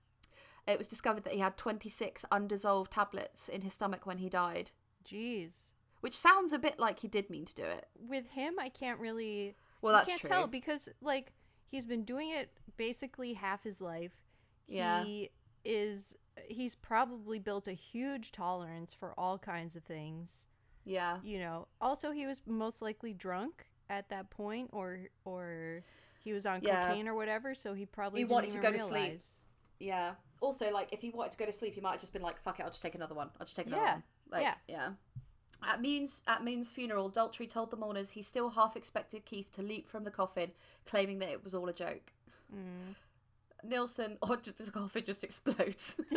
It 0.67 0.79
was 0.79 0.87
discovered 0.87 1.25
that 1.25 1.33
he 1.33 1.39
had 1.39 1.57
26 1.57 2.25
undissolved 2.31 2.93
tablets 2.93 3.49
in 3.49 3.63
his 3.63 3.73
stomach 3.73 4.05
when 4.05 4.19
he 4.19 4.29
died, 4.29 4.73
Jeez. 5.05 5.71
which 6.01 6.17
sounds 6.17 6.53
a 6.53 6.59
bit 6.59 6.79
like 6.79 7.01
he 7.01 7.09
did 7.09 7.31
mean 7.31 7.45
to 7.45 7.55
do 7.55 7.65
it. 7.65 7.87
With 7.99 8.31
him, 8.31 8.55
I 8.59 8.69
can't 8.69 9.01
really. 9.01 9.55
Well, 9.81 9.95
I 9.95 9.99
that's 9.99 10.11
can't 10.11 10.21
true. 10.21 10.29
tell 10.29 10.47
because 10.47 10.89
like 11.01 11.33
he's 11.69 11.87
been 11.87 12.05
doing 12.05 12.31
it 12.31 12.51
basically 12.77 13.35
half 13.35 13.63
his 13.65 13.81
life. 13.81 14.13
Yeah. 14.67 15.05
He 15.05 15.31
is. 15.65 16.17
He's 16.49 16.75
probably 16.75 17.39
built 17.39 17.69
a 17.69 17.73
huge 17.73 18.33
tolerance 18.33 18.95
for 18.95 19.13
all 19.19 19.39
kinds 19.39 19.77
of 19.77 19.83
things. 19.85 20.47
Yeah. 20.85 21.19
You 21.23 21.39
know. 21.39 21.69
Also, 21.81 22.11
he 22.11 22.27
was 22.27 22.43
most 22.47 22.83
likely 22.83 23.13
drunk 23.13 23.67
at 23.89 24.09
that 24.11 24.31
point, 24.31 24.71
or 24.73 25.09
or 25.25 25.83
he 26.23 26.33
was 26.33 26.47
on 26.47 26.61
Yeah. 26.63 26.89
cocaine 26.89 27.09
or 27.09 27.15
whatever. 27.15 27.55
So 27.55 27.75
he 27.75 27.87
probably 27.87 28.21
He 28.21 28.25
didn't 28.25 28.35
wanted 28.35 28.51
to 28.53 28.59
go 28.61 28.73
to 28.73 28.79
sleep. 28.79 29.19
Yeah. 29.79 30.15
Also, 30.41 30.71
like, 30.73 30.89
if 30.93 31.01
he 31.01 31.11
wanted 31.11 31.33
to 31.33 31.39
go 31.39 31.47
to 31.47 31.53
sleep, 31.53 31.75
he 31.75 31.81
might 31.81 31.93
have 31.93 32.01
just 32.01 32.13
been 32.13 32.23
like, 32.23 32.39
"Fuck 32.39 32.61
it, 32.61 32.63
I'll 32.63 32.71
just 32.71 32.83
take 32.83 32.95
another 32.95 33.15
one. 33.15 33.31
I'll 33.39 33.47
just 33.47 33.57
take 33.57 33.67
another 33.67 33.83
Yeah. 33.83 33.93
one." 33.95 34.03
Like, 34.31 34.43
Yeah. 34.43 34.55
yeah. 34.69 34.93
At 35.63 35.83
Moon's 35.83 36.23
at 36.27 36.43
Moon's 36.43 36.73
funeral, 36.73 37.11
Daltrey 37.11 37.49
told 37.49 37.71
the 37.71 37.77
mourners 37.77 38.13
he 38.13 38.23
still 38.23 38.51
half 38.51 38.77
expected 38.77 39.27
Keith 39.27 39.53
to 39.53 39.63
leap 39.63 39.87
from 39.89 40.05
the 40.05 40.11
coffin, 40.11 40.53
claiming 40.87 41.19
that 41.19 41.29
it 41.29 41.45
was 41.45 41.55
all 41.55 41.69
a 41.69 41.73
joke. 41.75 42.13
Mm. 42.55 42.95
Nilsson, 43.65 44.19
or 44.23 44.37
just, 44.37 44.59
the 44.59 44.71
coffin 44.71 45.05
just 45.07 45.25
explodes. 45.25 46.01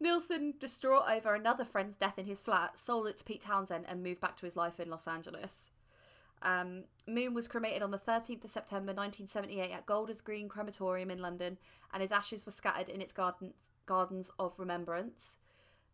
Nilsson, 0.00 0.54
distraught 0.58 1.04
over 1.08 1.34
another 1.34 1.64
friend's 1.64 1.96
death 1.96 2.18
in 2.18 2.26
his 2.26 2.40
flat, 2.40 2.76
sold 2.76 3.06
it 3.06 3.16
to 3.18 3.24
Pete 3.24 3.40
Townshend 3.40 3.86
and 3.88 4.02
moved 4.02 4.20
back 4.20 4.36
to 4.36 4.44
his 4.44 4.56
life 4.56 4.78
in 4.78 4.90
Los 4.90 5.08
Angeles. 5.08 5.70
Um, 6.42 6.84
Moon 7.06 7.32
was 7.32 7.48
cremated 7.48 7.82
on 7.82 7.90
the 7.90 7.98
13th 7.98 8.44
of 8.44 8.50
September 8.50 8.92
1978 8.92 9.72
at 9.72 9.86
Golders 9.86 10.20
Green 10.20 10.48
Crematorium 10.48 11.10
in 11.10 11.20
London, 11.22 11.56
and 11.92 12.02
his 12.02 12.12
ashes 12.12 12.44
were 12.44 12.52
scattered 12.52 12.90
in 12.90 13.00
its 13.00 13.12
gardens, 13.12 13.70
gardens 13.86 14.30
of 14.38 14.58
remembrance. 14.58 15.38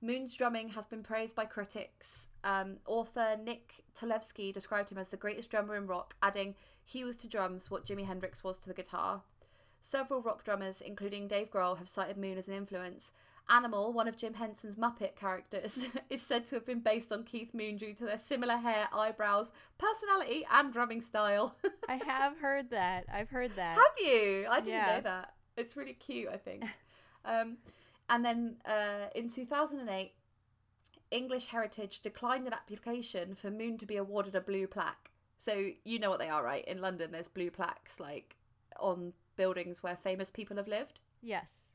Moon's 0.02 0.34
drumming 0.34 0.70
has 0.70 0.86
been 0.86 1.02
praised 1.02 1.36
by 1.36 1.44
critics. 1.44 2.28
Um, 2.42 2.78
author 2.86 3.36
Nick 3.42 3.84
Talevski 3.98 4.52
described 4.52 4.90
him 4.90 4.98
as 4.98 5.08
the 5.08 5.16
greatest 5.16 5.50
drummer 5.50 5.76
in 5.76 5.86
rock, 5.86 6.14
adding, 6.22 6.54
He 6.84 7.04
was 7.04 7.16
to 7.18 7.28
drums 7.28 7.70
what 7.70 7.84
Jimi 7.84 8.06
Hendrix 8.06 8.42
was 8.42 8.58
to 8.60 8.68
the 8.68 8.74
guitar. 8.74 9.22
Several 9.82 10.20
rock 10.22 10.44
drummers, 10.44 10.80
including 10.80 11.28
Dave 11.28 11.50
Grohl, 11.50 11.78
have 11.78 11.88
cited 11.88 12.16
Moon 12.16 12.38
as 12.38 12.48
an 12.48 12.54
influence. 12.54 13.12
Animal, 13.48 13.92
one 13.92 14.06
of 14.08 14.16
Jim 14.16 14.34
Henson's 14.34 14.76
Muppet 14.76 15.16
characters, 15.16 15.86
is 16.10 16.22
said 16.22 16.46
to 16.46 16.54
have 16.54 16.64
been 16.66 16.80
based 16.80 17.12
on 17.12 17.24
Keith 17.24 17.52
Moon 17.52 17.76
due 17.76 17.94
to 17.94 18.04
their 18.04 18.18
similar 18.18 18.56
hair, 18.56 18.88
eyebrows, 18.92 19.52
personality, 19.78 20.46
and 20.52 20.72
drumming 20.72 21.00
style. 21.00 21.56
I 21.88 22.00
have 22.06 22.38
heard 22.38 22.70
that. 22.70 23.04
I've 23.12 23.30
heard 23.30 23.56
that. 23.56 23.76
have 23.76 24.06
you? 24.06 24.46
I 24.48 24.56
didn't 24.60 24.68
Yeah. 24.74 24.96
know 24.96 25.00
that. 25.02 25.34
It's 25.56 25.76
really 25.76 25.94
cute, 25.94 26.28
I 26.32 26.36
think. 26.36 26.64
um, 27.24 27.56
and 28.10 28.24
then 28.24 28.56
uh, 28.66 29.06
in 29.14 29.30
2008, 29.30 30.12
English 31.10 31.46
Heritage 31.46 32.00
declined 32.00 32.46
an 32.46 32.52
application 32.52 33.34
for 33.34 33.50
Moon 33.50 33.78
to 33.78 33.86
be 33.86 33.96
awarded 33.96 34.34
a 34.34 34.40
blue 34.40 34.66
plaque. 34.66 35.10
So 35.38 35.70
you 35.84 35.98
know 35.98 36.10
what 36.10 36.18
they 36.18 36.28
are, 36.28 36.44
right? 36.44 36.64
In 36.66 36.80
London, 36.80 37.12
there's 37.12 37.28
blue 37.28 37.50
plaques 37.50 37.98
like 37.98 38.36
on 38.78 39.14
buildings 39.36 39.82
where 39.82 39.96
famous 39.96 40.30
people 40.30 40.56
have 40.56 40.68
lived. 40.68 41.00
Yes. 41.22 41.70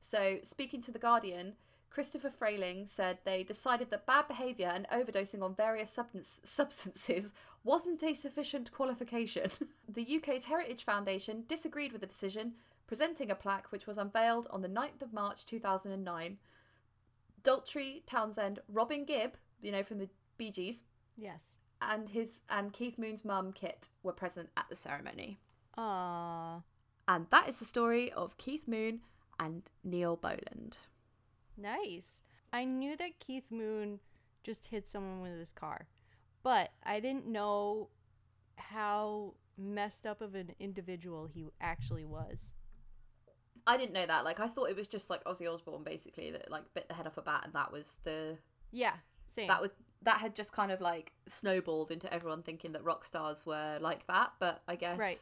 So, 0.00 0.38
speaking 0.42 0.80
to 0.82 0.92
The 0.92 0.98
Guardian, 0.98 1.54
Christopher 1.90 2.30
Frayling 2.30 2.86
said 2.86 3.18
they 3.24 3.42
decided 3.42 3.90
that 3.90 4.06
bad 4.06 4.28
behaviour 4.28 4.70
and 4.72 4.86
overdosing 4.92 5.42
on 5.42 5.54
various 5.54 5.90
substance- 5.90 6.40
substances 6.44 7.32
wasn't 7.64 8.02
a 8.02 8.14
sufficient 8.14 8.70
qualification. 8.70 9.50
the 9.88 10.16
UK's 10.16 10.44
Heritage 10.44 10.84
Foundation 10.84 11.44
disagreed 11.48 11.92
with 11.92 12.02
the 12.02 12.06
decision, 12.06 12.54
presenting 12.86 13.30
a 13.30 13.34
plaque 13.34 13.70
which 13.72 13.86
was 13.86 13.98
unveiled 13.98 14.46
on 14.50 14.62
the 14.62 14.68
9th 14.68 15.02
of 15.02 15.12
March 15.12 15.44
2009. 15.46 16.38
Daltrey 17.42 18.02
Townshend, 18.06 18.60
Robin 18.68 19.04
Gibb, 19.04 19.36
you 19.60 19.70
know, 19.72 19.82
from 19.82 19.98
the 19.98 20.08
Bee 20.36 20.50
Gees, 20.50 20.84
Yes. 21.16 21.58
and 21.80 22.08
his 22.10 22.40
and 22.48 22.72
Keith 22.72 22.98
Moon's 22.98 23.24
mum 23.24 23.52
Kit 23.52 23.88
were 24.02 24.12
present 24.12 24.50
at 24.56 24.66
the 24.68 24.76
ceremony. 24.76 25.38
Aww. 25.78 26.62
And 27.08 27.26
that 27.30 27.48
is 27.48 27.58
the 27.58 27.64
story 27.64 28.10
of 28.12 28.36
Keith 28.38 28.66
Moon 28.66 29.00
and 29.38 29.62
Neil 29.84 30.16
Boland. 30.16 30.78
Nice. 31.56 32.22
I 32.52 32.64
knew 32.64 32.96
that 32.96 33.20
Keith 33.20 33.50
Moon 33.50 34.00
just 34.42 34.66
hit 34.68 34.88
someone 34.88 35.20
with 35.20 35.38
his 35.38 35.52
car, 35.52 35.86
but 36.42 36.70
I 36.84 37.00
didn't 37.00 37.26
know 37.26 37.90
how 38.56 39.34
messed 39.56 40.06
up 40.06 40.20
of 40.20 40.34
an 40.34 40.50
individual 40.58 41.26
he 41.26 41.44
actually 41.60 42.04
was. 42.04 42.54
I 43.66 43.76
didn't 43.76 43.92
know 43.94 44.06
that. 44.06 44.24
Like, 44.24 44.38
I 44.40 44.46
thought 44.48 44.70
it 44.70 44.76
was 44.76 44.86
just 44.86 45.10
like 45.10 45.24
Ozzy 45.24 45.52
Osbourne, 45.52 45.82
basically, 45.82 46.30
that 46.30 46.50
like 46.50 46.62
bit 46.74 46.88
the 46.88 46.94
head 46.94 47.06
off 47.06 47.16
a 47.18 47.22
bat, 47.22 47.42
and 47.44 47.52
that 47.54 47.72
was 47.72 47.94
the 48.04 48.36
Yeah, 48.72 48.94
same. 49.26 49.48
that 49.48 49.60
was 49.60 49.70
that 50.02 50.18
had 50.18 50.36
just 50.36 50.52
kind 50.52 50.70
of 50.70 50.80
like 50.80 51.12
snowballed 51.26 51.90
into 51.90 52.12
everyone 52.12 52.42
thinking 52.42 52.72
that 52.72 52.84
rock 52.84 53.04
stars 53.04 53.44
were 53.44 53.78
like 53.80 54.06
that. 54.06 54.32
But 54.38 54.62
I 54.68 54.76
guess 54.76 54.98
Right. 54.98 55.20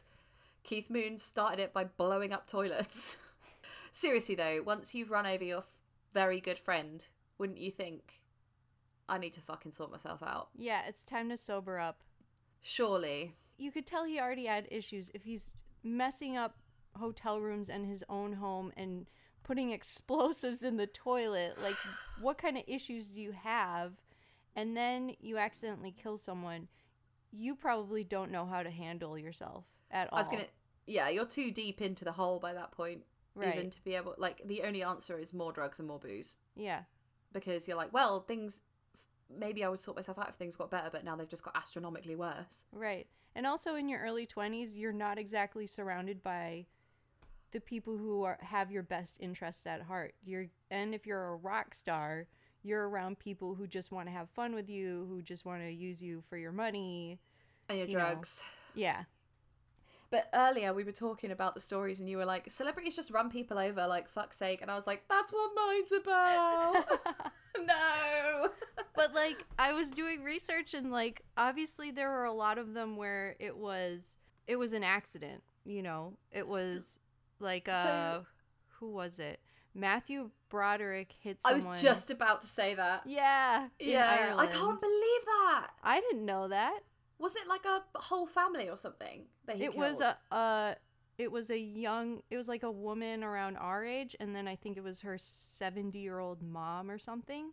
Keith 0.63 0.89
Moon 0.89 1.17
started 1.17 1.59
it 1.59 1.73
by 1.73 1.85
blowing 1.85 2.33
up 2.33 2.45
toilets. 2.47 3.17
Seriously 3.91 4.35
though, 4.35 4.61
once 4.63 4.93
you've 4.93 5.09
run 5.11 5.25
over 5.25 5.43
your 5.43 5.59
f- 5.59 5.81
very 6.13 6.39
good 6.39 6.59
friend, 6.59 7.03
wouldn't 7.37 7.57
you 7.59 7.71
think 7.71 8.21
I 9.09 9.17
need 9.17 9.33
to 9.33 9.41
fucking 9.41 9.71
sort 9.71 9.91
myself 9.91 10.21
out? 10.21 10.49
yeah, 10.55 10.81
it's 10.87 11.03
time 11.03 11.29
to 11.29 11.37
sober 11.37 11.79
up. 11.79 12.03
Surely. 12.61 13.33
You 13.57 13.71
could 13.71 13.85
tell 13.85 14.03
he 14.05 14.19
already 14.19 14.45
had 14.45 14.67
issues 14.69 15.09
if 15.13 15.23
he's 15.23 15.49
messing 15.83 16.35
up 16.35 16.57
hotel 16.97 17.39
rooms 17.39 17.69
and 17.69 17.85
his 17.85 18.03
own 18.09 18.33
home 18.33 18.71
and 18.77 19.07
putting 19.43 19.71
explosives 19.79 20.63
in 20.63 20.77
the 20.77 20.87
toilet. 20.87 21.57
Like, 21.61 21.75
what 22.21 22.37
kind 22.37 22.57
of 22.57 22.63
issues 22.67 23.07
do 23.07 23.21
you 23.21 23.31
have? 23.33 23.93
And 24.55 24.75
then 24.75 25.13
you 25.19 25.37
accidentally 25.37 25.91
kill 25.91 26.17
someone. 26.17 26.67
You 27.31 27.55
probably 27.55 28.03
don't 28.03 28.31
know 28.31 28.45
how 28.45 28.63
to 28.63 28.69
handle 28.71 29.17
yourself 29.17 29.65
at 29.91 30.07
all. 30.11 30.17
I 30.17 30.21
was 30.21 30.29
gonna. 30.29 30.45
Yeah, 30.87 31.09
you're 31.09 31.25
too 31.25 31.51
deep 31.51 31.81
into 31.81 32.05
the 32.05 32.11
hole 32.13 32.39
by 32.39 32.53
that 32.53 32.71
point, 32.71 33.01
even 33.41 33.71
to 33.71 33.83
be 33.83 33.95
able. 33.95 34.15
Like, 34.17 34.41
the 34.45 34.61
only 34.63 34.83
answer 34.83 35.17
is 35.19 35.33
more 35.33 35.51
drugs 35.51 35.79
and 35.79 35.87
more 35.87 35.99
booze. 35.99 36.37
Yeah. 36.55 36.83
because 37.33 37.67
you're 37.67 37.75
like, 37.75 37.91
well, 37.91 38.21
things 38.21 38.61
maybe 39.29 39.63
I 39.63 39.67
would 39.69 39.79
sort 39.79 39.97
myself 39.97 40.19
out 40.19 40.29
if 40.29 40.35
things 40.35 40.55
got 40.55 40.69
better, 40.71 40.89
but 40.91 41.03
now 41.03 41.15
they've 41.15 41.27
just 41.27 41.43
got 41.43 41.57
astronomically 41.57 42.15
worse. 42.15 42.65
Right. 42.71 43.07
And 43.35 43.45
also 43.45 43.75
in 43.75 43.89
your 43.89 43.99
early 43.99 44.25
20s, 44.27 44.71
you're 44.75 44.93
not 44.93 45.17
exactly 45.17 45.65
surrounded 45.67 46.23
by 46.23 46.67
the 47.51 47.59
people 47.59 47.97
who 47.97 48.23
are 48.23 48.37
have 48.41 48.71
your 48.71 48.83
best 48.83 49.17
interests 49.19 49.65
at 49.65 49.81
heart. 49.83 50.15
You're 50.23 50.47
and 50.69 50.93
if 50.93 51.05
you're 51.05 51.27
a 51.29 51.35
rock 51.35 51.73
star, 51.73 52.27
you're 52.63 52.87
around 52.89 53.19
people 53.19 53.55
who 53.55 53.67
just 53.67 53.91
want 53.91 54.07
to 54.07 54.11
have 54.13 54.29
fun 54.29 54.55
with 54.55 54.69
you, 54.69 55.05
who 55.09 55.21
just 55.21 55.45
want 55.45 55.61
to 55.61 55.71
use 55.71 56.01
you 56.01 56.23
for 56.29 56.37
your 56.37 56.51
money. 56.51 57.19
And 57.69 57.79
your 57.79 57.87
You 57.87 57.93
know. 57.95 57.99
drugs. 58.01 58.43
Yeah. 58.73 59.03
But 60.11 60.29
earlier 60.33 60.73
we 60.73 60.83
were 60.83 60.91
talking 60.91 61.31
about 61.31 61.55
the 61.55 61.59
stories, 61.59 61.99
and 61.99 62.09
you 62.09 62.17
were 62.17 62.25
like, 62.25 62.49
celebrities 62.49 62.95
just 62.95 63.11
run 63.11 63.29
people 63.29 63.57
over, 63.57 63.87
like 63.87 64.07
fuck's 64.07 64.37
sake. 64.37 64.61
And 64.61 64.69
I 64.69 64.75
was 64.75 64.85
like, 64.87 65.03
that's 65.09 65.33
what 65.33 65.51
mine's 65.55 65.91
about. 65.91 66.85
no. 67.65 68.49
but 68.95 69.13
like 69.13 69.43
I 69.57 69.73
was 69.73 69.89
doing 69.89 70.23
research 70.23 70.73
and 70.73 70.91
like 70.91 71.21
obviously 71.37 71.91
there 71.91 72.09
were 72.09 72.25
a 72.25 72.33
lot 72.33 72.57
of 72.57 72.73
them 72.73 72.97
where 72.97 73.35
it 73.39 73.57
was 73.57 74.17
it 74.47 74.57
was 74.57 74.73
an 74.73 74.83
accident, 74.83 75.41
you 75.65 75.81
know. 75.81 76.13
It 76.31 76.47
was 76.47 76.99
like 77.39 77.67
uh 77.69 77.83
So- 77.83 78.25
who 78.79 78.91
was 78.91 79.19
it? 79.19 79.39
Matthew 79.73 80.29
Broderick 80.49 81.13
hit 81.19 81.39
I 81.43 81.53
was 81.53 81.65
just 81.81 82.09
about 82.09 82.41
to 82.41 82.47
say 82.47 82.75
that. 82.75 83.03
Yeah. 83.05 83.67
Yeah, 83.79 84.33
I 84.37 84.47
can't 84.47 84.79
believe 84.79 85.25
that. 85.25 85.71
I 85.83 85.99
didn't 85.99 86.25
know 86.25 86.47
that. 86.47 86.79
Was 87.19 87.35
it 87.35 87.47
like 87.47 87.65
a 87.65 87.83
whole 87.97 88.25
family 88.27 88.69
or 88.69 88.77
something 88.77 89.25
that 89.45 89.57
he 89.57 89.65
it 89.65 89.71
killed? 89.73 89.83
was 89.83 90.01
a 90.01 90.17
uh 90.33 90.75
it 91.17 91.31
was 91.31 91.49
a 91.49 91.57
young 91.57 92.21
it 92.29 92.37
was 92.37 92.47
like 92.47 92.63
a 92.63 92.71
woman 92.71 93.23
around 93.23 93.55
our 93.57 93.83
age 93.85 94.15
and 94.19 94.35
then 94.35 94.47
I 94.47 94.55
think 94.57 94.75
it 94.77 94.83
was 94.83 95.01
her 95.01 95.15
70-year-old 95.15 96.41
mom 96.41 96.89
or 96.91 96.97
something. 96.97 97.51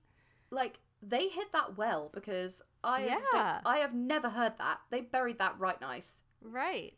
like 0.50 0.78
they 1.04 1.28
hit 1.28 1.50
that 1.52 1.76
well 1.76 2.10
because 2.14 2.62
I 2.84 3.00
have, 3.02 3.22
Yeah. 3.34 3.60
I 3.66 3.78
have 3.78 3.92
never 3.94 4.28
heard 4.28 4.58
that. 4.58 4.78
They 4.90 5.00
buried 5.00 5.38
that 5.38 5.58
right 5.58 5.80
nice. 5.80 6.22
Right. 6.40 6.94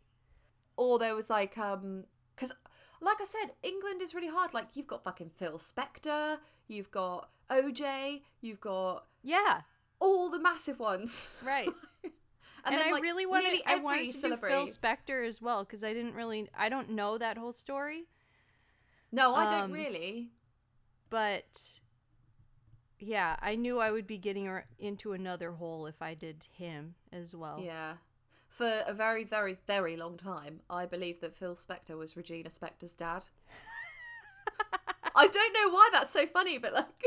or 0.77 0.99
there 0.99 1.15
was 1.15 1.31
like 1.31 1.57
um 1.59 2.05
because 2.35 2.53
like 3.01 3.17
i 3.21 3.25
said 3.25 3.53
england 3.63 4.01
is 4.01 4.15
really 4.15 4.29
hard 4.29 4.55
like 4.55 4.69
you've 4.75 4.87
got 4.87 5.03
fucking 5.05 5.31
phil 5.31 5.59
spector 5.59 6.39
you've 6.69 6.91
got 6.91 7.31
oj 7.51 8.23
you've 8.41 8.61
got 8.61 9.07
Yeah. 9.23 9.63
all 10.01 10.31
the 10.31 10.41
massive 10.41 10.79
ones 10.81 11.41
Right. 11.45 11.69
and, 12.05 12.13
and, 12.65 12.79
then 12.79 12.89
I 12.89 12.93
like 12.93 13.03
really 13.03 13.27
wanted 13.27 13.61
I 13.67 13.77
wanted 13.77 14.07
to 14.07 14.13
celebrity 14.13 14.55
do 14.55 14.67
Phil 14.67 14.75
Spector 14.75 15.27
as 15.27 15.43
well 15.43 15.65
because 15.65 15.85
I 15.85 15.93
didn't 15.93 16.15
really 16.15 16.49
I 16.57 16.69
don't 16.69 16.91
know 16.91 17.19
that 17.19 17.37
whole 17.37 17.53
story, 17.53 18.05
no 19.13 19.35
i 19.35 19.45
don't 19.45 19.65
um, 19.65 19.73
really 19.73 20.31
but 21.11 21.81
yeah, 22.99 23.37
I 23.41 23.55
knew 23.57 23.81
I 23.81 23.91
would 23.91 24.07
be 24.07 24.19
getting 24.19 24.47
her 24.47 24.67
into 24.79 25.13
another 25.13 25.53
hole 25.53 25.87
if 25.87 26.01
I 26.01 26.15
did 26.15 26.45
him 26.57 26.95
as 27.13 27.35
well. 27.35 27.61
yeah 27.63 27.95
for 28.55 28.83
a 28.87 28.95
very 28.95 29.25
very 29.25 29.57
very 29.67 29.97
long 29.97 30.17
time 30.17 30.61
i 30.71 30.87
believed 30.87 31.21
that 31.21 31.35
phil 31.35 31.55
spector 31.55 31.99
was 31.99 32.17
regina 32.17 32.49
spektor's 32.49 32.93
dad 32.95 33.25
i 35.15 35.27
don't 35.27 35.55
know 35.55 35.71
why 35.71 35.89
that's 35.93 36.13
so 36.13 36.25
funny 36.27 36.57
but 36.59 36.73
like 36.73 37.05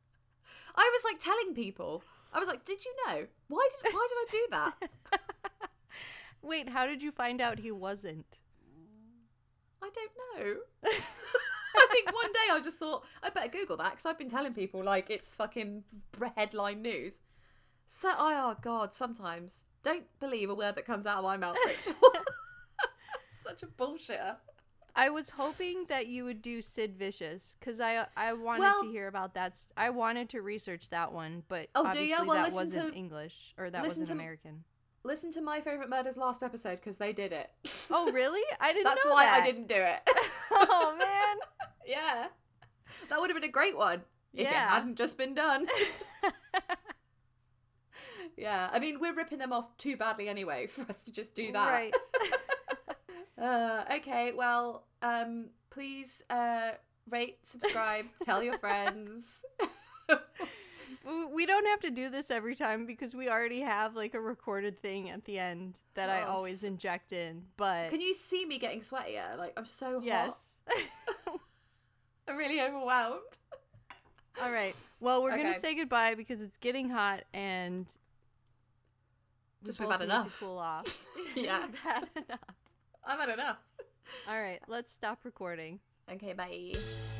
i 0.76 0.90
was 0.92 1.02
like 1.04 1.18
telling 1.18 1.54
people 1.54 2.04
i 2.32 2.38
was 2.38 2.46
like 2.48 2.64
did 2.64 2.84
you 2.84 2.94
know 3.06 3.26
why 3.48 3.68
did 3.82 3.92
why 3.92 4.06
did 4.08 4.16
i 4.16 4.26
do 4.30 4.46
that 4.50 4.90
Wait, 6.42 6.70
how 6.70 6.86
did 6.86 7.02
you 7.02 7.10
find 7.10 7.40
out 7.40 7.58
he 7.58 7.70
wasn't? 7.70 8.38
I 9.82 9.90
don't 9.94 10.46
know. 10.46 10.54
I 10.84 11.86
think 11.92 12.12
one 12.12 12.32
day 12.32 12.52
I 12.52 12.60
just 12.62 12.78
thought 12.78 13.04
I 13.22 13.30
better 13.30 13.48
Google 13.50 13.76
that 13.78 13.90
because 13.90 14.06
I've 14.06 14.18
been 14.18 14.30
telling 14.30 14.54
people 14.54 14.82
like 14.82 15.10
it's 15.10 15.28
fucking 15.34 15.84
headline 16.36 16.82
news. 16.82 17.20
So, 17.86 18.12
oh 18.16 18.56
god, 18.60 18.94
sometimes 18.94 19.64
don't 19.82 20.04
believe 20.20 20.50
a 20.50 20.54
word 20.54 20.74
that 20.76 20.84
comes 20.86 21.06
out 21.06 21.18
of 21.18 21.24
my 21.24 21.36
mouth, 21.36 21.56
Rachel. 21.66 21.94
Such 23.42 23.62
a 23.62 23.66
bullshitter. 23.66 24.36
I 24.94 25.08
was 25.08 25.30
hoping 25.30 25.86
that 25.88 26.08
you 26.08 26.24
would 26.24 26.42
do 26.42 26.60
Sid 26.60 26.96
Vicious 26.96 27.56
because 27.58 27.80
I 27.80 28.06
I 28.16 28.32
wanted 28.32 28.60
Well- 28.62 28.82
to 28.82 28.90
hear 28.90 29.06
about 29.08 29.34
that. 29.34 29.64
I 29.76 29.90
wanted 29.90 30.28
to 30.30 30.42
research 30.42 30.90
that 30.90 31.12
one, 31.12 31.44
but 31.48 31.68
Oh, 31.74 31.82
do 31.84 31.88
obviously 31.88 32.10
ya? 32.10 32.24
Well, 32.24 32.42
that 32.44 32.52
wasn't 32.52 32.92
to- 32.92 32.98
English 32.98 33.54
or 33.56 33.70
that 33.70 33.82
wasn't 33.82 34.08
to- 34.08 34.12
American. 34.14 34.64
Listen 35.02 35.30
to 35.32 35.40
my 35.40 35.62
favorite 35.62 35.88
murders 35.88 36.18
last 36.18 36.42
episode 36.42 36.76
because 36.76 36.98
they 36.98 37.14
did 37.14 37.32
it. 37.32 37.48
Oh, 37.90 38.12
really? 38.12 38.42
I 38.60 38.72
didn't. 38.74 38.84
That's 38.84 39.04
why 39.06 39.24
that. 39.24 39.42
I 39.42 39.46
didn't 39.46 39.66
do 39.68 39.76
it. 39.76 40.00
Oh 40.52 40.94
man. 40.98 41.36
yeah, 41.86 42.26
that 43.08 43.18
would 43.20 43.30
have 43.30 43.36
been 43.40 43.48
a 43.48 43.52
great 43.52 43.76
one. 43.78 44.02
if 44.34 44.46
it 44.46 44.52
hadn't 44.52 44.96
just 44.98 45.16
been 45.16 45.32
done. 45.34 45.66
Yeah, 48.36 48.70
I 48.72 48.78
mean, 48.78 48.98
we're 49.00 49.14
ripping 49.14 49.38
them 49.38 49.52
off 49.52 49.76
too 49.76 49.96
badly 49.96 50.28
anyway 50.28 50.66
for 50.66 50.82
us 50.88 51.04
to 51.04 51.12
just 51.12 51.34
do 51.34 51.52
that. 51.52 51.70
Right. 51.72 51.94
Uh, 53.40 53.84
okay, 53.96 54.32
well, 54.36 54.84
um, 55.00 55.46
please 55.70 56.22
uh, 56.28 56.72
rate, 57.08 57.38
subscribe, 57.42 58.04
tell 58.22 58.42
your 58.42 58.58
friends. 58.58 59.42
We 61.32 61.46
don't 61.46 61.66
have 61.68 61.80
to 61.80 61.90
do 61.90 62.10
this 62.10 62.30
every 62.30 62.54
time 62.54 62.84
because 62.84 63.14
we 63.14 63.30
already 63.30 63.60
have 63.60 63.96
like 63.96 64.12
a 64.12 64.20
recorded 64.20 64.82
thing 64.82 65.08
at 65.08 65.24
the 65.24 65.38
end 65.38 65.80
that 65.94 66.10
I 66.10 66.24
Oh, 66.24 66.32
always 66.32 66.62
s- 66.62 66.68
inject 66.68 67.14
in. 67.14 67.44
But 67.56 67.88
Can 67.88 68.02
you 68.02 68.12
see 68.12 68.44
me 68.44 68.58
getting 68.58 68.80
sweatier? 68.80 69.38
Like, 69.38 69.54
I'm 69.56 69.64
so 69.64 69.94
hot. 70.00 70.04
yes. 70.04 70.58
I'm 72.28 72.36
really 72.36 72.60
overwhelmed. 72.60 73.20
All 74.42 74.52
right. 74.52 74.76
Well, 75.00 75.22
we're 75.22 75.32
Okay. 75.32 75.42
gonna 75.44 75.54
say 75.58 75.74
goodbye 75.74 76.14
because 76.14 76.42
it's 76.42 76.58
getting 76.58 76.90
hot 76.90 77.22
and 77.32 77.86
we 79.62 79.66
Just 79.68 79.80
we've 79.80 79.88
had 79.90 80.00
need 80.00 80.06
to 80.06 80.12
enough. 80.14 80.40
cool 80.40 80.58
off. 80.58 81.06
Yeah. 81.36 81.66
We've 81.66 81.78
had 81.78 82.08
enough. 82.16 82.40
I've 83.06 83.18
had 83.20 83.28
enough. 83.30 83.58
All 84.28 84.40
right. 84.40 84.60
Let's 84.68 84.92
stop 84.92 85.20
recording. 85.24 85.80
Okay, 86.10 86.32
bye. 86.32 86.72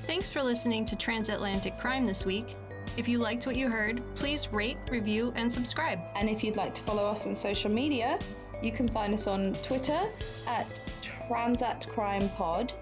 Thanks 0.06 0.28
for 0.30 0.42
listening 0.42 0.84
to 0.86 0.96
Transatlantic 0.96 1.78
Crime 1.78 2.04
this 2.06 2.26
week. 2.26 2.54
If 2.96 3.06
you 3.06 3.18
liked 3.18 3.46
what 3.46 3.54
you 3.54 3.68
heard, 3.68 4.02
please 4.16 4.48
rate, 4.52 4.78
review, 4.90 5.32
and 5.36 5.52
subscribe. 5.52 6.00
And 6.16 6.28
if 6.28 6.42
you'd 6.42 6.56
like 6.56 6.74
to 6.74 6.82
follow 6.82 7.04
us 7.06 7.24
on 7.26 7.36
social 7.36 7.70
media, 7.70 8.18
you 8.62 8.72
can 8.72 8.88
find 8.88 9.14
us 9.14 9.28
on 9.28 9.52
Twitter 9.62 10.00
at 10.48 10.66
Transat 11.02 11.86
Crime 11.88 12.28
Pod, 12.30 12.72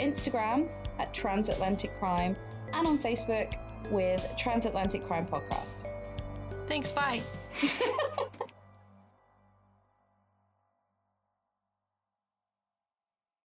Instagram 0.00 0.68
at 0.98 1.14
Transatlantic 1.14 1.96
Crime, 2.00 2.36
and 2.72 2.86
on 2.86 2.98
Facebook 2.98 3.56
with 3.90 4.26
Transatlantic 4.36 5.06
Crime 5.06 5.26
Podcast. 5.26 5.88
Thanks. 6.66 6.90
Bye. 6.90 7.22